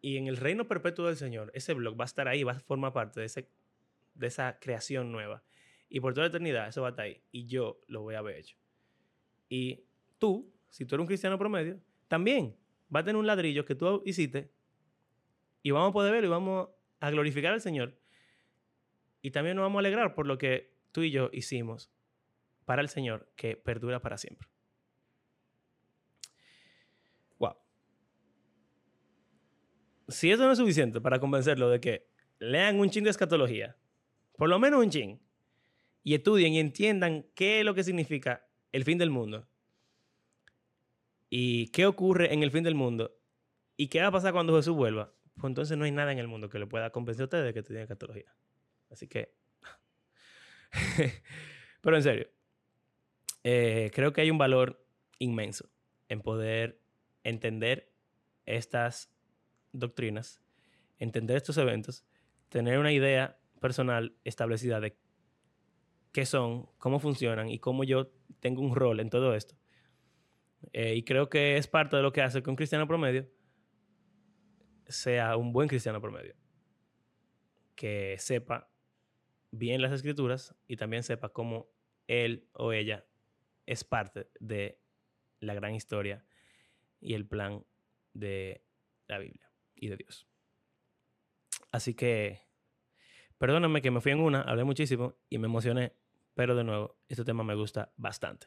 Y 0.00 0.16
en 0.16 0.26
el 0.26 0.36
reino 0.36 0.66
perpetuo 0.66 1.06
del 1.06 1.16
Señor, 1.16 1.52
ese 1.54 1.72
blog 1.72 1.96
va 1.96 2.02
a 2.02 2.06
estar 2.06 2.26
ahí, 2.26 2.42
va 2.42 2.50
a 2.50 2.58
formar 2.58 2.92
parte 2.92 3.20
de, 3.20 3.26
ese, 3.26 3.48
de 4.14 4.26
esa 4.26 4.58
creación 4.58 5.12
nueva. 5.12 5.44
Y 5.88 6.00
por 6.00 6.14
toda 6.14 6.24
la 6.24 6.30
eternidad 6.30 6.66
eso 6.66 6.82
va 6.82 6.88
a 6.88 6.90
estar 6.90 7.04
ahí. 7.04 7.22
Y 7.30 7.46
yo 7.46 7.80
lo 7.86 8.02
voy 8.02 8.16
a 8.16 8.18
haber 8.18 8.34
hecho. 8.34 8.56
Y 9.48 9.84
tú, 10.18 10.52
si 10.68 10.84
tú 10.84 10.96
eres 10.96 11.02
un 11.02 11.06
cristiano 11.06 11.38
promedio, 11.38 11.80
también 12.08 12.56
va 12.92 12.98
a 12.98 13.04
tener 13.04 13.20
un 13.20 13.28
ladrillo 13.28 13.64
que 13.64 13.76
tú 13.76 14.02
hiciste. 14.04 14.50
Y 15.62 15.70
vamos 15.70 15.90
a 15.90 15.92
poder 15.92 16.10
verlo 16.10 16.26
y 16.26 16.30
vamos 16.30 16.70
a 16.98 17.10
glorificar 17.12 17.52
al 17.52 17.60
Señor. 17.60 17.96
Y 19.26 19.32
también 19.32 19.56
nos 19.56 19.64
vamos 19.64 19.80
a 19.80 19.80
alegrar 19.80 20.14
por 20.14 20.28
lo 20.28 20.38
que 20.38 20.72
tú 20.92 21.02
y 21.02 21.10
yo 21.10 21.30
hicimos 21.32 21.90
para 22.64 22.80
el 22.80 22.88
Señor 22.88 23.28
que 23.34 23.56
perdura 23.56 24.00
para 24.00 24.18
siempre. 24.18 24.46
Wow. 27.40 27.56
si 30.06 30.30
eso 30.30 30.44
no 30.44 30.52
es 30.52 30.58
suficiente 30.58 31.00
para 31.00 31.18
convencerlo 31.18 31.68
de 31.70 31.80
que 31.80 32.06
lean 32.38 32.78
un 32.78 32.88
chin 32.88 33.02
de 33.02 33.10
escatología, 33.10 33.76
por 34.36 34.48
lo 34.48 34.60
menos 34.60 34.78
un 34.84 34.90
chin, 34.90 35.20
y 36.04 36.14
estudien 36.14 36.52
y 36.52 36.60
entiendan 36.60 37.26
qué 37.34 37.58
es 37.58 37.64
lo 37.64 37.74
que 37.74 37.82
significa 37.82 38.46
el 38.70 38.84
fin 38.84 38.96
del 38.96 39.10
mundo 39.10 39.48
y 41.28 41.66
qué 41.72 41.86
ocurre 41.86 42.32
en 42.32 42.44
el 42.44 42.52
fin 42.52 42.62
del 42.62 42.76
mundo 42.76 43.18
y 43.76 43.88
qué 43.88 44.02
va 44.02 44.06
a 44.06 44.12
pasar 44.12 44.32
cuando 44.32 44.54
Jesús 44.54 44.76
vuelva, 44.76 45.12
pues 45.34 45.50
entonces 45.50 45.76
no 45.76 45.84
hay 45.84 45.90
nada 45.90 46.12
en 46.12 46.20
el 46.20 46.28
mundo 46.28 46.48
que 46.48 46.60
le 46.60 46.68
pueda 46.68 46.90
convencer 46.90 47.22
a 47.22 47.24
ustedes 47.24 47.44
de 47.46 47.52
que 47.52 47.58
estudien 47.58 47.82
escatología. 47.82 48.32
Así 48.90 49.08
que... 49.08 49.34
Pero 51.80 51.96
en 51.96 52.02
serio, 52.02 52.28
eh, 53.44 53.90
creo 53.94 54.12
que 54.12 54.20
hay 54.20 54.30
un 54.30 54.38
valor 54.38 54.84
inmenso 55.18 55.70
en 56.08 56.20
poder 56.20 56.80
entender 57.22 57.92
estas 58.44 59.12
doctrinas, 59.72 60.42
entender 60.98 61.36
estos 61.36 61.58
eventos, 61.58 62.04
tener 62.48 62.78
una 62.78 62.92
idea 62.92 63.38
personal 63.60 64.16
establecida 64.24 64.80
de 64.80 64.96
qué 66.12 66.26
son, 66.26 66.68
cómo 66.78 66.98
funcionan 66.98 67.48
y 67.48 67.58
cómo 67.58 67.84
yo 67.84 68.10
tengo 68.40 68.62
un 68.62 68.74
rol 68.74 69.00
en 69.00 69.10
todo 69.10 69.34
esto. 69.34 69.56
Eh, 70.72 70.94
y 70.94 71.02
creo 71.04 71.28
que 71.28 71.56
es 71.56 71.66
parte 71.68 71.96
de 71.96 72.02
lo 72.02 72.12
que 72.12 72.22
hace 72.22 72.42
que 72.42 72.50
un 72.50 72.56
cristiano 72.56 72.86
promedio 72.86 73.28
sea 74.88 75.36
un 75.36 75.52
buen 75.52 75.68
cristiano 75.68 76.00
promedio. 76.00 76.34
Que 77.74 78.16
sepa 78.18 78.70
bien 79.58 79.82
las 79.82 79.92
escrituras 79.92 80.54
y 80.66 80.76
también 80.76 81.02
sepa 81.02 81.30
cómo 81.30 81.68
él 82.06 82.48
o 82.52 82.72
ella 82.72 83.04
es 83.66 83.84
parte 83.84 84.30
de 84.40 84.80
la 85.40 85.54
gran 85.54 85.74
historia 85.74 86.24
y 87.00 87.14
el 87.14 87.26
plan 87.26 87.64
de 88.12 88.64
la 89.06 89.18
Biblia 89.18 89.50
y 89.74 89.88
de 89.88 89.96
Dios. 89.96 90.26
Así 91.72 91.94
que, 91.94 92.40
perdónenme 93.38 93.82
que 93.82 93.90
me 93.90 94.00
fui 94.00 94.12
en 94.12 94.20
una, 94.20 94.42
hablé 94.42 94.64
muchísimo 94.64 95.16
y 95.28 95.38
me 95.38 95.46
emocioné, 95.46 95.92
pero 96.34 96.54
de 96.54 96.64
nuevo, 96.64 96.98
este 97.08 97.24
tema 97.24 97.44
me 97.44 97.54
gusta 97.54 97.92
bastante. 97.96 98.46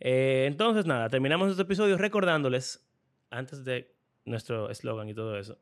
Eh, 0.00 0.44
entonces, 0.46 0.86
nada, 0.86 1.08
terminamos 1.08 1.50
este 1.50 1.62
episodio 1.62 1.96
recordándoles, 1.96 2.86
antes 3.30 3.64
de 3.64 3.96
nuestro 4.24 4.70
eslogan 4.70 5.08
y 5.08 5.14
todo 5.14 5.38
eso, 5.38 5.58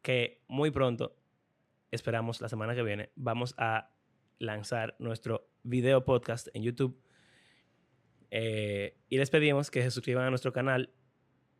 que 0.00 0.42
muy 0.48 0.70
pronto, 0.70 1.16
esperamos 1.92 2.40
la 2.40 2.48
semana 2.48 2.74
que 2.74 2.82
viene, 2.82 3.12
vamos 3.14 3.54
a 3.58 3.94
lanzar 4.38 4.96
nuestro 4.98 5.48
video 5.62 6.04
podcast 6.04 6.48
en 6.54 6.62
YouTube. 6.62 7.00
Eh, 8.30 8.98
y 9.08 9.18
les 9.18 9.28
pedimos 9.28 9.70
que 9.70 9.82
se 9.82 9.90
suscriban 9.90 10.24
a 10.24 10.30
nuestro 10.30 10.52
canal. 10.52 10.92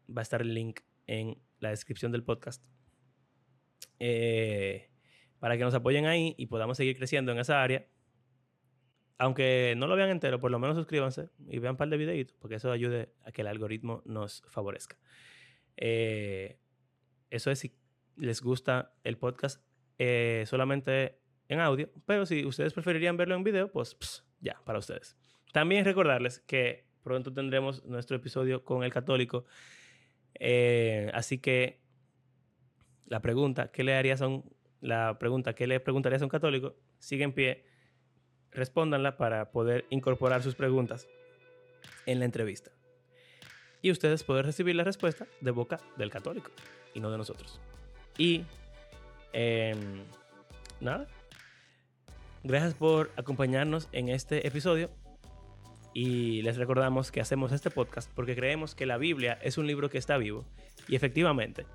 Va 0.08 0.22
a 0.22 0.22
estar 0.22 0.40
el 0.40 0.54
link 0.54 0.80
en 1.06 1.40
la 1.60 1.68
descripción 1.68 2.12
del 2.12 2.24
podcast. 2.24 2.64
Eh, 4.00 4.90
para 5.38 5.58
que 5.58 5.64
nos 5.64 5.74
apoyen 5.74 6.06
ahí 6.06 6.34
y 6.38 6.46
podamos 6.46 6.78
seguir 6.78 6.96
creciendo 6.96 7.30
en 7.30 7.38
esa 7.38 7.62
área. 7.62 7.86
Aunque 9.18 9.74
no 9.76 9.86
lo 9.86 9.96
vean 9.96 10.08
entero, 10.08 10.40
por 10.40 10.50
lo 10.50 10.58
menos 10.58 10.76
suscríbanse 10.76 11.28
y 11.46 11.58
vean 11.58 11.72
un 11.72 11.76
par 11.76 11.90
de 11.90 11.96
videitos, 11.98 12.36
porque 12.38 12.56
eso 12.56 12.72
ayude 12.72 13.12
a 13.22 13.32
que 13.32 13.42
el 13.42 13.48
algoritmo 13.48 14.02
nos 14.06 14.42
favorezca. 14.48 14.96
Eh, 15.76 16.58
eso 17.30 17.50
es 17.50 17.58
si 17.58 17.76
les 18.16 18.40
gusta 18.40 18.94
el 19.04 19.18
podcast 19.18 19.62
eh, 20.04 20.44
solamente 20.46 21.20
en 21.48 21.60
audio, 21.60 21.88
pero 22.06 22.26
si 22.26 22.44
ustedes 22.44 22.72
preferirían 22.72 23.16
verlo 23.16 23.36
en 23.36 23.44
video, 23.44 23.70
pues 23.70 24.24
ya, 24.40 24.60
para 24.64 24.80
ustedes. 24.80 25.16
También 25.52 25.84
recordarles 25.84 26.40
que 26.40 26.86
pronto 27.04 27.32
tendremos 27.32 27.84
nuestro 27.84 28.16
episodio 28.16 28.64
con 28.64 28.82
el 28.82 28.92
católico 28.92 29.44
eh, 30.44 31.08
así 31.14 31.38
que 31.38 31.80
la 33.06 33.20
pregunta, 33.20 33.70
¿qué 33.70 33.84
le 33.84 33.94
harías 33.94 34.22
a 34.22 34.26
un, 34.26 34.44
la 34.80 35.18
pregunta, 35.18 35.54
¿qué 35.54 35.68
le 35.68 35.78
preguntarías 35.78 36.22
a 36.22 36.24
un 36.24 36.30
católico? 36.30 36.74
Sigue 36.98 37.22
en 37.22 37.32
pie, 37.32 37.64
respóndanla 38.50 39.16
para 39.16 39.52
poder 39.52 39.86
incorporar 39.90 40.42
sus 40.42 40.56
preguntas 40.56 41.08
en 42.06 42.18
la 42.18 42.24
entrevista. 42.24 42.72
Y 43.82 43.92
ustedes 43.92 44.24
pueden 44.24 44.44
recibir 44.44 44.74
la 44.74 44.84
respuesta 44.84 45.26
de 45.40 45.50
boca 45.52 45.78
del 45.96 46.10
católico 46.10 46.50
y 46.94 47.00
no 47.00 47.10
de 47.10 47.18
nosotros. 47.18 47.60
Y 48.18 48.44
em, 49.32 50.04
nada, 50.80 51.06
gracias 52.42 52.74
por 52.74 53.10
acompañarnos 53.16 53.88
en 53.92 54.08
este 54.08 54.46
episodio. 54.46 54.90
Y 55.94 56.40
les 56.42 56.56
recordamos 56.56 57.12
que 57.12 57.20
hacemos 57.20 57.52
este 57.52 57.70
podcast 57.70 58.10
porque 58.14 58.34
creemos 58.34 58.74
que 58.74 58.86
la 58.86 58.96
Biblia 58.96 59.38
es 59.42 59.58
un 59.58 59.66
libro 59.66 59.90
que 59.90 59.98
está 59.98 60.16
vivo 60.16 60.44
y 60.88 60.96
efectivamente 60.96 61.66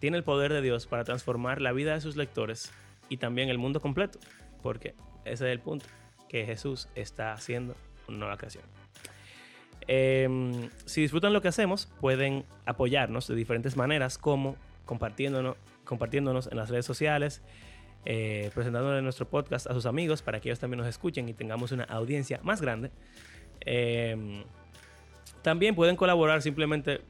tiene 0.00 0.16
el 0.16 0.24
poder 0.24 0.52
de 0.52 0.62
Dios 0.62 0.86
para 0.86 1.04
transformar 1.04 1.60
la 1.60 1.72
vida 1.72 1.94
de 1.94 2.00
sus 2.00 2.16
lectores 2.16 2.72
y 3.08 3.18
también 3.18 3.48
el 3.48 3.58
mundo 3.58 3.80
completo, 3.80 4.18
porque 4.62 4.94
ese 5.24 5.46
es 5.46 5.52
el 5.52 5.60
punto, 5.60 5.86
que 6.28 6.44
Jesús 6.46 6.88
está 6.94 7.32
haciendo 7.32 7.74
una 8.08 8.18
nueva 8.18 8.36
creación. 8.36 8.64
Em, 9.86 10.70
si 10.86 11.02
disfrutan 11.02 11.32
lo 11.32 11.42
que 11.42 11.48
hacemos, 11.48 11.86
pueden 12.00 12.44
apoyarnos 12.64 13.28
de 13.28 13.34
diferentes 13.34 13.76
maneras, 13.76 14.18
como 14.18 14.56
compartiéndonos, 14.86 15.56
compartiéndonos 15.84 16.46
en 16.46 16.56
las 16.56 16.70
redes 16.70 16.86
sociales, 16.86 17.42
eh, 18.04 18.50
presentándole 18.54 19.00
nuestro 19.02 19.28
podcast 19.28 19.66
a 19.66 19.74
sus 19.74 19.86
amigos 19.86 20.22
para 20.22 20.40
que 20.40 20.50
ellos 20.50 20.58
también 20.58 20.78
nos 20.78 20.88
escuchen 20.88 21.28
y 21.28 21.34
tengamos 21.34 21.72
una 21.72 21.84
audiencia 21.84 22.40
más 22.42 22.60
grande. 22.60 22.90
Em, 23.60 24.44
también 25.42 25.74
pueden 25.74 25.96
colaborar 25.96 26.42
simplemente 26.42 27.00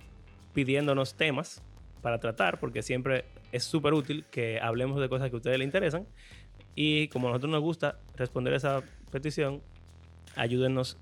pidiéndonos 0.52 1.14
temas 1.14 1.62
para 2.00 2.18
tratar, 2.20 2.60
porque 2.60 2.82
siempre 2.82 3.24
es 3.50 3.64
súper 3.64 3.94
útil 3.94 4.24
que 4.30 4.60
hablemos 4.60 5.00
de 5.00 5.08
cosas 5.08 5.30
que 5.30 5.36
a 5.36 5.38
ustedes 5.38 5.58
les 5.58 5.66
interesan. 5.66 6.06
Y 6.76 7.08
como 7.08 7.28
a 7.28 7.30
nosotros 7.30 7.52
nos 7.52 7.62
gusta 7.62 7.98
responder 8.16 8.54
esa 8.54 8.82
petición, 9.10 9.62
ayúdennos 10.36 10.98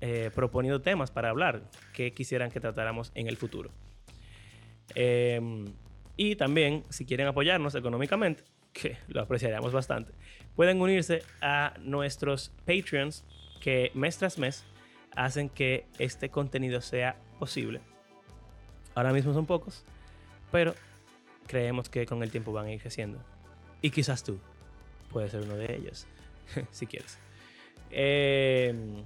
eh, 0.00 0.30
proponiendo 0.34 0.82
temas 0.82 1.10
para 1.10 1.30
hablar 1.30 1.62
que 1.92 2.12
quisieran 2.12 2.50
que 2.50 2.60
tratáramos 2.60 3.12
en 3.14 3.26
el 3.26 3.36
futuro. 3.36 3.70
Em, 4.94 5.66
y 6.16 6.36
también, 6.36 6.84
si 6.90 7.04
quieren 7.04 7.26
apoyarnos 7.26 7.74
económicamente, 7.74 8.44
que 8.72 8.98
lo 9.08 9.22
apreciaríamos 9.22 9.72
bastante, 9.72 10.12
pueden 10.56 10.80
unirse 10.80 11.22
a 11.40 11.74
nuestros 11.80 12.50
Patreons 12.66 13.24
que 13.60 13.90
mes 13.94 14.18
tras 14.18 14.38
mes 14.38 14.64
hacen 15.16 15.48
que 15.48 15.86
este 15.98 16.28
contenido 16.28 16.80
sea 16.80 17.16
posible. 17.38 17.80
Ahora 18.94 19.12
mismo 19.12 19.32
son 19.32 19.46
pocos, 19.46 19.84
pero 20.52 20.74
creemos 21.46 21.88
que 21.88 22.06
con 22.06 22.22
el 22.22 22.30
tiempo 22.30 22.52
van 22.52 22.66
a 22.66 22.72
ir 22.72 22.80
creciendo. 22.80 23.18
Y 23.80 23.90
quizás 23.90 24.22
tú 24.22 24.38
puedes 25.10 25.30
ser 25.30 25.42
uno 25.42 25.56
de 25.56 25.74
ellos, 25.74 26.06
si 26.70 26.86
quieres. 26.86 27.18
Em, 27.90 29.04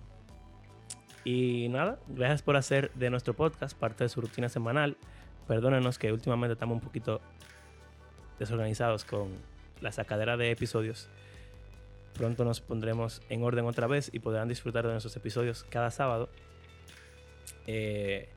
y 1.25 1.69
nada, 1.69 1.99
gracias 2.09 2.43
por 2.43 2.57
hacer 2.57 2.91
de 2.95 3.11
nuestro 3.11 3.35
podcast 3.35 3.77
parte 3.77 4.05
de 4.05 4.09
su 4.09 4.21
rutina 4.21 4.49
semanal. 4.49 4.97
Perdónenos 5.49 5.99
que 5.99 6.13
últimamente 6.13 6.53
estamos 6.53 6.75
un 6.75 6.81
poquito 6.81 7.21
desorganizados 8.39 9.05
con 9.05 9.31
la 9.81 9.91
sacadera 9.91 10.37
de 10.37 10.51
episodios. 10.51 11.09
Pronto 12.15 12.45
nos 12.45 12.61
pondremos 12.61 13.23
en 13.31 13.43
orden 13.43 13.65
otra 13.65 13.87
vez 13.87 14.11
y 14.13 14.19
podrán 14.19 14.49
disfrutar 14.49 14.85
de 14.85 14.93
nuestros 14.93 15.17
episodios 15.17 15.65
cada 15.71 15.91
sábado. 15.91 16.29
Eh, 17.67 18.29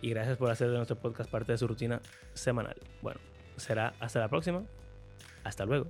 y 0.00 0.10
gracias 0.10 0.38
por 0.38 0.50
hacer 0.50 0.70
de 0.70 0.76
nuestro 0.76 0.96
podcast 0.96 1.30
parte 1.30 1.52
de 1.52 1.58
su 1.58 1.66
rutina 1.66 2.00
semanal. 2.34 2.76
Bueno, 3.02 3.20
será 3.56 3.94
hasta 3.98 4.20
la 4.20 4.28
próxima. 4.28 4.62
Hasta 5.42 5.64
luego. 5.64 5.88